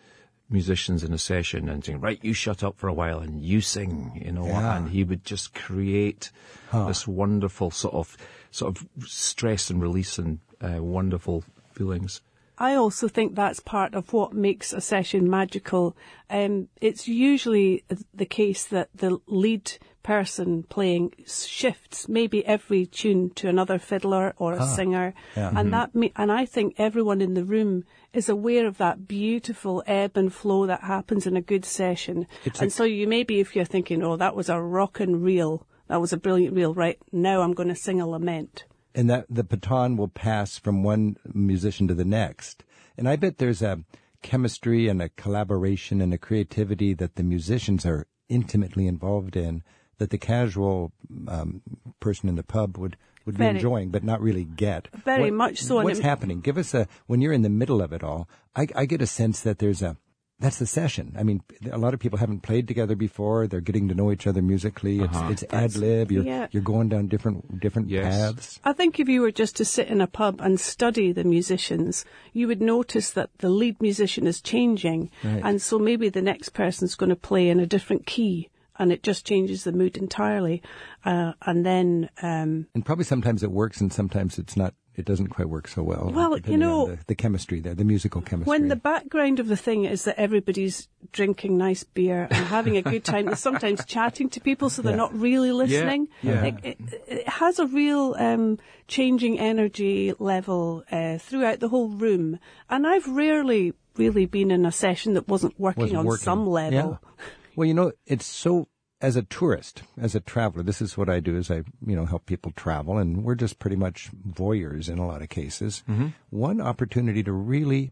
musicians 0.49 1.03
in 1.03 1.13
a 1.13 1.17
session 1.17 1.69
and 1.69 1.84
saying, 1.84 1.99
"Right, 1.99 2.19
you 2.23 2.34
shut 2.34 2.63
up 2.63 2.77
for 2.77 2.88
a 2.88 2.93
while 2.93 3.19
and 3.19 3.41
you 3.41 3.62
sing," 3.62 4.21
you 4.23 4.32
know, 4.32 4.45
Yeah. 4.45 4.77
and 4.77 4.89
he 4.89 5.03
would 5.03 5.25
just 5.25 5.53
create 5.53 6.32
this 6.71 7.08
wonderful 7.08 7.71
sort 7.71 7.93
of 7.93 8.17
sort 8.51 8.75
of 8.77 8.88
stress 9.08 9.69
and 9.69 9.82
release 9.82 10.17
and 10.19 10.39
uh, 10.62 10.82
wonderful 10.84 11.43
feelings. 11.73 12.21
I 12.58 12.76
also 12.76 13.08
think 13.08 13.36
that's 13.36 13.60
part 13.60 13.94
of 13.96 14.13
what 14.13 14.34
makes 14.34 14.74
a 14.74 14.82
session 14.82 15.30
magical. 15.30 15.96
Um, 16.30 16.68
it's 16.82 17.08
usually 17.08 17.84
the 18.13 18.26
case 18.26 18.66
that 18.66 18.89
the 18.96 19.20
lead 19.28 19.72
person 20.04 20.63
playing 20.63 21.13
shifts 21.26 22.10
maybe 22.10 22.46
every 22.46 22.86
tune 22.86 23.30
to 23.32 23.48
another 23.48 23.80
fiddler 23.80 24.34
or 24.38 24.52
a 24.54 24.68
singer, 24.68 25.13
Yeah. 25.38 25.52
and 25.56 25.72
that 25.74 25.96
ma- 25.96 26.10
and 26.18 26.30
I 26.32 26.46
think 26.46 26.76
everyone 26.78 27.22
in 27.22 27.34
the 27.36 27.46
room 27.46 27.86
is 28.12 28.28
aware 28.28 28.68
of 28.68 28.78
that 28.80 29.08
beautiful 29.08 29.82
ebb 29.88 30.18
and 30.18 30.32
flow 30.34 30.66
that 30.68 30.82
happens 30.82 31.26
in 31.26 31.38
a 31.38 31.42
good 31.42 31.63
session. 31.66 32.28
It's 32.44 32.60
and 32.60 32.68
a- 32.68 32.72
so 32.72 32.84
you 32.84 33.08
maybe 33.08 33.39
if 33.39 33.56
you're 33.56 33.63
thinking, 33.66 34.04
oh, 34.04 34.18
that 34.18 34.36
was 34.36 34.50
a 34.50 34.62
rockin' 34.62 35.22
reel, 35.22 35.66
that 35.88 36.02
was 36.02 36.12
a 36.13 36.18
brilliant 36.18 36.54
reel, 36.56 36.74
right? 36.74 37.00
Now 37.13 37.42
I'm 37.42 37.54
going 37.54 37.70
to 37.70 37.76
sing 37.76 38.02
a 38.02 38.08
lament. 38.08 38.66
And 38.95 39.10
that 39.10 39.25
the 39.29 39.43
baton 39.43 39.97
will 39.97 40.08
pass 40.08 40.58
from 40.58 40.84
one 40.84 41.17
musician 41.34 41.88
to 41.88 41.93
the 41.93 42.06
next. 42.06 42.63
And 42.97 43.10
I 43.10 43.15
bet 43.15 43.38
there's 43.38 43.62
a 43.62 43.84
chemistry 44.21 44.88
and 44.88 45.01
a 45.01 45.10
collaboration 45.10 46.01
and 46.01 46.13
a 46.13 46.17
creativity 46.17 46.93
that 46.93 47.15
the 47.15 47.23
musicians 47.23 47.86
are 47.86 48.08
intimately 48.29 48.88
involved 48.88 49.36
in 49.36 49.63
that 49.97 50.10
the 50.10 50.17
casual 50.17 50.91
um, 51.27 51.62
person 51.99 52.29
in 52.29 52.36
the 52.36 52.43
pub 52.43 52.77
would 52.77 52.97
would 53.25 53.38
be 53.38 53.45
enjoying 53.45 53.89
but 53.89 54.03
not 54.03 54.21
really 54.21 54.43
get. 54.43 54.89
Very 55.06 55.32
much 55.32 55.62
so, 55.62 55.82
What's 55.82 55.99
happening? 55.99 56.41
Give 56.41 56.58
us 56.58 56.73
a 56.73 56.88
when 57.08 57.21
you're 57.21 57.32
in 57.32 57.41
the 57.41 57.49
middle 57.49 57.82
of 57.82 57.93
it 57.93 58.03
all. 58.03 58.27
I, 58.56 58.67
I 58.75 58.86
get 58.86 59.01
a 59.01 59.08
sense 59.08 59.39
that 59.41 59.60
there's 59.60 59.82
a 59.82 59.97
that's 60.39 60.60
the 60.60 60.65
session. 60.65 61.15
I 61.17 61.24
mean, 61.24 61.41
a 61.72 61.78
lot 61.78 61.93
of 61.93 62.00
people 62.00 62.19
haven't 62.19 62.41
played 62.41 62.67
together 62.67 62.96
before. 62.96 63.48
They're 63.48 63.62
getting 63.62 63.88
to 63.89 63.96
know 63.96 64.12
each 64.12 64.28
other 64.28 64.41
musically. 64.41 65.00
It's, 65.00 65.17
it's 65.41 65.54
ad 65.54 65.76
lib. 65.76 66.12
You're 66.12 66.24
yeah. 66.24 66.48
you're 66.52 66.63
going 66.63 66.89
down 66.89 67.08
different 67.08 67.60
different 67.60 67.89
Yes. 67.89 68.04
paths. 68.13 68.60
I 68.63 68.74
think 68.74 69.00
if 69.00 69.08
you 69.08 69.22
were 69.22 69.32
just 69.32 69.56
to 69.58 69.65
sit 69.65 69.88
in 69.88 70.02
a 70.02 70.08
pub 70.08 70.41
and 70.41 70.60
study 70.60 71.12
the 71.12 71.24
musicians, 71.24 72.04
you 72.34 72.48
would 72.48 72.62
notice 72.62 73.12
that 73.12 73.30
the 73.38 73.50
lead 73.50 73.82
musician 73.82 74.28
is 74.28 74.41
changing. 74.41 75.12
Right. 75.24 75.41
And 75.43 75.62
so 75.62 75.80
maybe 75.80 76.10
the 76.10 76.22
next 76.22 76.50
person's 76.50 76.96
going 76.96 77.12
to 77.12 77.15
play 77.15 77.50
in 77.50 77.60
a 77.60 77.67
different 77.67 78.06
key 78.06 78.50
and 78.78 78.91
it 78.91 79.04
just 79.04 79.26
changes 79.26 79.63
the 79.63 79.72
mood 79.72 79.98
entirely. 79.98 80.62
Uh, 81.06 81.34
and 81.46 81.65
then, 81.65 82.10
um, 82.22 82.67
And 82.74 82.86
probably 82.86 83.06
sometimes 83.06 83.43
it 83.43 83.52
works 83.52 83.80
and 83.82 83.93
sometimes 83.93 84.39
it's 84.39 84.58
not, 84.58 84.74
it 84.95 85.06
doesn't 85.06 85.27
quite 85.27 85.49
work 85.49 85.67
so 85.67 85.82
well. 85.84 86.12
Well, 86.13 86.38
you 86.39 86.58
know- 86.58 86.88
the, 86.88 86.99
the 87.08 87.15
chemistry 87.15 87.60
there, 87.60 87.73
the 87.75 87.84
musical 87.84 88.21
chemistry. 88.21 88.49
when 88.49 88.67
the 88.67 88.75
background 88.75 89.39
of 89.39 89.47
the 89.47 89.58
thing 89.58 89.86
is 89.86 90.03
that 90.03 90.19
everybody's 90.19 90.88
drinking 91.12 91.58
nice 91.58 91.84
beer 91.84 92.27
and 92.29 92.45
having 92.45 92.77
a 92.77 92.82
good 92.82 93.03
time, 93.03 93.27
and 93.27 93.38
sometimes 93.38 93.84
chatting 93.88 94.29
to 94.29 94.39
people 94.39 94.69
so 94.69 94.82
they're 94.82 94.91
Yeah. 94.93 94.97
not 94.97 95.13
really 95.17 95.51
listening. 95.51 96.08
yeah. 96.21 96.43
It, 96.45 96.56
it, 96.63 96.77
it 97.08 97.27
has 97.29 97.60
a 97.60 97.65
real 97.67 98.15
um, 98.19 98.60
changing 98.88 99.39
energy 99.39 100.13
level 100.19 100.84
uh, 100.91 101.17
throughout 101.17 101.60
the 101.60 101.69
whole 101.69 101.89
room. 101.89 102.39
And 102.69 102.86
I've 102.88 103.08
rarely 103.08 103.73
really 103.97 104.25
been 104.25 104.49
in 104.51 104.65
a 104.65 104.71
session 104.71 105.13
that 105.13 105.27
wasn't 105.27 105.60
working 105.60 105.82
wasn't 105.84 105.99
on 105.99 106.06
working. 106.06 106.23
some 106.23 106.47
level. 106.47 106.99
Yeah. 107.01 107.25
Well, 107.56 107.67
you 107.67 107.73
know, 107.75 107.91
it's 108.08 108.25
so, 108.25 108.67
as 109.04 109.16
a 109.18 109.22
tourist, 109.24 109.84
as 110.00 110.16
a 110.16 110.20
traveler, 110.22 110.63
this 110.63 110.82
is 110.82 110.98
what 110.98 111.10
I 111.10 111.20
do 111.20 111.36
is 111.38 111.52
I, 111.52 111.63
you 111.86 111.96
know, 111.96 112.06
help 112.06 112.26
people 112.26 112.52
travel 112.56 112.98
and 112.98 113.24
we're 113.24 113.36
just 113.36 113.60
pretty 113.60 113.76
much 113.76 114.10
voyeurs 114.28 114.88
in 114.89 114.98
a 114.98 115.06
lot 115.06 115.22
of 115.22 115.28
cases. 115.30 115.84
Mm-hmm. 115.89 116.08
One 116.30 116.62
opportunity 116.62 117.22
to 117.24 117.34
really 117.34 117.92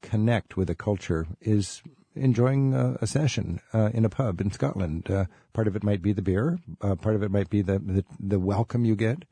connect 0.00 0.56
with 0.56 0.70
a 0.70 0.74
culture 0.74 1.26
is 1.40 1.82
enjoying 2.14 2.74
uh, 2.74 2.96
a 3.00 3.06
session 3.06 3.60
uh, 3.72 3.90
in 3.94 4.04
a 4.04 4.08
pub 4.08 4.40
in 4.40 4.50
Scotland. 4.50 5.10
Uh, 5.10 5.26
part 5.52 5.68
of 5.68 5.76
it 5.76 5.84
might 5.84 6.02
be 6.02 6.12
the 6.12 6.22
beer, 6.22 6.58
uh, 6.80 6.94
part 6.96 7.14
of 7.14 7.22
it 7.22 7.30
might 7.30 7.50
be 7.50 7.62
the 7.62 7.78
the, 7.78 8.04
the 8.18 8.40
welcome 8.40 8.84
you 8.84 8.96
get, 8.96 9.24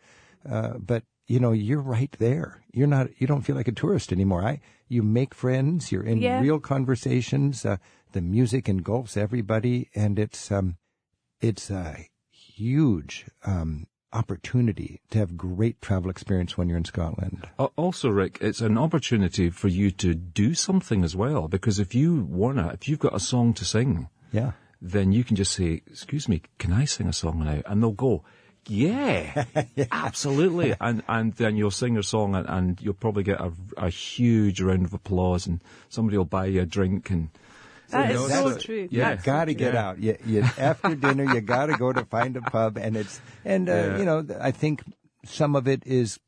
uh, 0.48 0.74
but 0.78 1.02
you 1.26 1.40
know 1.40 1.52
you're 1.52 1.80
right 1.82 2.14
there. 2.18 2.60
You're 2.72 2.86
not. 2.86 3.08
You 3.20 3.26
don't 3.26 3.42
feel 3.42 3.56
like 3.56 3.68
a 3.68 3.72
tourist 3.72 4.12
anymore. 4.12 4.42
I 4.44 4.60
you 4.88 5.02
make 5.02 5.34
friends. 5.34 5.90
You're 5.92 6.02
in 6.04 6.18
Yeah. 6.18 6.40
real 6.40 6.60
conversations. 6.60 7.64
Uh, 7.66 7.76
the 8.12 8.20
music 8.20 8.68
engulfs 8.68 9.16
everybody, 9.16 9.88
and 9.94 10.18
it's 10.18 10.50
um, 10.50 10.76
it's 11.40 11.70
a 11.70 12.06
huge 12.30 13.26
um, 13.44 13.86
opportunity 14.12 15.00
to 15.10 15.18
have 15.18 15.36
great 15.36 15.80
travel 15.80 16.10
experience 16.10 16.56
when 16.58 16.68
you're 16.68 16.78
in 16.78 16.84
Scotland. 16.84 17.48
Also, 17.76 18.08
Rick, 18.10 18.38
it's 18.40 18.60
an 18.60 18.76
opportunity 18.76 19.50
for 19.50 19.68
you 19.68 19.90
to 19.92 20.14
do 20.14 20.54
something 20.54 21.04
as 21.04 21.14
well, 21.16 21.48
because 21.48 21.78
if 21.78 21.94
you 21.94 22.22
wanna, 22.28 22.68
if 22.74 22.88
you've 22.88 22.98
got 22.98 23.14
a 23.14 23.20
song 23.20 23.54
to 23.54 23.64
sing, 23.64 24.08
Yeah. 24.32 24.52
then 24.82 25.12
you 25.12 25.24
can 25.24 25.36
just 25.36 25.52
say, 25.52 25.82
excuse 25.86 26.28
me, 26.28 26.42
can 26.58 26.72
I 26.72 26.84
sing 26.84 27.06
a 27.06 27.12
song 27.12 27.44
now? 27.44 27.62
And 27.66 27.82
they'll 27.82 27.92
go, 27.92 28.24
yeah, 28.66 29.44
absolutely. 29.92 30.74
And, 30.80 31.02
and 31.08 31.32
then 31.34 31.56
you'll 31.56 31.70
sing 31.70 31.94
your 31.94 32.02
song 32.02 32.34
and, 32.34 32.46
and 32.48 32.80
you'll 32.82 32.94
probably 32.94 33.22
get 33.22 33.40
a, 33.40 33.52
a 33.76 33.88
huge 33.88 34.60
round 34.60 34.84
of 34.84 34.92
applause 34.94 35.46
and 35.46 35.62
somebody 35.88 36.18
will 36.18 36.24
buy 36.26 36.46
you 36.46 36.60
a 36.62 36.66
drink 36.66 37.10
and, 37.10 37.30
That 37.90 38.12
you 38.12 38.24
is 38.24 38.30
know, 38.30 38.50
so 38.52 38.58
true. 38.58 38.88
Yeah. 38.90 39.12
You 39.12 39.18
gotta 39.22 39.54
get 39.54 39.74
Yeah. 39.74 39.88
out. 39.88 39.98
You, 39.98 40.16
you, 40.24 40.42
after 40.58 40.94
dinner, 40.94 41.24
you 41.34 41.40
gotta 41.40 41.76
go 41.76 41.92
to 41.92 42.04
find 42.04 42.36
a 42.36 42.40
pub, 42.42 42.76
and 42.78 42.96
it's 42.96 43.20
and 43.44 43.68
uh, 43.68 43.72
Yeah. 43.72 43.98
you 43.98 44.04
know 44.04 44.26
I 44.40 44.50
think 44.52 44.82
some 45.24 45.54
of 45.56 45.68
it 45.68 45.82
is 45.86 46.18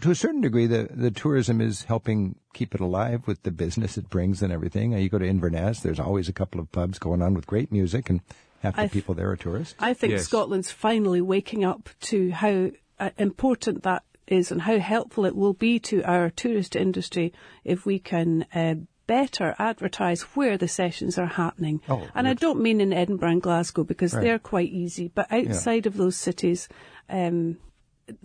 to 0.00 0.10
a 0.10 0.14
certain 0.16 0.40
degree, 0.40 0.66
the, 0.66 0.88
the 0.90 1.12
tourism 1.12 1.60
is 1.60 1.84
helping 1.84 2.34
keep 2.52 2.74
it 2.74 2.80
alive 2.80 3.28
with 3.28 3.44
the 3.44 3.52
business 3.52 3.96
it 3.96 4.10
brings 4.10 4.42
and 4.42 4.52
everything. 4.52 4.92
Uh, 4.92 4.98
You 4.98 5.08
go 5.08 5.18
to 5.18 5.26
Inverness, 5.26 5.80
there's 5.80 6.00
always 6.00 6.28
a 6.28 6.32
couple 6.32 6.60
of 6.60 6.72
pubs 6.72 6.98
going 6.98 7.22
on 7.22 7.32
with 7.34 7.46
great 7.46 7.70
music, 7.70 8.10
and 8.10 8.20
half 8.60 8.74
the 8.74 8.82
th- 8.82 8.92
people 8.92 9.14
there 9.14 9.30
are 9.30 9.36
tourists. 9.36 9.76
I 9.78 9.94
think 9.94 10.12
Yes. 10.12 10.24
Scotland's 10.24 10.72
finally 10.72 11.20
waking 11.20 11.64
up 11.64 11.88
to 12.10 12.30
how 12.32 12.70
uh, 12.98 13.10
important 13.18 13.84
that 13.84 14.02
is 14.26 14.50
and 14.50 14.62
how 14.62 14.78
helpful 14.78 15.26
it 15.26 15.36
will 15.36 15.52
be 15.54 15.78
to 15.78 16.02
our 16.02 16.28
tourist 16.30 16.74
industry 16.74 17.32
if 17.62 17.86
we 17.86 18.00
can 18.00 18.46
uh, 18.52 18.74
better 19.06 19.54
advertise 19.58 20.22
where 20.36 20.56
the 20.56 20.68
sessions 20.68 21.18
are 21.18 21.26
happening. 21.26 21.80
Oh, 21.88 22.06
and 22.14 22.26
I 22.28 22.34
don't 22.34 22.60
mean 22.62 22.80
in 22.80 22.92
Edinburgh 22.92 23.30
and 23.30 23.42
Glasgow 23.42 23.84
because 23.84 24.14
Right. 24.14 24.22
they're 24.22 24.38
quite 24.38 24.70
easy, 24.70 25.08
but 25.14 25.30
outside 25.30 25.86
of 25.86 25.96
those 25.96 26.16
cities, 26.16 26.68
um, 27.08 27.58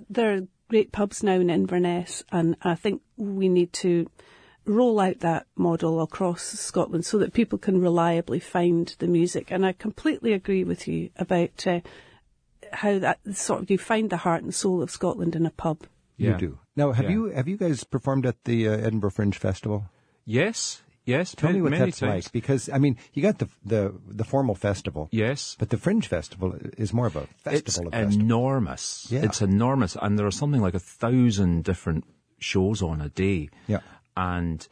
there 0.10 0.34
are 0.36 0.48
great 0.70 0.92
pubs 0.92 1.24
now 1.24 1.34
in 1.34 1.50
Inverness, 1.50 2.24
and 2.32 2.56
I 2.62 2.76
think 2.76 3.02
we 3.18 3.50
need 3.50 3.74
to 3.74 4.08
roll 4.66 5.00
out 5.00 5.20
that 5.22 5.48
model 5.56 6.00
across 6.02 6.44
Scotland 6.44 7.04
so 7.06 7.18
that 7.18 7.34
people 7.34 7.58
can 7.58 7.82
reliably 7.82 8.40
find 8.40 8.94
the 9.00 9.08
music. 9.08 9.52
And 9.52 9.66
I 9.66 9.72
completely 9.72 10.32
agree 10.34 10.64
with 10.64 10.88
you 10.88 11.10
about 11.16 11.66
uh, 11.66 11.80
how 12.72 13.00
that 13.00 13.20
sort 13.34 13.62
of 13.64 13.72
you 13.72 13.78
find 13.80 14.10
the 14.12 14.18
heart 14.18 14.44
and 14.44 14.54
soul 14.54 14.82
of 14.84 14.92
Scotland 14.92 15.36
in 15.36 15.46
a 15.46 15.50
pub. 15.50 15.84
Yeah. 16.18 16.32
You 16.34 16.38
do. 16.38 16.60
Now, 16.76 16.92
have 16.92 17.06
Yeah. 17.06 17.12
you 17.12 17.26
have 17.26 17.48
you 17.48 17.58
guys 17.58 17.84
performed 17.84 18.26
at 18.28 18.44
the 18.44 18.68
uh, 18.68 18.74
Edinburgh 18.74 19.12
Fringe 19.12 19.38
Festival? 19.38 19.86
Yes, 20.30 20.82
yes. 21.06 21.34
Tell 21.36 21.50
many, 21.50 21.58
me 21.60 21.70
what 21.70 21.80
that's 21.80 22.00
times. 22.00 22.26
like, 22.26 22.32
because 22.32 22.70
I 22.70 22.78
mean, 22.78 22.98
you 23.14 23.22
got 23.24 23.40
the 23.40 23.50
the 23.66 23.82
the 24.08 24.24
formal 24.24 24.56
festival, 24.56 25.10
Yes. 25.12 25.56
but 25.60 25.70
the 25.70 25.78
Fringe 25.78 26.08
Festival 26.08 26.54
is 26.78 26.94
more 26.94 27.08
of 27.08 27.16
a 27.16 27.26
festival 27.42 27.90
it's 27.94 28.16
enormous. 28.16 29.08
Yeah. 29.10 29.24
It's 29.26 29.42
enormous, 29.42 29.98
and 30.00 30.18
there 30.20 30.28
are 30.28 30.38
something 30.42 30.62
like 30.62 30.76
a 30.76 30.86
thousand 31.02 31.64
different 31.64 32.04
shows 32.38 32.82
on 32.82 33.02
a 33.02 33.10
day. 33.10 33.50
Yeah. 33.68 33.82
and 34.16 34.68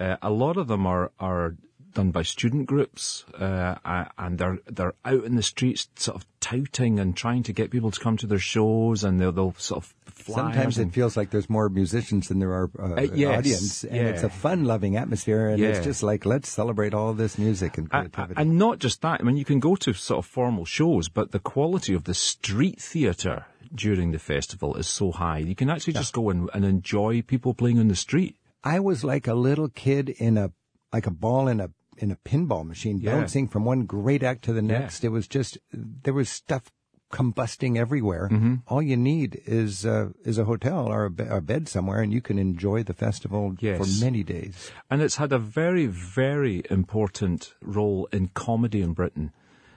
uh, 0.00 0.16
a 0.22 0.30
lot 0.30 0.56
of 0.56 0.66
them 0.66 0.86
are 0.86 1.10
are 1.20 1.54
done 1.96 2.12
by 2.12 2.22
student 2.22 2.66
groups, 2.66 3.24
uh, 3.34 3.74
and 4.16 4.38
they're 4.38 4.58
they're 4.66 4.94
out 5.04 5.24
in 5.24 5.34
the 5.34 5.42
streets, 5.42 5.88
sort 5.96 6.16
of 6.16 6.26
touting 6.40 7.00
and 7.00 7.16
trying 7.16 7.42
to 7.42 7.52
get 7.52 7.70
people 7.70 7.90
to 7.90 8.00
come 8.00 8.16
to 8.18 8.26
their 8.26 8.38
shows, 8.38 9.02
and 9.02 9.18
they'll, 9.20 9.32
they'll 9.32 9.54
sort 9.58 9.84
of 9.84 9.94
Sometimes 10.16 10.78
it 10.78 10.92
feels 10.92 11.16
like 11.16 11.30
there's 11.30 11.50
more 11.50 11.68
musicians 11.68 12.28
than 12.28 12.38
there 12.38 12.52
are 12.52 12.70
uh, 12.78 12.94
Uh, 12.94 13.00
yes, 13.14 13.38
audience, 13.38 13.84
and 13.84 14.08
it's 14.08 14.22
a 14.22 14.30
fun-loving 14.30 14.96
atmosphere, 14.96 15.48
and 15.50 15.62
it's 15.62 15.84
just 15.84 16.02
like 16.02 16.24
let's 16.24 16.48
celebrate 16.48 16.94
all 16.94 17.12
this 17.12 17.38
music 17.38 17.76
and 17.78 17.90
creativity. 17.90 18.34
And 18.40 18.58
not 18.58 18.78
just 18.78 19.02
that. 19.02 19.20
I 19.20 19.24
mean, 19.24 19.36
you 19.36 19.44
can 19.44 19.60
go 19.60 19.76
to 19.76 19.92
sort 19.92 20.18
of 20.18 20.26
formal 20.26 20.64
shows, 20.64 21.08
but 21.08 21.32
the 21.32 21.38
quality 21.38 21.94
of 21.94 22.04
the 22.04 22.14
street 22.14 22.80
theatre 22.80 23.44
during 23.74 24.12
the 24.12 24.18
festival 24.18 24.74
is 24.76 24.86
so 24.86 25.12
high. 25.12 25.38
You 25.38 25.54
can 25.54 25.68
actually 25.68 25.94
just 25.94 26.14
go 26.14 26.30
and, 26.30 26.48
and 26.54 26.64
enjoy 26.64 27.22
people 27.22 27.52
playing 27.52 27.78
on 27.78 27.88
the 27.88 27.96
street. 27.96 28.36
I 28.64 28.80
was 28.80 29.04
like 29.04 29.26
a 29.28 29.34
little 29.34 29.68
kid 29.68 30.08
in 30.08 30.38
a 30.38 30.50
like 30.92 31.06
a 31.06 31.10
ball 31.10 31.48
in 31.48 31.60
a 31.60 31.70
in 31.98 32.10
a 32.10 32.16
pinball 32.16 32.66
machine, 32.66 32.98
Yeah. 32.98 33.12
bouncing 33.18 33.48
from 33.48 33.64
one 33.64 33.84
great 33.84 34.22
act 34.22 34.44
to 34.44 34.52
the 34.52 34.62
next. 34.62 35.04
It 35.04 35.10
was 35.10 35.26
just 35.28 35.58
there 35.72 36.14
was 36.14 36.28
stuff 36.28 36.70
combusting 37.12 37.78
everywhere. 37.78 38.28
Mm-hmm. 38.32 38.54
All 38.66 38.82
you 38.82 38.96
need 38.96 39.40
is 39.46 39.86
uh, 39.86 40.08
is 40.24 40.38
a 40.38 40.44
hotel 40.44 40.86
or 40.86 41.04
a, 41.04 41.10
be- 41.10 41.24
a 41.24 41.40
bed 41.40 41.68
somewhere, 41.68 42.00
and 42.02 42.12
you 42.12 42.20
can 42.20 42.38
enjoy 42.38 42.82
the 42.82 42.94
festival 42.94 43.54
Yes. 43.60 43.78
for 43.78 44.04
many 44.04 44.22
days. 44.24 44.72
And 44.90 45.00
it's 45.00 45.16
had 45.16 45.32
a 45.32 45.38
very, 45.38 45.86
very 45.86 46.62
important 46.70 47.54
role 47.62 48.08
in 48.12 48.28
comedy 48.28 48.82
in 48.82 48.92
Britain. 48.92 49.32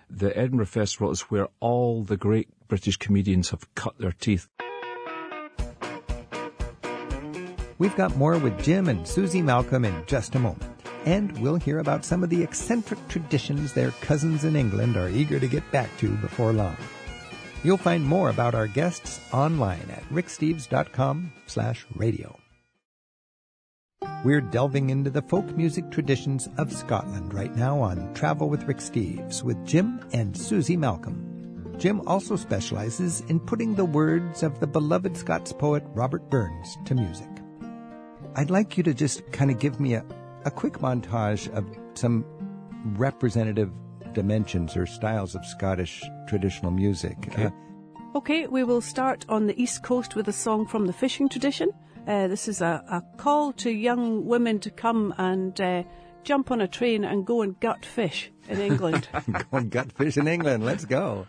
The 0.09 0.35
Edinburgh 0.35 0.65
Festival 0.65 1.11
is 1.11 1.21
where 1.29 1.47
all 1.59 2.03
the 2.03 2.17
great 2.17 2.49
British 2.67 2.97
comedians 2.97 3.51
have 3.51 3.73
cut 3.75 3.99
their 3.99 4.11
teeth. 4.11 4.47
We've 7.77 7.95
got 7.95 8.17
more 8.17 8.37
with 8.39 8.61
Jim 8.61 8.89
and 8.89 9.07
Susie 9.07 9.41
Malcolm 9.41 9.85
in 9.85 10.03
just 10.07 10.35
a 10.35 10.39
moment. 10.39 10.63
And 11.05 11.37
we'll 11.39 11.55
hear 11.55 11.79
about 11.79 12.05
some 12.05 12.23
of 12.23 12.29
the 12.29 12.43
eccentric 12.43 12.99
traditions 13.07 13.73
their 13.73 13.91
cousins 14.01 14.43
in 14.43 14.55
England 14.55 14.97
are 14.97 15.09
eager 15.09 15.39
to 15.39 15.47
get 15.47 15.69
back 15.71 15.89
to 15.97 16.09
before 16.17 16.53
long. 16.53 16.77
You'll 17.63 17.77
find 17.77 18.03
more 18.03 18.29
about 18.29 18.55
our 18.55 18.67
guests 18.67 19.19
online 19.33 19.89
at 19.89 20.03
ricksteves.com 20.09 21.33
slash 21.45 21.85
radio. 21.95 22.37
We're 24.23 24.41
delving 24.41 24.89
into 24.89 25.09
the 25.09 25.21
folk 25.21 25.45
music 25.55 25.91
traditions 25.91 26.49
of 26.57 26.73
Scotland 26.73 27.33
right 27.33 27.55
now 27.55 27.79
on 27.79 28.13
Travel 28.13 28.49
with 28.49 28.63
Rick 28.63 28.77
Steves 28.77 29.43
with 29.43 29.65
Jim 29.65 30.05
and 30.13 30.35
Susie 30.35 30.77
Malcolm. 30.77 31.75
Jim 31.77 32.01
also 32.05 32.35
specializes 32.35 33.21
in 33.29 33.39
putting 33.39 33.73
the 33.73 33.85
words 33.85 34.43
of 34.43 34.59
the 34.59 34.67
beloved 34.67 35.15
Scots 35.15 35.53
poet 35.53 35.83
Robert 35.93 36.29
Burns 36.29 36.77
to 36.85 36.95
music. 36.95 37.29
I'd 38.35 38.49
like 38.49 38.77
you 38.77 38.83
to 38.83 38.93
just 38.93 39.29
kind 39.31 39.49
of 39.49 39.59
give 39.59 39.79
me 39.79 39.93
a, 39.93 40.05
a 40.45 40.51
quick 40.51 40.79
montage 40.79 41.51
of 41.53 41.65
some 41.93 42.25
representative 42.97 43.71
dimensions 44.13 44.75
or 44.75 44.85
styles 44.85 45.35
of 45.35 45.45
Scottish 45.45 46.03
traditional 46.27 46.71
music. 46.71 47.17
Uh, 47.37 47.49
Okay, 48.15 48.47
we 48.47 48.63
will 48.63 48.81
start 48.81 49.23
on 49.29 49.45
the 49.45 49.61
east 49.61 49.83
coast 49.83 50.15
with 50.15 50.27
a 50.27 50.33
song 50.33 50.65
from 50.65 50.87
the 50.87 50.93
fishing 50.93 51.29
tradition. 51.29 51.69
Uh, 52.07 52.27
this 52.27 52.47
is 52.47 52.59
a, 52.59 52.83
a 52.89 53.03
call 53.17 53.53
to 53.53 53.69
young 53.69 54.25
women 54.25 54.59
to 54.61 54.71
come 54.71 55.13
and 55.19 55.61
uh, 55.61 55.83
jump 56.23 56.49
on 56.49 56.59
a 56.59 56.67
train 56.67 57.05
and 57.05 57.27
go 57.27 57.43
and 57.43 57.59
gut 57.59 57.85
fish 57.85 58.31
in 58.47 58.59
England. 58.59 59.07
going 59.51 59.69
gut 59.69 59.91
fish 59.91 60.17
in 60.17 60.27
England. 60.27 60.65
Let's 60.65 60.85
go. 60.85 61.27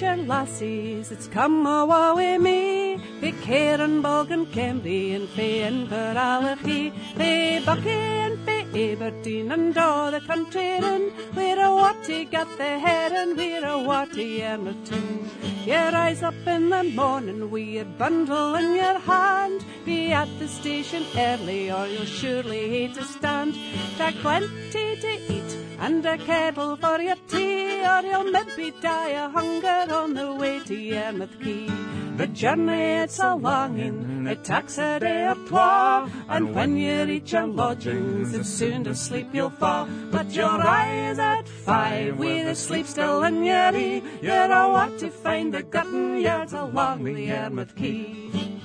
Aye 0.00 0.14
lassies, 0.14 1.10
it's 1.10 1.26
come 1.26 1.66
awa 1.66 2.14
wi 2.14 2.38
me. 2.38 2.98
Be 3.20 3.32
Cairn, 3.32 4.00
Bulgan, 4.00 4.46
Cambry, 4.46 5.16
and 5.16 5.28
Fay 5.30 5.62
and 5.62 5.88
Feralachy. 5.88 6.92
Fay 7.16 7.60
Buckie 7.64 7.88
and 7.88 8.38
Fay 8.46 8.92
Aberdeen, 8.92 9.50
and 9.50 9.76
all 9.76 10.12
the 10.12 10.20
country 10.20 10.76
in. 10.76 11.12
We're 11.34 11.60
a 11.60 11.74
watty 11.74 12.26
got 12.26 12.46
the 12.58 12.78
head, 12.78 13.10
and 13.10 13.36
we're 13.36 13.66
a 13.66 13.78
watty 13.78 14.40
Emerton. 14.40 15.28
You 15.66 15.74
rise 15.74 16.22
up 16.22 16.46
in 16.46 16.70
the 16.70 16.84
morning 16.84 17.50
with 17.50 17.66
your 17.66 17.84
bundle 17.84 18.54
in 18.54 18.76
your 18.76 19.00
hand. 19.00 19.64
Be 19.84 20.12
at 20.12 20.28
the 20.38 20.46
station 20.46 21.04
early, 21.16 21.72
or 21.72 21.88
you'll 21.88 22.04
surely 22.04 22.68
hate 22.68 22.94
to 22.94 23.04
stand. 23.04 23.56
Take 23.96 24.14
plenty 24.16 24.96
to 24.96 25.32
eat 25.32 25.37
and 25.78 26.04
a 26.04 26.18
kettle 26.18 26.76
for 26.76 27.00
your 27.00 27.16
tea, 27.28 27.84
or 27.84 28.02
you'll 28.02 28.30
maybe 28.30 28.72
die 28.80 29.10
of 29.10 29.32
hunger 29.32 29.92
on 29.92 30.14
the 30.14 30.34
way 30.34 30.60
to 30.60 30.74
Yarmouth 30.74 31.38
Quay. 31.40 31.70
The 32.16 32.26
journey 32.26 33.02
it's 33.02 33.20
a 33.20 33.36
long 33.36 33.78
in, 33.78 34.26
it 34.26 34.42
takes 34.42 34.76
a 34.78 34.98
day 34.98 35.28
or 35.28 35.36
twa, 35.46 36.10
and 36.28 36.52
when 36.52 36.76
you 36.76 37.04
reach 37.04 37.32
your 37.32 37.46
lodgings, 37.46 38.34
it's 38.34 38.48
soon 38.48 38.82
to 38.84 38.94
sleep 38.94 39.28
you'll 39.32 39.50
fall. 39.50 39.86
But 40.10 40.26
you'll 40.34 40.58
rise 40.58 41.20
at 41.20 41.48
five 41.48 42.18
with 42.18 42.46
the 42.46 42.56
sleep 42.56 42.86
still 42.86 43.22
in 43.22 43.44
your 43.44 43.72
ear. 43.74 44.02
You're 44.20 44.52
a 44.52 44.68
what 44.68 44.98
to 44.98 45.10
find 45.10 45.54
the 45.54 45.62
gotten 45.62 46.20
yards 46.20 46.54
along 46.54 47.04
the 47.04 47.22
Yarmouth 47.22 47.76
Quay. 47.76 48.60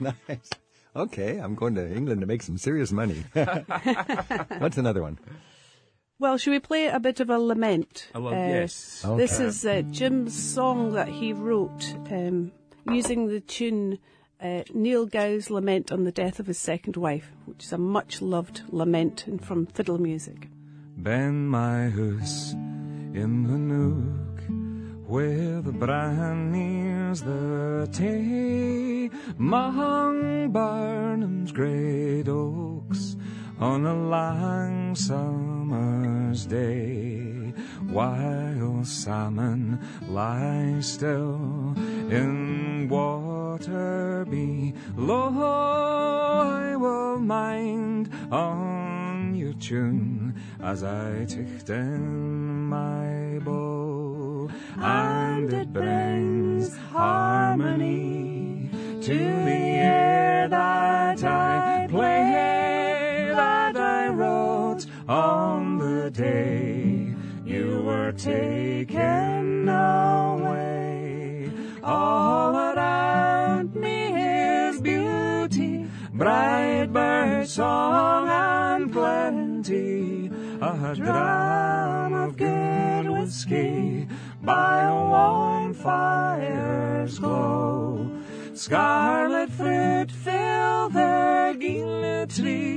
Nice. 0.00 0.50
Okay, 0.96 1.38
I'm 1.38 1.54
going 1.54 1.74
to 1.76 1.94
England 1.94 2.22
to 2.22 2.26
make 2.26 2.42
some 2.42 2.58
serious 2.58 2.90
money. 2.90 3.22
What's 4.58 4.78
another 4.78 5.02
one? 5.02 5.18
Well, 6.18 6.38
should 6.38 6.52
we 6.52 6.60
play 6.60 6.86
a 6.86 6.98
bit 6.98 7.20
of 7.20 7.28
a 7.28 7.38
lament? 7.38 8.08
A 8.14 8.20
lo- 8.20 8.30
Uh, 8.32 8.48
yes. 8.48 9.04
This 9.16 9.38
is 9.38 9.66
uh, 9.66 9.82
Jim's 9.90 10.34
song 10.34 10.92
that 10.94 11.08
he 11.08 11.32
wrote 11.34 11.94
um, 12.10 12.52
using 12.86 13.26
the 13.28 13.40
tune 13.40 13.98
uh, 14.40 14.62
Niel 14.72 15.04
Gow's 15.06 15.50
Lament 15.50 15.92
on 15.92 16.04
the 16.04 16.12
Death 16.12 16.40
of 16.40 16.46
His 16.46 16.58
Second 16.58 16.96
Wife, 16.96 17.32
which 17.44 17.64
is 17.64 17.72
a 17.72 17.78
much 17.78 18.22
loved 18.22 18.62
lament 18.70 19.26
and 19.26 19.44
from 19.44 19.66
fiddle 19.66 19.98
music. 19.98 20.48
Ben 20.96 21.46
my 21.48 21.90
house 21.90 22.52
in 22.52 23.42
the 23.44 23.58
nook 23.58 25.06
where 25.06 25.60
the 25.60 25.72
Braan 25.72 26.50
nears 26.50 27.20
the 27.22 27.88
tay, 27.92 29.10
among 29.38 30.50
Birnam's 30.50 31.52
great 31.52 32.26
oaks 32.28 33.16
on 33.58 33.86
a 33.86 33.94
long 33.94 34.94
summer's 34.94 36.44
day, 36.46 37.52
while 37.88 38.84
salmon 38.84 39.78
lie 40.08 40.76
still 40.80 41.74
in 42.10 42.88
water 42.88 44.26
below. 44.28 45.32
I 46.42 46.76
will 46.76 47.18
mind 47.18 48.10
on 48.30 49.34
your 49.34 49.54
tune 49.54 50.34
as 50.60 50.84
I 50.84 51.24
ticht 51.24 51.70
in 51.70 52.66
my 52.68 53.38
bow, 53.42 54.50
and 54.76 55.50
it 55.52 55.72
brings 55.72 56.76
harmony 56.92 58.68
to 59.00 59.14
the 59.14 59.64
air 59.80 60.48
that 60.48 61.24
I 61.24 61.65
on 65.08 65.78
the 65.78 66.10
day 66.10 67.14
you 67.44 67.82
were 67.84 68.12
taken 68.12 69.68
away. 69.68 71.50
All 71.82 72.56
around 72.56 73.74
me 73.76 74.68
is 74.68 74.80
beauty, 74.80 75.86
bright 76.12 76.92
bird 76.92 77.48
song 77.48 78.28
and 78.28 78.92
plenty, 78.92 80.30
a 80.60 80.94
dram 80.96 82.12
of 82.12 82.36
good 82.36 83.08
whiskey 83.08 84.08
by 84.42 84.82
a 84.84 84.94
warm 84.94 85.72
fire's 85.74 87.20
glow. 87.20 88.10
Scarlet 88.54 89.50
fruit 89.50 90.10
fill 90.10 90.88
the 90.88 91.56
gila 91.60 92.26
tree, 92.26 92.75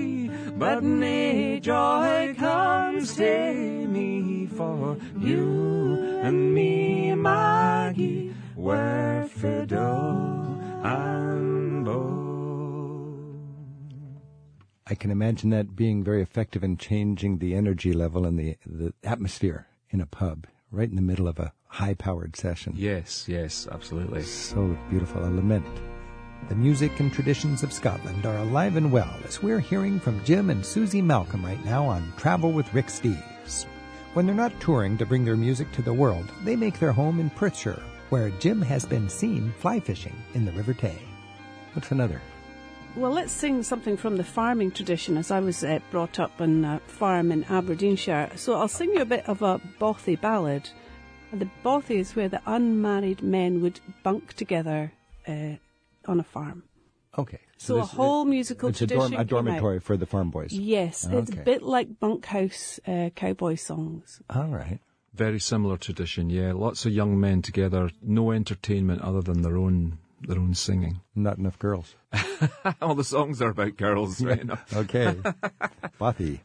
but 0.60 0.84
nae 0.84 1.58
joy 1.60 2.36
comes 2.38 3.16
to 3.16 3.88
me 3.88 4.46
for 4.46 4.98
you 5.18 6.20
and 6.22 6.54
me, 6.54 7.16
Maggie, 7.16 8.34
were 8.58 9.26
fiddle 9.32 10.60
and 10.84 11.86
bow. 11.86 13.16
I 14.86 14.96
can 14.96 15.12
imagine 15.12 15.50
that 15.52 15.78
being 15.78 16.04
very 16.04 16.22
effective 16.22 16.62
in 16.62 16.76
changing 16.76 17.38
the 17.38 17.56
energy 17.56 17.94
level 17.94 18.26
and 18.26 18.38
the, 18.38 18.58
the 18.66 18.94
atmosphere 19.02 19.68
in 19.92 20.02
a 20.02 20.06
pub, 20.06 20.46
right 20.72 20.90
in 20.90 20.98
the 20.98 21.02
middle 21.02 21.30
of 21.30 21.40
a 21.40 21.54
high 21.68 21.94
powered 21.94 22.36
session. 22.36 22.74
Yes, 22.76 23.30
yes, 23.30 23.66
absolutely. 23.72 24.24
So 24.24 24.78
beautiful, 24.90 25.24
a 25.24 25.32
lament. 25.32 25.66
The 26.48 26.56
music 26.56 27.00
and 27.00 27.14
traditions 27.14 27.62
of 27.62 27.74
Scotland 27.74 28.26
are 28.26 28.38
alive 28.38 28.76
and 28.76 28.92
well 28.92 29.16
as 29.28 29.44
we're 29.44 29.60
hearing 29.60 30.00
from 30.00 30.24
Jim 30.24 30.50
and 30.50 30.66
Susie 30.66 31.02
Malcolm 31.02 31.46
right 31.46 31.64
now 31.64 31.86
on 31.86 32.12
Travel 32.18 32.52
with 32.52 32.74
Rick 32.74 32.88
Steves. 32.88 33.66
When 34.14 34.26
they're 34.26 34.34
not 34.34 34.60
touring 34.60 34.98
to 34.98 35.06
bring 35.06 35.24
their 35.24 35.36
music 35.36 35.72
to 35.74 35.84
the 35.84 35.94
world, 35.94 36.32
they 36.44 36.56
make 36.56 36.80
their 36.80 36.92
home 36.92 37.20
in 37.20 37.30
Perthshire, 37.30 37.84
where 38.10 38.32
Jim 38.32 38.62
has 38.64 38.84
been 38.84 39.10
seen 39.10 39.54
fly 39.60 39.80
fishing 39.80 40.16
in 40.34 40.46
the 40.46 40.52
River 40.54 40.74
Tay. 40.74 40.98
What's 41.74 41.92
another? 41.92 42.20
Well, 42.96 43.12
let's 43.12 43.32
sing 43.32 43.62
something 43.62 43.96
from 43.96 44.18
the 44.18 44.24
farming 44.24 44.72
tradition, 44.72 45.16
as 45.18 45.30
I 45.30 45.42
was 45.42 45.64
uh, 45.64 45.78
brought 45.92 46.20
up 46.20 46.42
on 46.42 46.66
a 46.66 46.80
farm 46.88 47.32
in 47.32 47.44
Aberdeenshire. 47.44 48.32
So 48.36 48.56
I'll 48.56 48.68
sing 48.68 48.92
you 48.94 49.02
a 49.02 49.06
bit 49.06 49.30
of 49.30 49.44
a 49.44 49.62
bothy 49.78 50.16
ballad. 50.16 50.68
The 51.32 51.48
bothy 51.64 52.00
is 52.00 52.16
where 52.16 52.30
the 52.30 52.42
unmarried 52.48 53.22
men 53.22 53.62
would 53.62 53.80
bunk 54.02 54.34
together 54.34 54.92
uh, 55.28 55.58
on 56.10 56.20
a 56.20 56.24
farm. 56.24 56.64
Okay. 57.18 57.40
So, 57.58 57.78
a 57.78 57.82
this- 57.82 57.92
whole 57.92 58.26
musical 58.26 58.70
it's 58.70 58.82
a, 58.82 58.88
tradition. 58.88 59.12
dorm, 59.12 59.14
a 59.14 59.16
came 59.18 59.22
out. 59.22 59.30
dormitory 59.30 59.80
for 59.80 59.98
the 59.98 60.06
farm 60.06 60.30
boys. 60.32 60.52
Yes, 60.54 61.08
it's 61.10 61.32
a 61.32 61.36
bit 61.38 61.62
like 61.64 62.00
bunkhouse 62.00 62.80
uh, 62.88 63.10
cowboy 63.16 63.56
songs. 63.56 64.22
All 64.30 64.48
right. 64.48 64.80
Very 65.14 65.40
similar 65.40 65.76
tradition, 65.78 66.30
yeah. 66.30 66.54
Lots 66.54 66.86
of 66.86 66.94
young 66.94 67.20
men 67.20 67.42
together, 67.42 67.90
no 68.02 68.32
entertainment 68.32 69.02
other 69.02 69.22
than 69.22 69.42
their 69.42 69.58
own 69.58 69.98
their 70.22 70.38
own 70.38 70.54
singing. 70.54 71.02
Not 71.16 71.38
enough 71.38 71.58
girls. 71.60 71.96
All 72.82 72.94
the 72.96 73.04
songs 73.04 73.42
are 73.42 73.50
about 73.50 73.76
girls, 73.78 74.22
right? 74.22 74.40
enough. 74.40 74.72
Okay. 74.76 75.16
Bothy. 76.00 76.40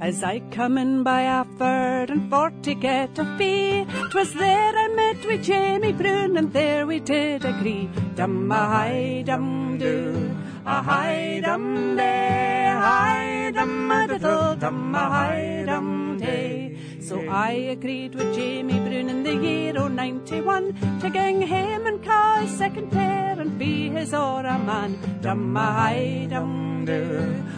As 0.00 0.22
I 0.22 0.38
come 0.52 0.78
in 0.78 1.02
by 1.02 1.22
Afford 1.22 2.10
and 2.10 2.30
for 2.30 2.50
to 2.62 2.74
get 2.74 3.18
a 3.18 3.24
fee, 3.36 3.84
'twas 4.10 4.32
there 4.32 4.72
I 4.84 4.86
met 4.94 5.26
with 5.26 5.42
Jamie 5.42 5.92
Brune, 5.92 6.36
and 6.36 6.52
there 6.52 6.86
we 6.86 7.00
did 7.00 7.44
agree. 7.44 7.90
Dum 8.14 8.50
a 8.52 8.62
hi 8.74 9.24
dum 9.26 9.76
do, 9.76 10.36
a 10.64 10.82
hi 10.82 11.40
dum 11.42 11.96
day, 11.96 12.72
hi 12.78 13.50
dum 13.52 13.90
a 13.90 14.06
diddle, 14.06 14.54
dum 14.54 14.94
a 14.94 15.04
hi 15.16 15.64
dum 15.66 16.16
day. 16.16 16.76
So 17.00 17.20
I 17.28 17.52
agreed 17.74 18.14
with 18.14 18.34
Jamie 18.36 18.80
Brune 18.86 19.10
in 19.10 19.24
the 19.24 19.34
year 19.34 19.76
o' 19.76 19.88
91 19.88 20.74
to 21.00 21.10
gang 21.10 21.40
him 21.42 21.86
and 21.86 22.04
ca' 22.04 22.42
his 22.42 22.56
second 22.56 22.92
pair 22.92 23.34
and 23.40 23.58
be 23.58 23.88
his 23.90 24.14
ora 24.14 24.58
man. 24.58 24.96
Dum 25.22 25.56
a 25.56 25.68
hi 25.80 26.26
dum 26.30 26.84
do, 26.84 27.02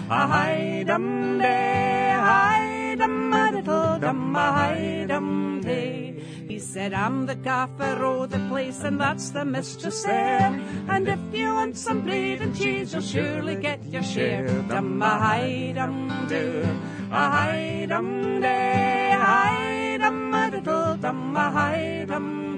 a 0.09 0.27
hi 0.35 0.85
dum 0.87 1.39
day, 1.39 2.00
hi 2.31 2.95
dum 2.95 3.33
a 3.33 3.51
diddle, 3.53 3.99
dum 3.99 4.37
a 4.37 4.47
hi 4.59 5.05
dum 5.09 5.61
day. 5.61 6.15
He 6.49 6.59
said, 6.59 6.93
I'm 6.93 7.27
the 7.27 7.35
gaffer 7.35 8.05
o' 8.05 8.27
the 8.27 8.41
place, 8.51 8.83
and 8.85 9.01
that's 9.01 9.31
the 9.31 9.45
mistress 9.45 10.03
there. 10.03 10.53
And 10.89 11.09
if 11.09 11.23
you 11.33 11.55
want 11.55 11.77
some 11.77 12.03
bread 12.03 12.41
and 12.41 12.57
cheese, 12.57 12.93
you'll 12.93 13.03
surely 13.03 13.57
get 13.57 13.85
your 13.85 14.03
share. 14.03 14.47
Dum 14.69 15.03
a 15.03 15.13
hi 15.27 15.73
dum 15.75 16.27
do, 16.29 16.45
a 17.11 17.25
hi 17.37 17.87
dum 17.89 18.41
day, 18.41 19.13
hi 19.15 19.97
dum 19.99 20.35
a 20.35 20.51
diddle, 20.51 20.97
dum 20.97 21.37
a 21.37 21.51
hi 21.51 22.05
dum 22.09 22.50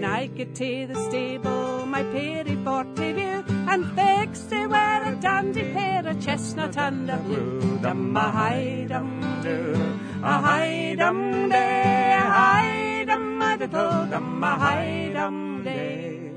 Then 0.00 0.10
I 0.10 0.28
get 0.28 0.54
to 0.54 0.86
the 0.86 0.94
stable, 0.94 1.84
my 1.84 2.02
pairy 2.04 2.56
forty 2.64 3.12
view, 3.12 3.44
and 3.68 3.84
fix 3.94 4.44
to 4.44 4.66
wear 4.66 5.12
a 5.12 5.14
dandy 5.16 5.60
pair 5.74 6.06
of 6.08 6.18
chestnut 6.24 6.74
and 6.78 7.10
a 7.10 7.18
blue. 7.18 7.78
Dum 7.82 8.16
a 8.16 8.30
hi 8.30 8.86
dum 8.88 9.40
do, 9.42 9.74
a 10.22 10.38
hi 10.40 10.94
dum 10.94 11.50
day, 11.50 12.18
hi 12.18 13.04
dum 13.06 13.42
a 13.42 13.58
diddle, 13.58 14.06
dum 14.06 14.42
a 14.42 14.54
hi 14.58 15.10
dum 15.12 15.64
day. 15.64 16.32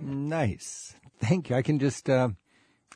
Nice. 0.00 0.94
Thank 1.18 1.50
you. 1.50 1.56
I 1.56 1.62
can 1.62 1.80
just, 1.80 2.08
uh, 2.08 2.28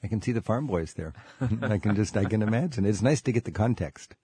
I 0.04 0.06
can 0.06 0.22
see 0.22 0.30
the 0.30 0.40
farm 0.40 0.68
boys 0.68 0.94
there. 0.94 1.14
I 1.62 1.78
can 1.78 1.96
just, 1.96 2.16
I 2.16 2.26
can 2.26 2.42
imagine. 2.42 2.84
It's 2.84 3.02
nice 3.02 3.22
to 3.22 3.32
get 3.32 3.44
the 3.44 3.50
context. 3.50 4.14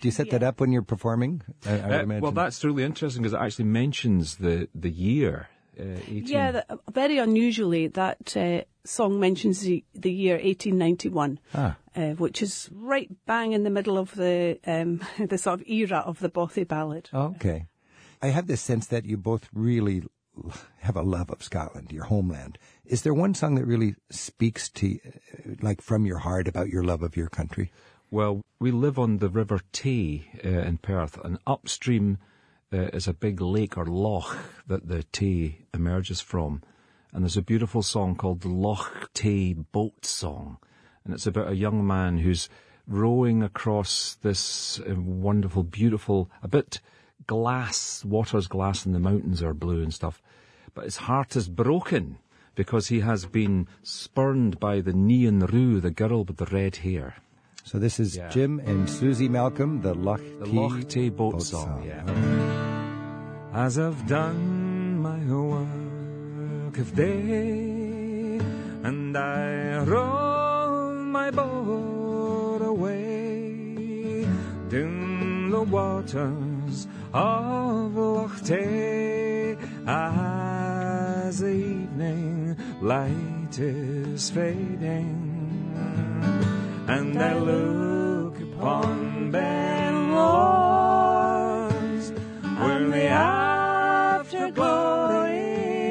Do 0.00 0.08
you 0.08 0.12
set 0.12 0.30
that 0.30 0.42
up 0.42 0.60
when 0.60 0.72
you're 0.72 0.82
performing? 0.82 1.42
I, 1.64 1.70
I 1.70 1.74
would 1.74 1.82
Uh, 2.00 2.02
imagine. 2.02 2.22
well, 2.22 2.32
that's 2.32 2.62
really 2.64 2.84
interesting 2.84 3.22
because 3.22 3.32
it 3.32 3.40
actually 3.40 3.64
mentions 3.66 4.36
the 4.36 4.68
the 4.74 4.90
year. 4.90 5.48
Uh, 5.78 6.00
Yeah, 6.08 6.52
the, 6.52 6.78
very 6.92 7.18
unusually, 7.18 7.88
that 7.88 8.34
uh, 8.36 8.62
song 8.84 9.20
mentions 9.20 9.60
the, 9.60 9.84
the 9.94 10.10
year 10.10 10.36
1891, 10.36 11.38
Ah. 11.54 11.76
uh, 11.94 12.10
which 12.16 12.40
is 12.42 12.70
right 12.72 13.10
bang 13.26 13.52
in 13.52 13.62
the 13.64 13.70
middle 13.70 13.98
of 13.98 14.14
the 14.14 14.58
um, 14.66 15.00
the 15.28 15.36
sort 15.38 15.60
of 15.60 15.66
era 15.68 15.98
of 16.06 16.18
the 16.20 16.28
Bothy 16.30 16.64
ballad. 16.66 17.10
Okay. 17.12 17.66
I 18.22 18.28
have 18.28 18.46
this 18.46 18.62
sense 18.62 18.86
that 18.86 19.04
you 19.04 19.16
both 19.18 19.48
really 19.52 20.02
have 20.80 20.96
a 20.96 21.02
love 21.02 21.30
of 21.30 21.42
Scotland, 21.42 21.92
your 21.92 22.04
homeland. 22.04 22.58
Is 22.86 23.02
there 23.02 23.14
one 23.14 23.34
song 23.34 23.54
that 23.56 23.66
really 23.66 23.94
speaks 24.10 24.68
to, 24.70 24.86
uh, 24.86 25.54
like, 25.60 25.82
from 25.82 26.06
your 26.06 26.18
heart 26.18 26.48
about 26.48 26.68
your 26.68 26.84
love 26.84 27.02
of 27.02 27.16
your 27.16 27.28
country? 27.28 27.70
Well, 28.08 28.42
we 28.60 28.70
live 28.70 29.00
on 29.00 29.18
the 29.18 29.28
River 29.28 29.60
Tay 29.72 30.30
uh, 30.44 30.48
in 30.48 30.78
Perth, 30.78 31.18
and 31.24 31.40
upstream 31.44 32.18
uh, 32.72 32.82
is 32.92 33.08
a 33.08 33.12
big 33.12 33.40
lake 33.40 33.76
or 33.76 33.84
loch 33.84 34.38
that 34.68 34.86
the 34.86 35.02
Tay 35.02 35.66
emerges 35.74 36.20
from. 36.20 36.62
And 37.12 37.24
there's 37.24 37.36
a 37.36 37.42
beautiful 37.42 37.82
song 37.82 38.14
called 38.14 38.42
the 38.42 38.48
Loch 38.48 39.10
Tay 39.12 39.54
Boat 39.54 40.06
Song. 40.06 40.58
And 41.04 41.14
it's 41.14 41.26
about 41.26 41.50
a 41.50 41.56
young 41.56 41.84
man 41.84 42.18
who's 42.18 42.48
rowing 42.86 43.42
across 43.42 44.16
this 44.22 44.78
uh, 44.88 44.94
wonderful, 44.94 45.64
beautiful, 45.64 46.30
a 46.44 46.48
bit 46.48 46.80
glass, 47.26 48.04
water's 48.04 48.46
glass 48.46 48.86
and 48.86 48.94
the 48.94 49.00
mountains 49.00 49.42
are 49.42 49.52
blue 49.52 49.82
and 49.82 49.92
stuff. 49.92 50.22
But 50.74 50.84
his 50.84 50.96
heart 50.98 51.34
is 51.34 51.48
broken 51.48 52.18
because 52.54 52.86
he 52.86 53.00
has 53.00 53.26
been 53.26 53.66
spurned 53.82 54.60
by 54.60 54.80
the 54.80 54.92
nighean 54.92 55.42
ruadh, 55.42 55.82
the 55.82 55.90
girl 55.90 56.22
with 56.22 56.36
the 56.36 56.46
red 56.46 56.76
hair. 56.76 57.16
So 57.66 57.80
this 57.80 57.98
is 57.98 58.14
Yeah. 58.16 58.28
Jim 58.28 58.60
and 58.64 58.88
Susie 58.88 59.28
Malcolm, 59.28 59.80
the 59.82 59.92
Loch 59.92 60.22
The 60.38 60.46
Loch 60.46 60.86
Tay 60.86 61.08
boat, 61.08 61.42
song, 61.42 61.82
yeah. 61.84 62.06
As 63.52 63.76
I've 63.76 64.06
done 64.06 65.02
my 65.02 65.18
work 65.26 66.78
of 66.78 66.94
day, 66.94 68.38
and 68.84 69.16
I 69.18 69.82
row 69.82 70.94
my 70.94 71.32
boat 71.32 72.62
away 72.62 74.28
down 74.70 75.50
the 75.50 75.62
waters 75.62 76.86
of 77.12 77.96
Loch 77.96 78.40
Tay, 78.44 79.56
as 79.88 81.40
the 81.40 81.50
evening 81.50 82.56
light 82.80 83.58
is 83.58 84.30
fading 84.30 85.25
and 86.88 87.20
I 87.20 87.36
look 87.36 88.40
upon 88.40 89.32
Ben 89.32 90.12
Lawers, 90.12 92.12
where 92.58 92.88
the 92.88 93.08
afterglow 93.08 94.78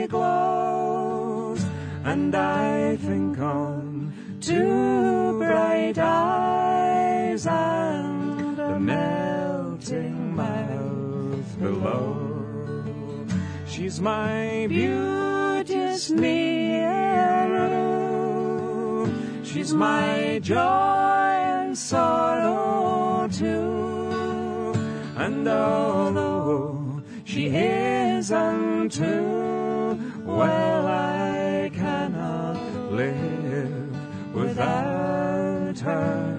glows, 0.08 1.66
and 2.04 2.34
I 2.34 2.96
think 2.98 3.38
on 3.40 4.14
two 4.40 5.38
bright 5.38 5.98
eyes 5.98 7.46
and 7.46 8.58
the 8.58 8.80
melting 8.80 10.36
mouth 10.36 11.60
below. 11.60 12.22
She's 13.68 14.00
my 14.00 14.68
beauteous 14.70 16.10
nighean 16.12 16.56
ruadh. 16.56 16.65
She's 19.56 19.74
my 19.74 20.38
joy 20.44 20.58
and 20.58 21.78
sorrow 21.78 23.26
too. 23.30 24.74
And 25.16 25.48
although 25.48 27.02
she 27.24 27.46
is 27.48 28.34
unto, 28.34 29.98
well, 30.26 30.88
I 30.88 31.72
cannot 31.74 32.58
live 32.92 34.36
without 34.36 35.80
her. 35.80 36.38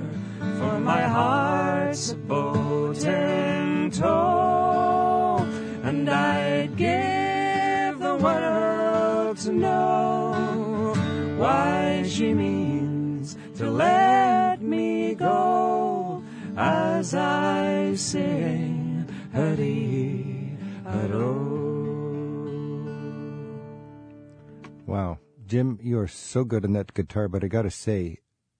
For 0.58 0.78
my 0.78 1.00
heart's 1.00 2.10
a 2.10 2.16
boat 2.16 3.02
in 3.02 3.92
tow, 3.92 5.38
and 5.82 6.06
I'd 6.10 6.76
give 6.76 7.98
the 7.98 8.16
world 8.16 9.38
to 9.38 9.52
know 9.52 10.92
why 11.38 12.04
she 12.06 12.34
means 12.34 12.65
to 13.58 13.70
let 13.70 14.60
me 14.60 15.14
go 15.14 16.22
as 16.56 17.14
I 17.14 17.94
sing 17.94 19.08
hurry. 19.32 20.36
Wow. 24.86 25.18
Jim, 25.46 25.78
you're 25.82 26.08
so 26.08 26.44
good 26.44 26.64
on 26.64 26.72
that 26.72 26.94
guitar, 26.94 27.28
but 27.28 27.44
I 27.44 27.48
gotta 27.48 27.70
say, 27.70 28.18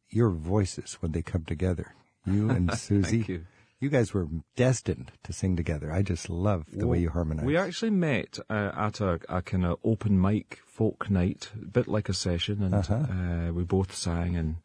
your 0.08 0.30
voices 0.30 0.94
when 1.00 1.12
they 1.12 1.22
come 1.22 1.44
together, 1.44 1.94
you 2.24 2.50
and 2.56 2.72
Susie, 2.74 3.18
Thank 3.18 3.28
you. 3.28 3.46
you 3.80 3.88
guys 3.88 4.14
were 4.14 4.28
destined 4.56 5.12
to 5.24 5.32
sing 5.32 5.56
together. 5.56 5.92
I 5.92 6.02
just 6.02 6.30
love 6.30 6.64
the 6.72 6.86
way 6.86 6.98
you 6.98 7.10
harmonize. 7.10 7.44
We 7.44 7.56
actually 7.56 7.90
met 7.90 8.38
uh, 8.48 8.70
at 8.76 9.00
a, 9.00 9.20
a 9.28 9.42
kind 9.42 9.64
of 9.66 9.78
open 9.84 10.20
mic 10.20 10.60
folk 10.66 11.10
night, 11.10 11.50
a 11.60 11.66
bit 11.66 11.88
like 11.88 12.08
a 12.08 12.14
session, 12.14 12.62
and 12.62 12.74
uh 12.74 13.52
we 13.52 13.64
both 13.64 13.94
sang 13.94 14.36
and 14.36 14.56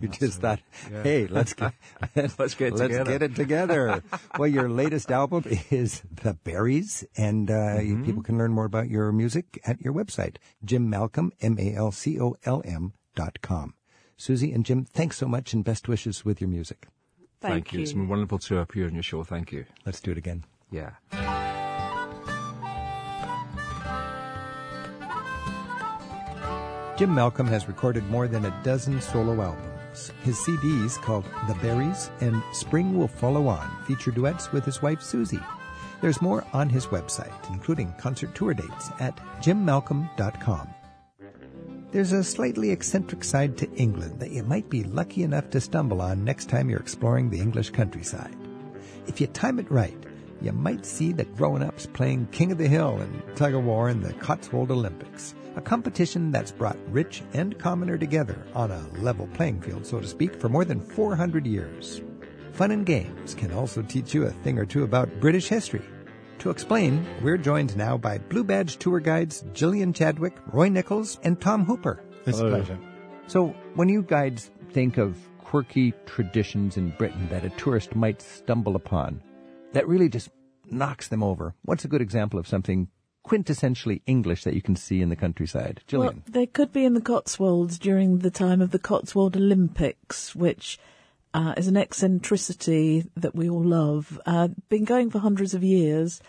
you 0.00 0.08
just 0.08 0.40
thought, 0.40 0.60
hey, 1.02 1.26
let's 1.26 1.52
get 1.54 1.72
Let's 2.38 2.54
get 2.54 2.72
let's 2.74 2.80
together. 2.82 3.04
get 3.04 3.22
it 3.22 3.34
together. 3.34 4.02
well, 4.38 4.48
your 4.48 4.68
latest 4.68 5.10
album 5.10 5.44
is 5.70 6.02
The 6.22 6.34
Berries, 6.34 7.04
and 7.16 7.50
uh, 7.50 7.54
Mm-hmm. 7.82 8.04
people 8.04 8.22
can 8.22 8.38
learn 8.38 8.52
more 8.52 8.64
about 8.66 8.88
your 8.88 9.12
music 9.12 9.60
at 9.64 9.80
your 9.80 9.92
website, 9.92 10.36
Jim 10.64 10.88
Malcolm, 10.90 11.32
M 11.40 11.56
A 11.58 11.74
L 11.74 11.90
C 11.92 12.20
O 12.20 12.36
L 12.44 12.62
M 12.64 12.92
dot 13.14 13.40
com. 13.42 13.74
Susie 14.16 14.52
and 14.52 14.64
Jim, 14.64 14.84
thanks 14.84 15.16
so 15.18 15.26
much, 15.26 15.52
and 15.52 15.64
best 15.64 15.88
wishes 15.88 16.24
with 16.24 16.40
your 16.40 16.48
music. 16.50 16.86
Thank, 17.40 17.72
you. 17.72 17.80
It's 17.80 17.92
been 17.92 18.08
wonderful 18.08 18.38
to 18.38 18.58
appear 18.58 18.86
on 18.86 18.94
your 18.94 19.02
show. 19.02 19.24
Thank 19.24 19.50
you. 19.50 19.64
Let's 19.84 20.00
do 20.00 20.12
it 20.12 20.18
again. 20.18 20.44
Yeah. 20.70 20.90
Jim 26.96 27.14
Malcolm 27.14 27.46
has 27.46 27.68
recorded 27.68 28.06
more 28.10 28.28
than 28.28 28.44
a 28.44 28.62
dozen 28.62 29.00
solo 29.00 29.40
albums. 29.40 30.12
His 30.22 30.36
CDs, 30.36 31.00
called 31.00 31.24
The 31.48 31.54
Berries 31.54 32.10
and 32.20 32.42
Spring 32.52 32.98
Will 32.98 33.08
Follow 33.08 33.48
On, 33.48 33.84
feature 33.86 34.10
duets 34.10 34.52
with 34.52 34.64
his 34.66 34.82
wife 34.82 35.00
Susie. 35.00 35.40
There's 36.02 36.20
more 36.20 36.44
on 36.52 36.68
his 36.68 36.86
website, 36.88 37.32
including 37.50 37.94
concert 37.98 38.34
tour 38.34 38.52
dates 38.52 38.90
at 39.00 39.16
jimmalcolm.com. 39.40 40.68
There's 41.92 42.12
a 42.12 42.22
slightly 42.24 42.70
eccentric 42.70 43.24
side 43.24 43.56
to 43.58 43.72
England 43.72 44.20
that 44.20 44.32
you 44.32 44.42
might 44.42 44.68
be 44.68 44.84
lucky 44.84 45.22
enough 45.22 45.48
to 45.50 45.60
stumble 45.60 46.02
on 46.02 46.24
next 46.24 46.50
time 46.50 46.68
you're 46.68 46.78
exploring 46.78 47.30
the 47.30 47.40
English 47.40 47.70
countryside. 47.70 48.36
If 49.06 49.20
you 49.20 49.28
time 49.28 49.58
it 49.58 49.70
right, 49.70 49.96
you 50.42 50.52
might 50.52 50.84
see 50.84 51.12
the 51.12 51.24
grown-ups 51.24 51.86
playing 51.86 52.28
King 52.32 52.52
of 52.52 52.58
the 52.58 52.68
Hill 52.68 52.98
and 53.00 53.22
tug 53.36 53.54
of 53.54 53.64
war 53.64 53.88
in 53.88 54.02
the 54.02 54.12
Cotswold 54.14 54.70
Olympics, 54.70 55.34
a 55.56 55.60
competition 55.60 56.30
that's 56.30 56.50
brought 56.50 56.78
rich 56.88 57.22
and 57.34 57.58
commoner 57.58 57.98
together 57.98 58.46
on 58.54 58.70
a 58.70 58.86
level 58.98 59.28
playing 59.34 59.60
field, 59.60 59.86
so 59.86 60.00
to 60.00 60.06
speak, 60.06 60.34
for 60.34 60.48
more 60.48 60.64
than 60.64 60.80
400 60.80 61.46
years. 61.46 62.02
Fun 62.52 62.70
and 62.70 62.84
games 62.84 63.34
can 63.34 63.52
also 63.52 63.82
teach 63.82 64.14
you 64.14 64.24
a 64.24 64.30
thing 64.30 64.58
or 64.58 64.66
two 64.66 64.84
about 64.84 65.20
British 65.20 65.48
history. 65.48 65.84
To 66.40 66.50
explain, 66.50 67.06
we're 67.22 67.38
joined 67.38 67.76
now 67.76 67.96
by 67.96 68.18
Blue 68.18 68.44
Badge 68.44 68.76
tour 68.78 69.00
guides 69.00 69.44
Gillian 69.52 69.92
Chadwick, 69.92 70.36
Roy 70.52 70.68
Nichols, 70.68 71.18
and 71.22 71.40
Tom 71.40 71.64
Hooper. 71.64 72.02
It's 72.26 72.40
a 72.40 72.48
pleasure. 72.48 72.78
So, 73.26 73.54
when 73.74 73.88
you 73.88 74.02
guides 74.02 74.50
think 74.70 74.98
of 74.98 75.16
quirky 75.38 75.92
traditions 76.06 76.76
in 76.76 76.90
Britain 76.98 77.28
that 77.30 77.44
a 77.44 77.50
tourist 77.50 77.94
might 77.94 78.20
stumble 78.20 78.74
upon, 78.74 79.22
that 79.72 79.86
really 79.86 80.08
just 80.08 80.30
knocks 80.70 81.08
them 81.08 81.22
over, 81.22 81.54
what's 81.62 81.84
a 81.84 81.88
good 81.88 82.02
example 82.02 82.38
of 82.38 82.48
something 82.48 82.88
quintessentially 83.24 84.02
English 84.06 84.44
that 84.44 84.54
you 84.54 84.62
can 84.62 84.76
see 84.76 85.00
in 85.00 85.08
the 85.08 85.16
countryside? 85.16 85.82
Well, 85.92 86.02
Gillian. 86.02 86.22
they 86.28 86.46
could 86.46 86.72
be 86.72 86.84
in 86.84 86.94
the 86.94 87.00
Cotswolds 87.00 87.78
during 87.78 88.18
the 88.18 88.30
time 88.30 88.60
of 88.60 88.70
the 88.70 88.78
Cotswold 88.78 89.36
Olympics, 89.36 90.34
which 90.34 90.78
uh, 91.34 91.54
is 91.56 91.68
an 91.68 91.76
eccentricity 91.76 93.06
that 93.16 93.34
we 93.34 93.48
all 93.48 93.64
love. 93.64 94.20
Uh, 94.26 94.48
been 94.68 94.84
going 94.84 95.10
for 95.10 95.18
hundreds 95.18 95.54
of 95.54 95.62
years, 95.62 96.20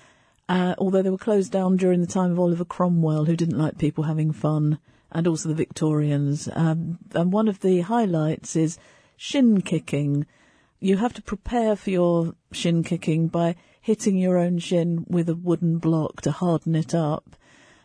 uh, 0.50 0.76
although 0.78 1.02
they 1.02 1.10
were 1.10 1.18
closed 1.18 1.52
down 1.52 1.78
during 1.78 2.02
the 2.02 2.08
time 2.08 2.32
of 2.32 2.40
Oliver 2.40 2.66
Cromwell, 2.66 3.26
who 3.26 3.36
didn't 3.36 3.58
like 3.58 3.78
people 3.78 4.06
having 4.06 4.32
fun, 4.32 4.80
and 5.12 5.28
also 5.28 5.50
the 5.50 5.56
Victorians. 5.56 6.50
Um, 6.54 7.00
and 7.14 7.32
one 7.32 7.48
of 7.48 7.60
the 7.60 7.82
highlights 7.82 8.56
is 8.56 8.78
shin 9.18 9.62
kicking. 9.62 10.26
You 10.80 10.98
have 10.98 11.14
to 11.14 11.22
prepare 11.22 11.76
for 11.76 11.90
your 11.90 12.36
shin 12.52 12.84
kicking 12.84 13.28
by 13.28 13.56
hitting 13.84 14.18
your 14.18 14.38
own 14.38 14.58
shin 14.60 15.06
with 15.10 15.28
a 15.28 15.36
wooden 15.36 15.78
block 15.78 16.22
to 16.22 16.32
harden 16.32 16.74
it 16.74 16.96
up. 16.96 17.36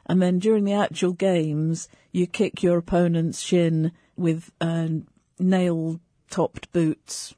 And 0.07 0.23
then 0.23 0.39
during 0.39 0.63
the 0.65 0.73
actual 0.73 1.13
games, 1.13 1.89
you 2.13 2.27
kick 2.29 2.63
your 2.63 2.79
opponent's 2.79 3.41
shin 3.41 3.91
with 4.17 4.51
uh, 4.61 4.89
nail 5.41 6.01
topped 6.31 6.73
boots. 6.73 7.35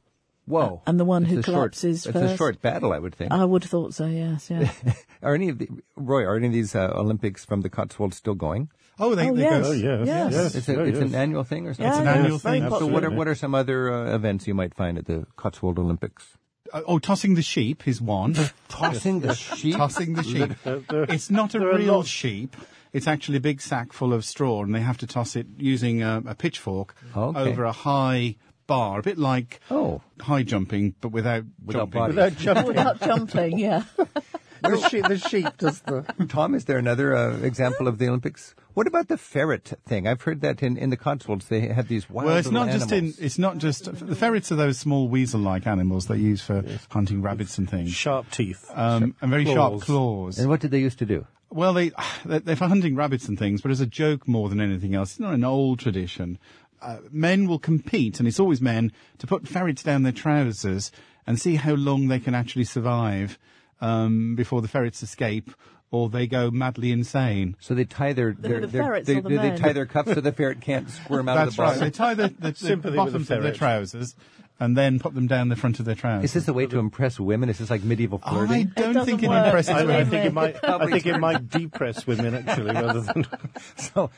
Whoa. 0.46 0.82
and 0.84 0.98
the 0.98 1.04
one 1.04 1.22
It's 1.22 1.32
who 1.32 1.38
a 1.38 1.42
short- 1.42 1.54
collapses 1.54 2.06
It's 2.06 2.16
a 2.16 2.36
short 2.36 2.60
battle, 2.60 2.92
I 2.92 2.98
would 2.98 3.14
think. 3.14 3.30
I 3.32 3.44
would 3.44 3.62
have 3.62 3.70
thought 3.70 3.94
so, 3.94 4.06
yes, 4.06 4.50
yeah. 4.50 4.70
are 5.22 5.34
any 5.34 5.48
of 5.48 5.58
the, 5.58 5.68
Roy, 5.96 6.24
are 6.24 6.34
any 6.36 6.48
of 6.48 6.52
these 6.52 6.74
uh, 6.74 6.92
Olympics 6.96 7.44
from 7.44 7.60
the 7.62 7.68
Cotswolds 7.70 8.16
still 8.16 8.34
going? 8.34 8.68
Oh, 8.98 9.14
they, 9.14 9.30
Oh, 9.30 9.34
they 9.36 9.42
yes. 9.42 9.62
go. 9.62 9.68
Oh, 9.70 9.72
yes, 9.72 10.06
Yes. 10.06 10.32
yes. 10.32 10.54
It's, 10.56 10.68
a, 10.68 10.76
oh, 10.80 10.84
it's 10.84 10.98
yes. 10.98 11.08
an 11.08 11.14
annual 11.14 11.44
thing 11.44 11.66
or 11.68 11.74
something? 11.74 11.86
Yeah, 11.92 11.98
an 12.00 12.04
yeah, 12.04 12.14
annual 12.14 12.34
it's 12.34 12.42
very 12.42 12.60
thing. 12.60 12.68
So 12.70 12.86
what 12.86 13.04
are, 13.04 13.10
what 13.10 13.28
are 13.28 13.34
some 13.36 13.54
other 13.54 13.92
uh, 13.92 14.12
events 14.14 14.46
you 14.48 14.54
might 14.54 14.74
find 14.74 14.98
at 14.98 15.06
the 15.06 15.24
Cotswold 15.36 15.78
Olympics? 15.78 16.36
Uh, 16.72 16.82
oh, 16.86 16.98
tossing 16.98 17.34
the 17.34 17.42
sheep 17.42 17.86
is 17.88 18.00
one. 18.00 18.34
Tossing 18.68 19.20
the 19.20 19.34
sheep? 19.34 19.76
tossing 19.76 20.14
the 20.14 20.22
sheep. 20.22 20.52
it's 21.10 21.30
not 21.30 21.54
a 21.54 21.60
real 21.60 21.96
lots- 21.96 22.08
sheep. 22.08 22.56
It's 22.92 23.06
actually 23.06 23.36
a 23.36 23.40
big 23.40 23.60
sack 23.60 23.92
full 23.92 24.12
of 24.12 24.24
straw, 24.24 24.62
and 24.64 24.74
they 24.74 24.80
have 24.80 24.98
to 24.98 25.06
toss 25.06 25.36
it 25.36 25.46
using 25.58 26.02
a, 26.02 26.22
a 26.26 26.34
pitchfork 26.34 26.94
Okay. 27.16 27.38
over 27.38 27.64
a 27.64 27.70
high 27.72 28.34
bar, 28.66 28.98
a 28.98 29.02
bit 29.02 29.16
like 29.18 29.60
Oh. 29.70 30.00
high 30.20 30.42
jumping, 30.42 30.94
but 31.00 31.10
without, 31.10 31.44
Without 31.64 31.90
jumping. 31.90 32.00
body. 32.00 32.14
Without 32.14 32.36
jumping, 32.38 32.66
Without 32.66 33.00
jumping, 33.00 33.58
yeah. 33.58 33.84
The, 34.62 34.88
sheep, 34.88 35.06
the 35.06 35.18
sheep 35.18 35.56
does 35.58 35.80
the. 35.80 36.02
Tom, 36.28 36.54
is 36.54 36.64
there 36.64 36.78
another 36.78 37.14
uh, 37.14 37.38
example 37.38 37.88
of 37.88 37.98
the 37.98 38.08
Olympics? 38.08 38.54
What 38.74 38.86
about 38.86 39.08
the 39.08 39.16
ferret 39.18 39.72
thing? 39.86 40.06
I've 40.06 40.22
heard 40.22 40.40
that 40.42 40.62
in, 40.62 40.76
in 40.76 40.90
the 40.90 40.96
Cotswolds 40.96 41.48
they 41.48 41.68
have 41.68 41.88
these 41.88 42.08
wild 42.08 42.26
Well, 42.26 42.36
it's 42.36 42.48
little 42.48 42.66
not 42.66 42.72
just 42.72 42.92
in. 42.92 43.14
It's 43.18 43.38
not 43.38 43.58
just 43.58 43.84
the 44.06 44.14
ferrets 44.14 44.52
are 44.52 44.56
those 44.56 44.78
small 44.78 45.08
weasel-like 45.08 45.66
animals 45.66 46.06
they 46.06 46.16
use 46.16 46.40
for 46.40 46.62
hunting 46.90 47.20
rabbits 47.22 47.58
and 47.58 47.68
things, 47.68 47.90
Sharp 47.92 48.30
teeth. 48.30 48.70
um, 48.74 49.14
and 49.20 49.30
very 49.30 49.44
sharp 49.44 49.72
Claws. 49.72 49.84
claws. 49.84 50.38
And 50.38 50.48
what 50.48 50.60
did 50.60 50.70
they 50.70 50.80
used 50.80 50.98
to 51.00 51.06
do? 51.06 51.26
Well, 51.50 51.74
they 51.74 51.90
they're 52.24 52.40
they're 52.40 52.56
for 52.56 52.68
hunting 52.68 52.94
rabbits 52.96 53.26
and 53.28 53.38
things, 53.38 53.60
but 53.60 53.70
as 53.70 53.80
a 53.80 53.86
joke 53.86 54.28
more 54.28 54.48
than 54.48 54.60
anything 54.60 54.94
else. 54.94 55.10
It's 55.12 55.20
not 55.20 55.34
an 55.34 55.44
old 55.44 55.80
tradition. 55.80 56.38
Uh, 56.80 56.98
men 57.10 57.46
will 57.46 57.58
compete, 57.58 58.18
and 58.20 58.26
it's 58.26 58.40
always 58.40 58.62
men, 58.62 58.90
to 59.18 59.26
put 59.26 59.46
ferrets 59.46 59.82
down 59.82 60.02
their 60.02 60.12
trousers 60.12 60.90
and 61.26 61.38
see 61.38 61.56
how 61.56 61.74
long 61.74 62.08
they 62.08 62.18
can 62.18 62.34
actually 62.34 62.64
survive 62.64 63.38
um, 63.80 64.34
before 64.36 64.62
the 64.62 64.68
ferrets 64.68 65.02
escape 65.02 65.50
or 65.90 66.08
they 66.08 66.26
go 66.26 66.50
madly 66.50 66.92
insane. 66.92 67.56
So 67.58 67.74
they 67.74 67.84
tie 67.84 68.12
their, 68.12 68.32
their, 68.32 68.60
the 68.60 68.66
their- 68.68 68.82
ferrets 68.82 69.06
they, 69.06 69.20
the 69.20 69.28
they, 69.28 69.36
they 69.36 69.56
tie 69.56 69.72
their 69.72 69.86
cuffs 69.86 70.14
so 70.14 70.20
the 70.20 70.32
ferret 70.32 70.60
can't 70.60 70.88
squirm 71.04 71.28
out 71.28 71.34
That's 71.36 71.50
of 71.50 71.56
the 71.56 71.62
right. 71.62 71.68
bottom. 71.68 71.84
They 71.84 71.90
tie 71.90 72.14
the, 72.14 72.28
the, 72.38 72.50
the 72.52 72.54
Sympathy 72.54 72.90
the 72.92 72.96
bottoms 72.96 73.30
of 73.30 73.42
their 73.42 73.52
trousers 73.52 74.14
and 74.60 74.76
then 74.76 74.98
put 75.00 75.14
them 75.14 75.26
down 75.26 75.48
the 75.48 75.56
front 75.56 75.78
of 75.80 75.86
their 75.86 75.94
trousers. 75.94 76.26
Is 76.30 76.34
this 76.34 76.48
a 76.48 76.52
way 76.52 76.66
to 76.66 76.78
impress 76.78 77.18
women? 77.18 77.48
Is 77.48 77.58
this 77.58 77.70
like 77.70 77.82
medieval 77.82 78.18
flirting? 78.18 78.52
I 78.76 78.80
don't 78.80 78.92
doesn't 78.92 79.06
think 79.06 79.22
it 79.22 79.28
work. 79.28 79.46
impresses 79.46 79.70
I, 79.74 79.80
I 79.80 79.84
women. 79.84 80.10
think 80.10 80.24
it 80.26 80.32
might. 80.34 80.56
I 80.64 80.86
think 80.86 81.06
it 81.06 81.18
might 81.18 81.48
depress 81.48 82.06
women 82.06 82.34
actually, 82.34 82.72
rather 82.74 83.00
than. 83.00 83.26
So 83.76 84.10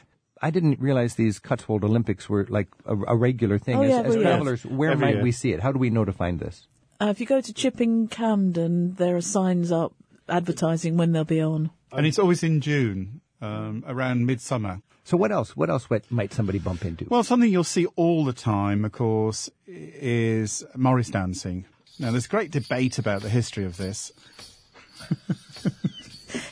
I 0.43 0.51
didn't 0.51 0.81
realize 0.81 1.15
these 1.15 1.39
Cotswold 1.39 1.85
Olympics 1.85 2.29
were 2.29 2.45
like 2.51 2.67
a, 2.85 2.97
a 2.97 3.17
regular 3.17 3.59
thing. 3.59 3.77
Oh, 3.77 3.83
as 3.83 3.91
yeah, 3.91 4.01
as 4.01 4.09
well, 4.09 4.17
yeah. 4.17 4.23
travelers, 4.23 4.67
where 4.67 4.91
Every 4.91 5.07
might 5.07 5.15
year. 5.15 5.23
we 5.23 5.31
see 5.33 5.53
it? 5.53 5.61
How 5.61 5.71
do 5.71 5.79
we 5.79 5.91
know 5.91 6.05
to 6.05 6.13
find 6.13 6.41
this? 6.41 6.67
Uh, 7.03 7.09
if 7.09 7.19
you 7.19 7.27
go 7.27 7.41
to 7.41 7.53
Chipping 7.53 8.07
Campden, 8.07 8.97
there 8.97 9.17
are 9.17 9.21
signs 9.21 9.73
up 9.73 9.93
advertising 10.29 10.97
when 10.97 11.11
they'll 11.11 11.25
be 11.25 11.41
on. 11.43 11.71
And 11.91 12.07
it's 12.07 12.19
always 12.19 12.45
in 12.45 12.61
June, 12.61 13.23
um, 13.41 13.83
around 13.89 14.25
midsummer. 14.25 14.83
So 15.03 15.17
what 15.17 15.33
else? 15.33 15.57
What 15.57 15.69
else 15.69 15.91
might, 15.91 16.09
might 16.13 16.33
somebody 16.33 16.61
bump 16.61 16.85
into? 16.85 17.07
Well, 17.09 17.25
something 17.25 17.51
you'll 17.51 17.65
see 17.65 17.87
all 17.97 18.25
the 18.25 18.33
time, 18.33 18.85
of 18.85 18.93
course, 18.93 19.51
is 19.67 20.63
Morris 20.77 21.11
dancing. 21.11 21.65
Now, 21.99 22.13
there's 22.13 22.29
great 22.29 22.53
debate 22.53 22.99
about 22.99 23.23
the 23.23 23.31
history 23.31 23.65
of 23.65 23.79
this. 23.79 24.13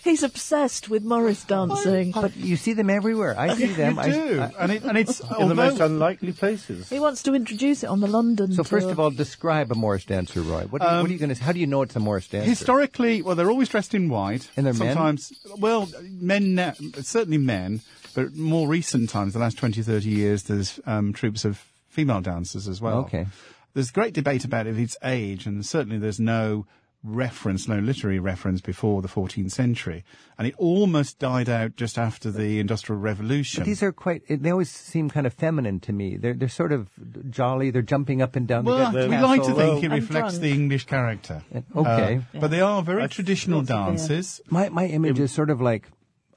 He's 0.05 0.22
obsessed 0.22 0.89
with 0.89 1.03
Morris 1.05 1.45
dancing. 1.45 2.12
But 2.12 2.37
you 2.37 2.57
see 2.57 2.72
them 2.72 2.91
everywhere. 2.91 3.35
I 3.39 3.55
see 3.55 3.66
them. 3.66 3.95
you 3.95 4.01
I- 4.01 4.11
do, 4.11 4.41
I- 4.41 4.53
and, 4.62 4.72
it, 4.72 4.83
and 4.85 4.99
it's 4.99 5.20
In 5.39 5.49
the 5.49 5.55
most 5.55 5.81
unlikely 5.81 6.33
places. 6.33 6.89
He 6.89 7.01
wants 7.01 7.22
to 7.24 7.35
introduce 7.35 7.83
it 7.83 7.87
on 7.87 8.01
the 8.01 8.07
London 8.07 8.53
so 8.53 8.64
first 8.64 8.89
of 8.89 8.99
all, 9.01 9.11
describe 9.11 9.70
a 9.72 9.74
Morris 9.74 10.05
dancer, 10.05 10.41
Roy. 10.43 10.64
What, 10.70 10.83
do 10.83 10.89
you- 10.89 10.95
what 11.01 11.11
are 11.11 11.12
you 11.12 11.18
going 11.18 11.35
to? 11.35 11.43
How 11.43 11.53
do 11.53 11.61
you 11.61 11.66
know 11.66 11.83
it's 11.83 11.97
a 11.97 12.01
Morris 12.01 12.28
dancer? 12.28 12.49
Historically, 12.49 13.22
well, 13.22 13.35
they're 13.35 13.51
always 13.51 13.68
dressed 13.68 13.95
in 13.95 14.09
white. 14.09 14.51
And 14.57 14.66
they're 14.66 14.72
men? 14.74 14.95
sometimes, 14.95 15.33
well, 15.59 15.89
men, 16.03 16.55
now- 16.55 16.74
certainly 17.01 17.39
men, 17.39 17.81
but 18.14 18.35
more 18.35 18.66
recent 18.68 19.11
times, 19.11 19.33
the 19.35 19.39
last 19.39 19.57
20, 19.59 19.83
30 19.83 20.09
years, 20.09 20.43
there's 20.45 20.81
um, 20.87 21.12
troops 21.12 21.45
of 21.45 21.64
female 21.89 22.20
dancers 22.20 22.68
as 22.68 22.81
well. 22.81 22.99
Okay. 23.01 23.26
There's 23.74 23.91
great 23.93 24.14
debate 24.14 24.45
about 24.45 24.66
if 24.66 24.76
it's 24.78 24.97
age, 25.05 25.47
and 25.47 25.64
certainly 25.64 25.99
there's 25.99 26.18
no 26.18 26.66
reference, 27.03 27.66
no 27.66 27.78
literary 27.78 28.18
reference 28.18 28.61
before 28.61 29.01
the 29.03 29.09
14th 29.09 29.51
century. 29.53 30.05
And 30.38 30.46
it 30.46 30.55
almost 30.59 31.18
died 31.18 31.48
out 31.48 31.76
just 31.76 31.98
after 31.98 32.30
the 32.30 32.59
Industrial 32.61 32.98
Revolution. 33.01 33.61
But 33.62 33.66
these 33.66 33.82
are 33.82 33.92
quite. 33.92 34.22
They 34.28 34.51
always 34.51 34.70
seem 34.70 35.11
kind 35.11 35.26
of 35.26 35.32
feminine 35.34 35.80
to 35.80 35.92
me. 35.92 36.16
They're 36.16 36.34
they're 36.34 36.48
sort 36.48 36.72
of 36.72 36.88
jolly. 37.30 37.70
They're 37.70 37.82
jumping 37.82 38.22
up 38.22 38.36
and 38.36 38.46
down. 38.46 38.64
Well, 38.64 38.92
got 38.92 39.09
we 39.09 39.16
like 39.16 39.42
to 39.44 39.55
think 39.55 39.84
it 39.84 39.90
reflects 39.90 40.34
drunk. 40.34 40.42
the 40.42 40.51
English 40.53 40.86
character. 40.86 41.42
Okay. 41.74 42.16
Uh, 42.34 42.40
But 42.40 42.51
they 42.51 42.61
are 42.61 42.82
very 42.82 43.09
traditional 43.09 43.59
lots 43.61 43.70
of 43.70 43.76
beer. 43.76 43.86
dances. 43.86 44.40
My 44.51 44.68
my 44.68 44.86
image 44.86 45.18
is 45.18 45.32
sort 45.32 45.51
of 45.51 45.61
like 45.61 45.88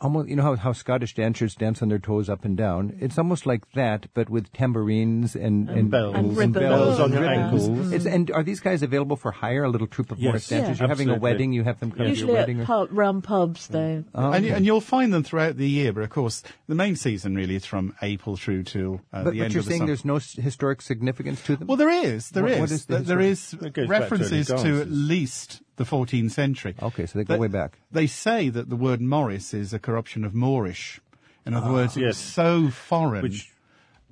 almost 0.04 0.30
you 0.30 0.36
know 0.36 0.44
how, 0.44 0.56
how 0.56 0.74
Scottish 0.74 1.16
dancers 1.16 1.56
dance 1.56 1.82
on 1.82 1.90
their 1.90 2.00
toes 2.00 2.30
up 2.30 2.46
and 2.46 2.56
down. 2.58 2.96
It's 3.00 3.18
almost 3.18 3.46
like 3.46 3.72
that, 3.74 4.08
but 4.14 4.30
with 4.30 4.52
tambourines 4.54 5.36
and 5.36 5.70
and, 5.70 5.90
bells. 5.90 6.16
And 6.16 6.36
ribbons. 6.38 6.58
Bells 6.58 7.00
on 7.00 7.12
your 7.14 7.22
ribbons. 7.22 7.68
ankles. 7.68 7.92
It's, 7.94 8.06
and 8.06 8.30
are 8.32 8.44
these 8.44 8.60
guys 8.60 8.84
available 8.84 9.16
for 9.16 9.32
hire? 9.32 9.64
A 9.64 9.70
little 9.70 9.88
troupe 9.88 10.12
of 10.12 10.20
Yes. 10.20 10.26
Morris 10.30 10.48
dancers. 10.50 10.78
Yeah. 10.78 10.84
You're 10.84 10.90
having 10.90 11.10
a 11.10 11.18
wedding. 11.18 11.54
You 11.54 11.64
have 11.64 11.80
them 11.80 11.90
come 11.92 11.98
to 12.00 12.04
your 12.04 12.10
Usually 12.10 12.34
wedding. 12.34 12.60
at 12.60 12.64
or- 12.64 12.88
pub, 12.88 12.90
round 12.92 13.24
pubs, 13.24 13.68
they. 13.68 14.04
Oh, 14.14 14.32
And, 14.32 14.44
you, 14.46 14.52
okay. 14.52 14.58
and 14.58 14.66
you'll 14.66 14.82
find 14.82 15.14
them 15.14 15.24
throughout 15.24 15.58
the 15.58 15.70
year, 15.70 15.94
but 15.94 16.04
of 16.04 16.10
course, 16.10 16.44
the 16.68 16.76
main 16.76 16.96
season 16.96 17.36
really 17.36 17.56
is 17.56 17.66
from 17.66 17.96
April 18.02 18.36
through 18.36 18.64
till 18.64 18.96
uh, 19.14 19.24
but, 19.24 19.32
the 19.34 19.40
but 19.40 19.44
end 19.46 19.54
you're 19.54 19.60
of 19.62 19.66
the 19.66 19.72
saying 19.72 19.80
summer. 19.82 19.88
there's 19.88 20.06
no 20.06 20.20
historic 20.44 20.82
significance 20.82 21.42
to 21.44 21.56
them. 21.56 21.68
Well, 21.68 21.78
there 21.78 21.90
is. 21.90 22.30
There 22.32 22.44
What- 22.44 22.52
is. 22.52 22.60
what 22.60 22.72
is 22.72 22.86
the 22.86 22.94
There- 22.96 23.04
there 23.04 23.20
history? 23.20 23.60
is 23.60 23.66
It 23.68 23.74
goes 23.74 23.88
back 23.88 23.98
to 23.98 24.02
references 24.04 24.48
to, 24.48 24.82
at 24.82 24.90
least 24.92 25.62
the 25.76 25.84
14th 25.84 26.32
century. 26.32 26.76
Okay, 26.82 27.06
so 27.06 27.18
they 27.18 27.26
go 27.26 27.38
way 27.38 27.48
back. 27.48 27.80
They 27.92 28.08
say 28.08 28.50
that 28.50 28.70
the 28.70 28.76
word 28.76 29.02
Morris 29.02 29.54
is 29.54 29.74
a 29.74 29.80
corruption 29.80 30.24
of 30.24 30.34
Moorish. 30.34 31.00
In 31.46 31.54
other 31.54 31.70
ah, 31.70 31.74
words, 31.74 31.98
it 31.98 32.06
was 32.06 32.18
Yes. 32.18 32.34
so 32.34 32.70
foreign 32.70 33.24
Which- 33.24 33.52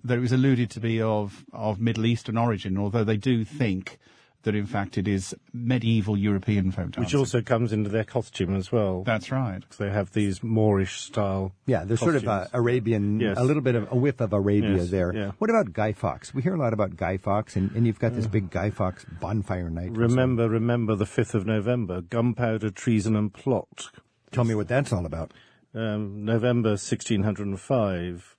that 0.04 0.18
it 0.18 0.22
was 0.22 0.32
alluded 0.32 0.70
to 0.72 0.80
be 0.80 1.02
of, 1.02 1.46
of 1.54 1.80
Middle 1.80 2.06
Eastern 2.06 2.38
origin, 2.38 2.78
although 2.78 3.04
they 3.04 3.18
do 3.18 3.46
think 3.46 4.00
that 4.44 4.56
in 4.56 4.66
fact 4.66 4.98
it 4.98 5.08
is 5.08 5.36
medieval 5.54 6.18
European 6.18 6.72
folk 6.72 6.86
dancing. 6.92 7.04
Which 7.04 7.16
also 7.16 7.42
comes 7.42 7.72
into 7.72 7.90
their 7.90 8.04
costume 8.04 8.56
as 8.56 8.72
well. 8.72 9.04
That's 9.04 9.32
right. 9.32 9.60
Because 9.60 9.78
they 9.78 9.90
have 9.92 10.12
these 10.14 10.42
Moorish 10.44 11.02
style. 11.02 11.54
Yeah, 11.66 11.84
there's 11.86 12.00
sort 12.00 12.16
of 12.16 12.28
uh. 12.28 12.48
Arabian, 12.54 13.20
Yes. 13.20 13.38
a 13.38 13.44
little 13.44 13.62
bit 13.62 13.76
of 13.76 13.92
a 13.92 13.96
whiff 13.96 14.20
of 14.20 14.34
Arabia 14.34 14.78
Yes, 14.78 14.90
there. 14.90 15.14
yeah. 15.16 15.32
What 15.38 15.50
about 15.50 15.74
Guy 15.74 15.94
Fawkes? 15.94 16.34
We 16.34 16.42
hear 16.42 16.56
a 16.56 16.60
lot 16.60 16.74
about 16.74 16.96
Guy 16.96 17.18
Fawkes, 17.18 17.56
and, 17.56 17.72
and 17.74 17.86
you've 17.86 18.00
got 18.00 18.16
this 18.16 18.28
big 18.28 18.50
Guy 18.50 18.70
Fawkes 18.72 19.06
bonfire 19.20 19.70
night. 19.70 19.92
Remember, 19.96 20.50
remember 20.50 20.96
the 20.96 21.06
5th 21.06 21.34
of 21.36 21.46
November, 21.46 22.02
gunpowder, 22.02 22.70
treason 22.72 23.16
and 23.16 23.34
plot. 23.34 23.92
Tell 24.32 24.44
me 24.44 24.56
what 24.56 24.68
that's 24.68 24.92
all 24.94 25.06
about. 25.06 25.34
Um, 25.76 26.26
November 26.26 26.72
1605, 26.72 28.36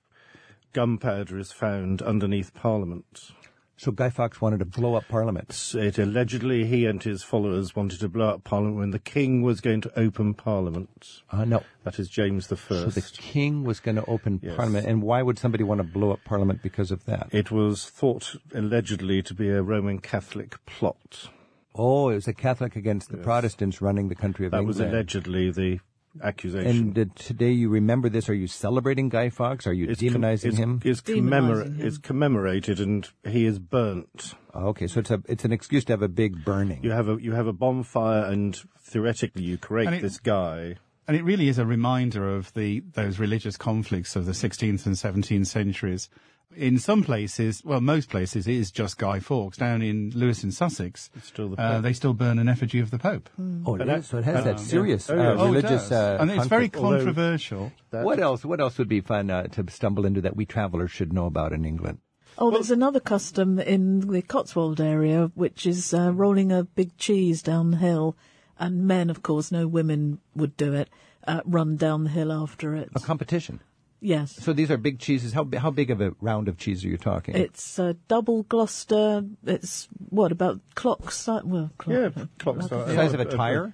gunpowder 0.73 1.37
is 1.39 1.51
found 1.51 2.01
underneath 2.01 2.53
Parliament. 2.53 3.31
So 3.75 3.91
Guy 3.91 4.09
Fawkes 4.09 4.39
wanted 4.39 4.59
to 4.59 4.65
blow 4.65 4.95
up 4.95 5.07
Parliament. 5.07 5.71
It 5.75 5.97
allegedly 5.97 6.65
he 6.65 6.85
and 6.85 7.01
his 7.01 7.23
followers 7.23 7.75
wanted 7.75 7.99
to 8.01 8.07
blow 8.07 8.29
up 8.29 8.43
Parliament 8.43 8.77
when 8.77 8.91
the 8.91 8.99
King 8.99 9.41
was 9.41 9.61
going 9.61 9.81
to 9.81 9.99
open 9.99 10.35
Parliament. 10.35 11.21
Uh, 11.31 11.43
no. 11.43 11.63
That 11.83 11.99
is 11.99 12.07
James 12.07 12.47
the 12.47 12.55
First. 12.55 12.93
So 12.93 13.01
the 13.01 13.21
king 13.21 13.63
was 13.63 13.79
going 13.79 13.95
to 13.95 14.05
open 14.05 14.39
Yes. 14.43 14.55
Parliament, 14.55 14.87
and 14.87 15.01
why 15.01 15.21
would 15.21 15.37
somebody 15.39 15.63
want 15.63 15.79
to 15.79 15.83
blow 15.83 16.11
up 16.11 16.19
Parliament 16.23 16.61
because 16.61 16.91
of 16.91 17.03
that? 17.05 17.27
It 17.31 17.51
was 17.51 17.89
thought 17.89 18.35
allegedly 18.53 19.21
to 19.23 19.33
be 19.33 19.49
a 19.49 19.61
Roman 19.61 19.99
Catholic 19.99 20.63
plot. 20.65 21.29
oh, 21.75 22.09
it 22.09 22.15
was 22.15 22.27
a 22.27 22.33
Catholic 22.33 22.75
against 22.75 23.09
the 23.09 23.17
Protestants 23.17 23.81
running 23.81 24.07
the 24.07 24.15
country 24.15 24.45
of 24.45 24.53
England. 24.53 24.75
That 24.75 24.83
was 24.85 24.93
allegedly 24.93 25.49
the 25.51 25.79
accusation. 26.21 26.69
and 26.95 26.99
uh, 26.99 27.05
today 27.15 27.51
you 27.51 27.69
remember 27.69 28.09
this? 28.09 28.29
Are 28.29 28.33
you 28.33 28.47
celebrating 28.47 29.09
Guy 29.09 29.29
Fawkes? 29.29 29.65
Are 29.67 29.73
you 29.73 29.89
It's 29.89 30.01
demonizing 30.01 30.51
com- 30.51 30.57
him? 30.57 30.81
It's, 30.83 30.99
it's, 30.99 31.09
Demonising 31.09 31.29
commemora- 31.29 31.65
him. 31.79 31.87
it's 31.87 31.97
commemorated, 31.97 32.79
and 32.79 33.09
he 33.27 33.45
is 33.45 33.59
burnt. 33.59 34.35
Oh, 34.53 34.67
okay, 34.67 34.87
so 34.87 34.99
it's 34.99 35.11
a 35.11 35.21
it's 35.27 35.45
an 35.45 35.51
excuse 35.51 35.83
to 35.85 35.93
have 35.93 36.01
a 36.01 36.07
big 36.07 36.43
burning. 36.45 36.83
You 36.83 36.91
have 36.91 37.09
a 37.09 37.17
you 37.21 37.31
have 37.33 37.47
a 37.47 37.53
bonfire, 37.53 38.25
and 38.25 38.59
theoretically 38.79 39.43
you 39.43 39.57
create 39.57 39.91
it- 39.93 40.01
this 40.01 40.19
guy. 40.19 40.75
And 41.05 41.17
it 41.17 41.23
really 41.25 41.49
is 41.49 41.57
a 41.59 41.65
reminder 41.65 42.33
of 42.33 42.53
the 42.53 42.81
those 42.93 43.19
religious 43.19 43.57
conflicts 43.57 44.15
of 44.15 44.25
the 44.25 44.31
16th 44.31 44.85
and 44.85 44.95
17th 44.95 45.47
centuries. 45.47 46.09
In 46.55 46.77
some 46.77 47.01
places, 47.03 47.63
well, 47.65 47.81
most 47.81 48.09
places, 48.09 48.47
it 48.47 48.53
is 48.53 48.69
just 48.69 48.99
Guy 48.99 49.19
Fawkes. 49.19 49.57
Down 49.57 49.81
in 49.81 50.11
Lewes 50.13 50.43
in 50.43 50.51
Sussex, 50.51 51.09
It's 51.15 51.27
still 51.27 51.49
the 51.49 51.59
uh, 51.59 51.81
they 51.81 51.93
still 51.93 52.13
burn 52.13 52.37
an 52.37 52.47
effigy 52.47 52.79
of 52.79 52.91
the 52.91 52.99
Pope. 52.99 53.27
oh, 53.65 53.73
it 53.75 53.79
But 53.79 53.81
is. 53.81 53.87
that- 53.87 54.05
So 54.05 54.17
it 54.19 54.23
has 54.25 54.43
that 54.43 54.59
serious 54.59 55.09
yeah. 55.09 55.15
Oh, 55.15 55.19
uh, 55.19 55.23
yes. 55.23 55.39
Oh, 55.39 55.53
it 55.55 55.61
does. 55.63 55.91
Uh, 55.91 56.17
and 56.19 56.29
it's 56.31 56.45
very 56.45 56.69
conflict. 56.69 56.75
Although- 56.75 56.97
controversial. 57.05 57.71
That- 57.89 58.05
What 58.05 58.19
else? 58.19 58.45
What 58.45 58.59
else 58.61 58.77
would 58.77 58.87
be 58.87 59.01
fun 59.01 59.31
uh, 59.31 59.43
to 59.47 59.65
stumble 59.71 60.05
into 60.05 60.21
that 60.21 60.35
we 60.35 60.45
travelers 60.45 60.91
should 60.91 61.11
know 61.11 61.25
about 61.25 61.53
in 61.53 61.65
England? 61.65 61.97
Oh, 62.37 62.51
there's 62.51 62.71
another 62.71 62.99
custom 62.99 63.59
in 63.59 64.01
the 64.01 64.21
Cotswold 64.21 64.79
area, 64.81 65.31
which 65.35 65.65
is 65.65 65.93
uh, 65.93 66.11
rolling 66.13 66.51
a 66.51 66.63
big 66.63 66.97
cheese 66.97 67.41
down 67.43 67.71
the 67.71 67.77
hill, 67.77 68.15
and 68.59 68.85
men, 68.87 69.09
of 69.09 69.21
course, 69.23 69.51
no 69.51 69.67
women 69.67 70.19
would 70.35 70.55
do 70.57 70.73
it, 70.73 70.89
uh, 71.27 71.41
run 71.45 71.77
down 71.77 72.03
the 72.03 72.09
hill 72.11 72.31
after 72.31 72.75
it. 72.75 72.89
A 72.95 72.99
competition. 72.99 73.59
Yes. 74.05 74.33
So 74.35 74.51
these 74.51 74.69
are 74.69 74.75
big 74.75 74.99
cheeses. 74.99 75.31
How 75.31 75.47
how 75.57 75.71
big 75.71 75.89
of 75.89 76.01
a 76.01 76.11
round 76.19 76.49
of 76.49 76.57
cheese 76.57 76.83
are 76.83 76.89
you 76.89 76.97
talking? 76.97 77.35
It's 77.35 77.79
uh, 77.79 77.93
double 78.09 78.43
Gloucester. 78.43 79.23
It's 79.45 79.87
what 80.09 80.33
about 80.33 80.59
clock 80.75 81.09
size? 81.11 81.43
Well, 81.45 81.71
clock, 81.77 81.95
Yeah, 82.15 82.21
uh, 82.21 82.25
clock 82.37 82.61
size. 82.63 82.71
a- 82.71 82.95
size 82.95 83.13
of 83.13 83.21
a 83.21 83.25
tire, 83.25 83.73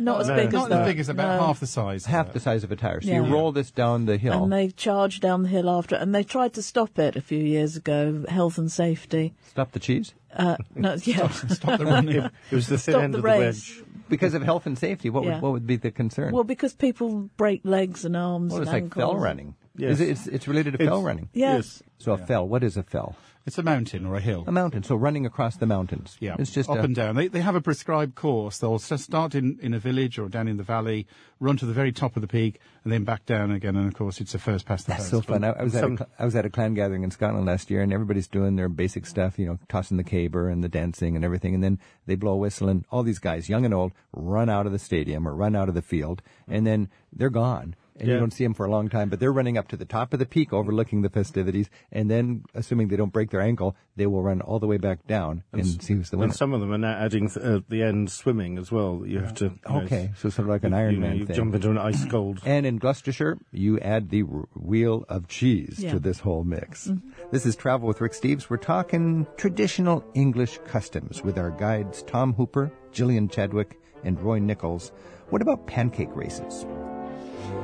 not 0.00 0.22
as 0.22 0.28
No. 0.28 0.34
big 0.34 0.46
as 0.48 0.52
Not 0.54 0.68
that. 0.70 0.80
as 0.82 0.86
big 0.88 0.98
as 0.98 1.08
about 1.08 1.36
No. 1.40 1.46
half 1.46 1.60
the 1.60 1.68
size. 1.68 2.04
half 2.06 2.32
the 2.32 2.40
size 2.40 2.64
of 2.64 2.72
a 2.72 2.76
tire. 2.76 3.00
So 3.00 3.08
Yeah. 3.10 3.22
you 3.24 3.32
roll 3.32 3.52
this 3.52 3.70
down 3.70 4.06
the 4.06 4.16
hill. 4.16 4.42
And 4.42 4.52
they 4.52 4.70
charge 4.70 5.20
down 5.20 5.44
the 5.44 5.48
hill 5.48 5.70
after 5.70 5.94
it, 5.94 6.02
and 6.02 6.12
they 6.12 6.24
tried 6.24 6.52
to 6.54 6.62
stop 6.62 6.98
it 6.98 7.14
a 7.14 7.20
few 7.20 7.38
years 7.38 7.76
ago, 7.76 8.24
health 8.28 8.58
and 8.58 8.72
safety. 8.72 9.34
Stop 9.50 9.70
the 9.70 9.78
cheese 9.78 10.14
Uh, 10.36 10.56
no, 10.74 10.94
yeah, 11.04 11.28
Stop 11.28 11.78
the 11.78 11.86
running. 11.86 12.16
It 12.50 12.54
was 12.54 12.66
the 12.66 12.76
thin 12.78 12.92
stop 12.94 13.02
end 13.04 13.14
the 13.14 13.18
of 13.18 13.22
the 13.22 13.28
race. 13.28 13.70
wedge. 13.78 13.84
because 14.08 14.34
of 14.34 14.42
health 14.42 14.66
and 14.66 14.76
safety. 14.76 15.08
What 15.10 15.22
Yeah. 15.24 15.34
would 15.34 15.42
what 15.42 15.52
would 15.52 15.66
be 15.68 15.76
the 15.76 15.92
concern? 15.92 16.32
Well, 16.32 16.42
because 16.42 16.74
people 16.74 17.30
break 17.36 17.60
legs 17.64 18.04
and 18.04 18.16
arms 18.16 18.50
well, 18.52 18.58
and 18.62 18.66
it's 18.68 18.72
like 18.72 18.82
ankles. 18.84 19.00
fell 19.02 19.16
running. 19.16 19.54
Yes. 19.76 19.92
Is 19.92 20.00
it, 20.00 20.08
it's 20.10 20.26
it's 20.26 20.48
related 20.48 20.72
to 20.72 20.74
It's- 20.76 20.88
fell 20.88 21.02
running. 21.02 21.28
Yes. 21.32 21.82
So 21.98 22.12
a 22.12 22.18
fell. 22.18 22.48
What 22.48 22.62
is 22.64 22.76
a 22.76 22.82
fell? 22.82 23.14
It's 23.46 23.56
a 23.56 23.62
mountain 23.62 24.04
or 24.04 24.16
a 24.16 24.20
hill. 24.20 24.44
A 24.46 24.52
mountain. 24.52 24.82
So 24.82 24.94
running 24.96 25.24
across 25.24 25.56
the 25.56 25.66
mountains. 25.66 26.16
Yeah, 26.20 26.36
It's 26.38 26.50
just 26.50 26.68
up 26.68 26.76
a, 26.78 26.80
and 26.82 26.94
down. 26.94 27.16
They 27.16 27.28
they 27.28 27.40
have 27.40 27.54
a 27.54 27.60
prescribed 27.60 28.14
course. 28.14 28.58
They'll 28.58 28.78
start 28.78 29.34
in, 29.34 29.58
in 29.62 29.72
a 29.74 29.78
village 29.78 30.18
or 30.18 30.28
down 30.28 30.46
in 30.46 30.56
the 30.58 30.62
valley, 30.62 31.06
run 31.40 31.56
to 31.56 31.66
the 31.66 31.72
very 31.72 31.90
top 31.92 32.16
of 32.16 32.22
the 32.22 32.28
peak, 32.28 32.60
and 32.84 32.92
then 32.92 33.04
back 33.04 33.24
down 33.26 33.50
again. 33.50 33.76
And 33.76 33.86
of 33.88 33.94
course, 33.94 34.20
it's 34.20 34.34
a 34.34 34.38
first 34.38 34.66
past 34.66 34.86
the 34.86 34.92
That's 34.92 35.10
post. 35.10 35.26
so 35.26 35.32
fun. 35.32 35.42
I, 35.44 35.50
I 35.52 35.62
was 35.62 35.74
at 35.74 35.78
a, 35.84 35.86
Some- 35.86 35.96
cl- 35.98 36.10
I 36.18 36.24
was 36.26 36.36
at 36.36 36.44
a 36.44 36.50
clan 36.50 36.74
gathering 36.74 37.02
in 37.02 37.10
Scotland 37.10 37.46
last 37.46 37.70
year, 37.70 37.80
and 37.82 37.92
everybody's 37.92 38.28
doing 38.28 38.56
their 38.56 38.68
basic 38.68 39.06
stuff, 39.06 39.38
you 39.38 39.46
know, 39.46 39.58
tossing 39.68 39.96
the 39.96 40.04
caber 40.04 40.48
and 40.48 40.62
the 40.62 40.68
dancing 40.68 41.16
and 41.16 41.24
everything. 41.24 41.54
And 41.54 41.64
then 41.64 41.78
they 42.06 42.16
blow 42.16 42.32
a 42.32 42.36
whistle, 42.36 42.68
and 42.68 42.84
all 42.90 43.02
these 43.02 43.18
guys, 43.20 43.48
young 43.48 43.64
and 43.64 43.72
old, 43.72 43.92
run 44.12 44.50
out 44.50 44.66
of 44.66 44.72
the 44.72 44.78
stadium 44.78 45.26
or 45.26 45.34
run 45.34 45.56
out 45.56 45.68
of 45.70 45.74
the 45.74 45.82
field, 45.82 46.20
and 46.46 46.66
then 46.66 46.88
they're 47.12 47.30
gone. 47.30 47.74
And 48.00 48.08
you 48.08 48.18
don't 48.18 48.32
see 48.32 48.44
them 48.44 48.54
for 48.54 48.66
a 48.66 48.70
long 48.70 48.88
time, 48.88 49.08
but 49.10 49.20
they're 49.20 49.32
running 49.32 49.56
up 49.58 49.68
to 49.68 49.76
the 49.76 49.84
top 49.84 50.12
of 50.12 50.18
the 50.18 50.26
peak, 50.26 50.52
overlooking 50.52 51.02
the 51.02 51.10
festivities, 51.10 51.68
and 51.92 52.10
then, 52.10 52.44
assuming 52.54 52.88
they 52.88 52.96
don't 52.96 53.12
break 53.12 53.30
their 53.30 53.40
ankle, 53.40 53.76
they 53.96 54.06
will 54.06 54.22
run 54.22 54.40
all 54.40 54.58
the 54.58 54.66
way 54.66 54.78
back 54.78 55.06
down 55.06 55.42
and, 55.52 55.66
see 55.82 55.94
who's 55.94 56.10
the 56.10 56.16
winner. 56.16 56.28
And 56.28 56.34
some 56.36 56.52
of 56.52 56.60
them 56.60 56.72
are 56.72 56.78
now 56.78 56.92
adding 56.98 57.28
th- 57.28 57.44
uh, 57.44 57.60
the 57.68 57.82
end 57.82 58.10
swimming 58.10 58.58
as 58.58 58.72
well. 58.72 59.02
You 59.06 59.20
have 59.20 59.34
to. 59.34 59.44
you 59.46 59.58
know, 59.68 59.80
Okay, 59.82 60.10
so 60.16 60.30
sort 60.30 60.46
of 60.46 60.48
like 60.48 60.64
an 60.64 60.72
you 60.72 60.98
know, 60.98 61.06
Ironman 61.08 61.18
you 61.18 61.26
thing. 61.26 61.36
jump 61.36 61.54
into 61.54 61.70
an 61.70 61.78
ice 61.78 62.04
cold. 62.06 62.40
And 62.46 62.64
in 62.66 62.78
Gloucestershire, 62.78 63.38
you 63.52 63.78
add 63.80 64.10
the 64.10 64.22
r- 64.22 64.48
wheel 64.54 65.04
of 65.08 65.28
cheese 65.28 65.76
Yeah. 65.78 65.92
to 65.92 65.98
this 66.00 66.20
whole 66.20 66.44
mix. 66.44 66.90
This 67.30 67.44
is 67.46 67.54
Travel 67.56 67.86
with 67.86 68.00
Rick 68.00 68.12
Steves. 68.12 68.48
We're 68.50 68.56
talking 68.56 69.26
traditional 69.36 70.04
English 70.14 70.58
customs 70.66 71.22
with 71.22 71.38
our 71.38 71.50
guides 71.50 72.02
Tom 72.04 72.34
Hooper, 72.34 72.72
Gillian 72.92 73.28
Chadwick, 73.28 73.78
and 74.04 74.20
Roy 74.20 74.38
Nichols. 74.38 74.92
What 75.28 75.42
about 75.42 75.66
pancake 75.66 76.14
races? 76.16 76.66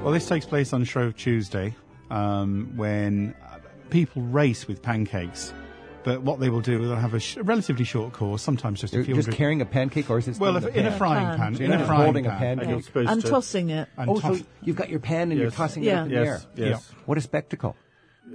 Well, 0.06 0.12
this 0.12 0.28
takes 0.28 0.46
place 0.46 0.72
on 0.72 0.84
Shrove 0.84 1.16
Tuesday, 1.16 1.74
um, 2.12 2.72
when 2.76 3.34
uh, 3.44 3.58
people 3.90 4.22
race 4.22 4.68
with 4.68 4.80
pancakes. 4.80 5.52
But 6.04 6.22
what 6.22 6.38
they 6.38 6.48
will 6.48 6.60
do, 6.60 6.78
they'll 6.78 6.94
have 6.94 7.14
a, 7.14 7.18
sh- 7.18 7.38
relatively 7.38 7.84
short 7.84 8.12
course, 8.12 8.40
sometimes 8.40 8.80
just 8.82 8.92
a 8.92 8.98
They're 8.98 9.04
few 9.04 9.16
just 9.16 9.26
hundred- 9.26 9.36
carrying 9.36 9.60
a 9.62 9.66
pancake, 9.66 10.08
or 10.08 10.18
is 10.18 10.28
it 10.28 10.38
Well, 10.38 10.54
if, 10.58 10.66
in 10.76 10.86
a 10.86 10.90
pan? 10.90 10.98
frying 10.98 11.26
pan. 11.26 11.38
pan. 11.38 11.54
So 11.56 11.60
in 11.64 11.66
you're 11.70 11.74
a 11.74 11.78
not 11.80 11.86
frying 11.88 12.02
holding 12.04 12.26
a 12.26 12.30
pan. 12.30 12.38
pan. 12.38 12.58
And 12.60 12.70
you're 12.70 12.82
supposed 12.82 13.10
And 13.10 13.20
to. 13.20 13.28
tossing 13.28 13.70
it. 13.70 13.88
And 13.96 14.08
Oh, 14.10 14.14
so 14.20 14.28
toss- 14.28 14.42
you've 14.62 14.76
got 14.76 14.90
your 14.90 15.00
pan 15.00 15.32
and 15.32 15.40
you're 15.40 15.48
Yes. 15.48 15.56
tossing 15.56 15.82
it 15.82 15.86
Yeah. 15.88 16.00
up 16.02 16.06
in 16.06 16.12
the 16.12 16.16
air. 16.18 16.24
Yes, 16.24 16.46
yes. 16.54 16.92
What 17.06 17.18
is 17.18 17.24
spectacle? 17.24 17.74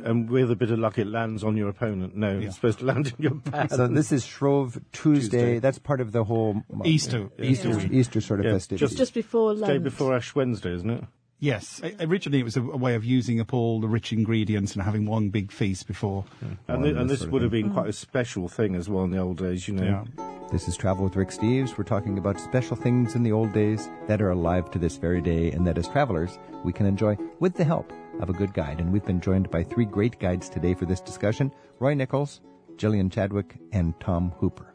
and 0.05 0.29
with 0.29 0.49
a 0.51 0.55
bit 0.55 0.71
of 0.71 0.79
luck, 0.79 0.97
it 0.97 1.05
lands 1.07 1.41
on 1.43 1.55
your 1.57 1.67
opponent. 1.69 2.15
No, 2.17 2.31
Yeah. 2.37 2.47
it's 2.47 2.55
supposed 2.55 2.79
to 2.79 2.85
land 2.85 3.07
in 3.07 3.23
your 3.23 3.35
pad. 3.35 3.71
So 3.71 3.87
this 3.87 4.11
is 4.11 4.25
Shrove 4.25 4.77
Tuesday. 4.91 5.37
Tuesday. 5.37 5.59
That's 5.59 5.79
part 5.79 6.01
of 6.01 6.11
the 6.11 6.23
whole 6.25 6.63
Easter. 6.83 7.29
Easter, 7.39 7.69
Yeah. 7.69 7.87
Easter 7.99 8.19
sort 8.19 8.39
of 8.41 8.47
Yeah, 8.47 8.53
festivities. 8.53 8.89
just- 8.89 8.97
Just 8.97 9.13
before 9.13 9.53
day 9.53 9.59
Lent. 9.61 9.83
before 9.85 10.13
Ash 10.13 10.35
Wednesday, 10.35 10.73
isn't 10.75 10.89
it? 10.89 11.03
Yes. 11.41 11.81
Originally, 11.99 12.39
it 12.39 12.43
was 12.43 12.55
a, 12.55 12.61
a 12.61 12.77
way 12.77 12.93
of 12.93 13.03
using 13.03 13.41
up 13.41 13.51
all 13.51 13.79
the 13.81 13.87
rich 13.87 14.13
ingredients 14.13 14.73
and 14.75 14.83
having 14.83 15.07
one 15.07 15.29
big 15.29 15.51
feast 15.51 15.87
before. 15.87 16.23
And, 16.39 16.57
Well, 16.67 16.81
thi- 16.83 16.89
and 16.91 17.09
this 17.09 17.09
this 17.09 17.19
sort 17.21 17.27
of 17.29 17.33
would 17.33 17.41
have 17.41 17.51
been 17.51 17.71
quite 17.73 17.89
a 17.89 17.93
special 17.93 18.47
thing 18.47 18.75
as 18.75 18.87
well 18.87 19.03
in 19.05 19.09
the 19.11 19.17
old 19.17 19.37
days, 19.39 19.67
you 19.67 19.73
know. 19.73 20.05
Yeah. 20.17 20.27
This 20.51 20.67
is 20.67 20.77
Travel 20.77 21.05
with 21.05 21.15
Rick 21.15 21.29
Steves. 21.29 21.77
We're 21.77 21.83
talking 21.83 22.19
about 22.19 22.39
special 22.39 22.75
things 22.75 23.15
in 23.15 23.23
the 23.23 23.31
old 23.31 23.53
days 23.53 23.89
that 24.07 24.21
are 24.21 24.29
alive 24.29 24.69
to 24.71 24.77
this 24.79 24.97
very 24.97 25.19
day 25.21 25.51
and 25.51 25.65
that 25.65 25.77
as 25.79 25.87
travelers 25.87 26.37
we 26.63 26.71
can 26.73 26.85
enjoy 26.85 27.17
with 27.39 27.55
the 27.55 27.63
help 27.63 27.91
of 28.19 28.29
a 28.29 28.33
good 28.33 28.53
guide. 28.53 28.79
And 28.79 28.91
we've 28.93 29.05
been 29.05 29.21
joined 29.21 29.49
by 29.49 29.63
three 29.63 29.85
great 29.85 30.19
guides 30.19 30.47
today 30.47 30.75
for 30.75 30.85
this 30.85 31.01
discussion 31.01 31.51
Roy 31.79 31.95
Nichols, 31.95 32.41
Gillian 32.77 33.09
Chadwick, 33.09 33.57
and 33.71 33.99
Tom 33.99 34.31
Hooper. 34.37 34.67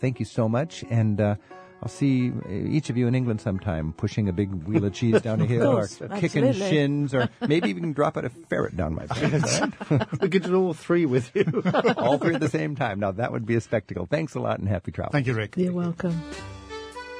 Thank 0.00 0.18
you 0.18 0.24
so 0.26 0.48
much. 0.48 0.82
And 0.88 1.20
uh, 1.20 1.34
I'll 1.82 1.88
see 1.88 2.30
uh, 2.30 2.50
each 2.50 2.90
of 2.90 2.96
you 2.96 3.06
in 3.06 3.14
England 3.14 3.40
sometime 3.40 3.92
pushing 3.92 4.28
a 4.28 4.32
big 4.32 4.52
wheel 4.64 4.84
of 4.84 4.94
cheese 4.94 5.20
down 5.20 5.40
a 5.40 5.46
hill 5.46 5.68
or 5.68 5.86
course, 5.86 6.02
kicking 6.18 6.52
shins 6.52 7.14
or 7.14 7.28
maybe 7.46 7.68
even 7.68 7.92
drop 7.92 8.16
out 8.16 8.24
a 8.24 8.30
ferret 8.30 8.76
down 8.76 8.94
my 8.94 9.06
back. 9.06 10.20
we 10.20 10.28
could 10.28 10.42
do 10.42 10.56
all 10.56 10.74
three 10.74 11.06
with 11.06 11.30
you. 11.34 11.44
all 11.96 12.18
three 12.18 12.34
at 12.34 12.40
the 12.40 12.48
same 12.48 12.76
time. 12.76 12.98
Now 12.98 13.12
that 13.12 13.30
would 13.30 13.46
be 13.46 13.56
a 13.56 13.60
spectacle. 13.60 14.06
Thanks 14.06 14.34
a 14.34 14.40
lot 14.40 14.58
and 14.58 14.68
happy 14.68 14.90
travel. 14.90 15.12
Thank 15.12 15.26
you, 15.26 15.34
Rick. 15.34 15.56
You're 15.56 15.72
welcome. 15.72 16.20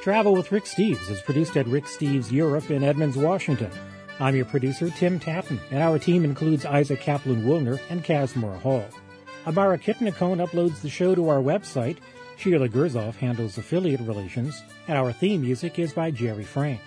Travel 0.01 0.33
with 0.33 0.51
Rick 0.51 0.65
Steves 0.65 1.09
is 1.09 1.21
produced 1.21 1.55
at 1.57 1.67
Rick 1.67 1.85
Steves 1.85 2.31
Europe 2.31 2.71
in 2.71 2.83
Edmonds, 2.83 3.17
Washington. 3.17 3.71
I'm 4.19 4.35
your 4.35 4.45
producer, 4.45 4.89
Tim 4.89 5.19
Tattan, 5.19 5.59
and 5.69 5.83
our 5.83 5.99
team 5.99 6.23
includes 6.23 6.65
Isaac 6.65 6.99
Kaplan 7.01 7.43
Woolner 7.43 7.79
and 7.89 8.03
Casmore 8.03 8.59
Hall. 8.59 8.85
Amara 9.45 9.77
Kitnacone 9.77 10.45
uploads 10.45 10.81
the 10.81 10.89
show 10.89 11.13
to 11.13 11.29
our 11.29 11.39
website. 11.39 11.97
Sheila 12.37 12.69
Gerzoff 12.69 13.15
handles 13.15 13.57
affiliate 13.57 14.01
relations, 14.01 14.63
and 14.87 14.97
our 14.97 15.11
theme 15.11 15.41
music 15.41 15.79
is 15.79 15.91
by 15.91 16.11
Jerry 16.11 16.43
Frank. 16.43 16.81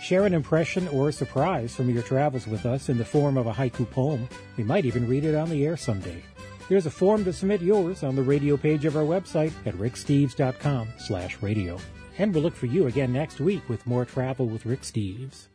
Share 0.00 0.24
an 0.24 0.34
impression 0.34 0.86
or 0.88 1.10
surprise 1.10 1.74
from 1.74 1.90
your 1.90 2.02
travels 2.02 2.46
with 2.46 2.64
us 2.64 2.88
in 2.88 2.96
the 2.96 3.04
form 3.04 3.36
of 3.36 3.46
a 3.46 3.52
haiku 3.52 3.90
poem. 3.90 4.28
We 4.56 4.62
might 4.62 4.84
even 4.84 5.08
read 5.08 5.24
it 5.24 5.34
on 5.34 5.50
the 5.50 5.66
air 5.66 5.76
someday. 5.76 6.22
There's 6.68 6.86
a 6.86 6.90
form 6.90 7.24
to 7.24 7.32
submit 7.32 7.60
yours 7.60 8.02
on 8.04 8.14
the 8.14 8.22
radio 8.22 8.56
page 8.56 8.84
of 8.84 8.96
our 8.96 9.02
website 9.02 9.52
at 9.66 9.74
ricksteves.com 9.74 10.88
slash 10.98 11.42
radio. 11.42 11.78
And 12.18 12.32
we'll 12.32 12.44
look 12.44 12.54
for 12.54 12.66
you 12.66 12.86
again 12.86 13.12
next 13.12 13.40
week 13.40 13.68
with 13.68 13.86
more 13.86 14.04
travel 14.04 14.46
with 14.46 14.64
Rick 14.64 14.82
Steves. 14.82 15.48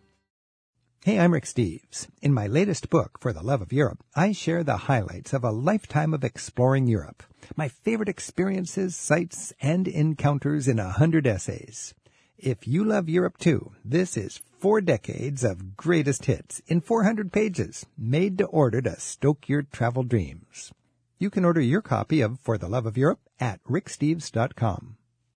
Hey, 1.05 1.17
I'm 1.17 1.31
Rick 1.31 1.45
Steves. 1.45 2.07
In 2.21 2.33
my 2.33 2.47
latest 2.47 2.89
book, 2.89 3.17
For 3.21 3.31
the 3.31 3.41
Love 3.41 3.61
of 3.61 3.71
Europe, 3.71 4.03
I 4.15 4.33
share 4.33 4.65
the 4.65 4.75
highlights 4.75 5.31
of 5.31 5.45
a 5.45 5.51
lifetime 5.51 6.13
of 6.13 6.25
exploring 6.25 6.87
Europe. 6.87 7.23
My 7.55 7.67
favorite 7.67 8.09
experiences, 8.09 8.95
sights, 8.95 9.53
and 9.61 9.87
encounters 9.87 10.67
in 10.67 10.79
a 10.79 10.89
hundred 10.91 11.25
essays. 11.25 11.93
If 12.37 12.67
you 12.67 12.85
love 12.85 13.09
Europe 13.09 13.37
too, 13.37 13.73
this 13.83 14.15
is 14.15 14.41
four 14.59 14.81
decades 14.81 15.43
of 15.43 15.75
greatest 15.75 16.25
hits 16.25 16.61
in 16.67 16.81
400 16.81 17.33
pages, 17.33 17.85
made 17.97 18.37
to 18.37 18.45
order 18.45 18.81
to 18.81 18.99
stoke 18.99 19.49
your 19.49 19.63
travel 19.63 20.03
dreams. 20.03 20.71
You 21.17 21.29
can 21.29 21.43
order 21.43 21.59
your 21.59 21.81
copy 21.81 22.21
of 22.21 22.39
For 22.39 22.57
the 22.57 22.69
Love 22.69 22.85
of 22.85 22.97
Europe 22.97 23.19
at 23.39 23.63
ricksteves.com. 23.65 24.95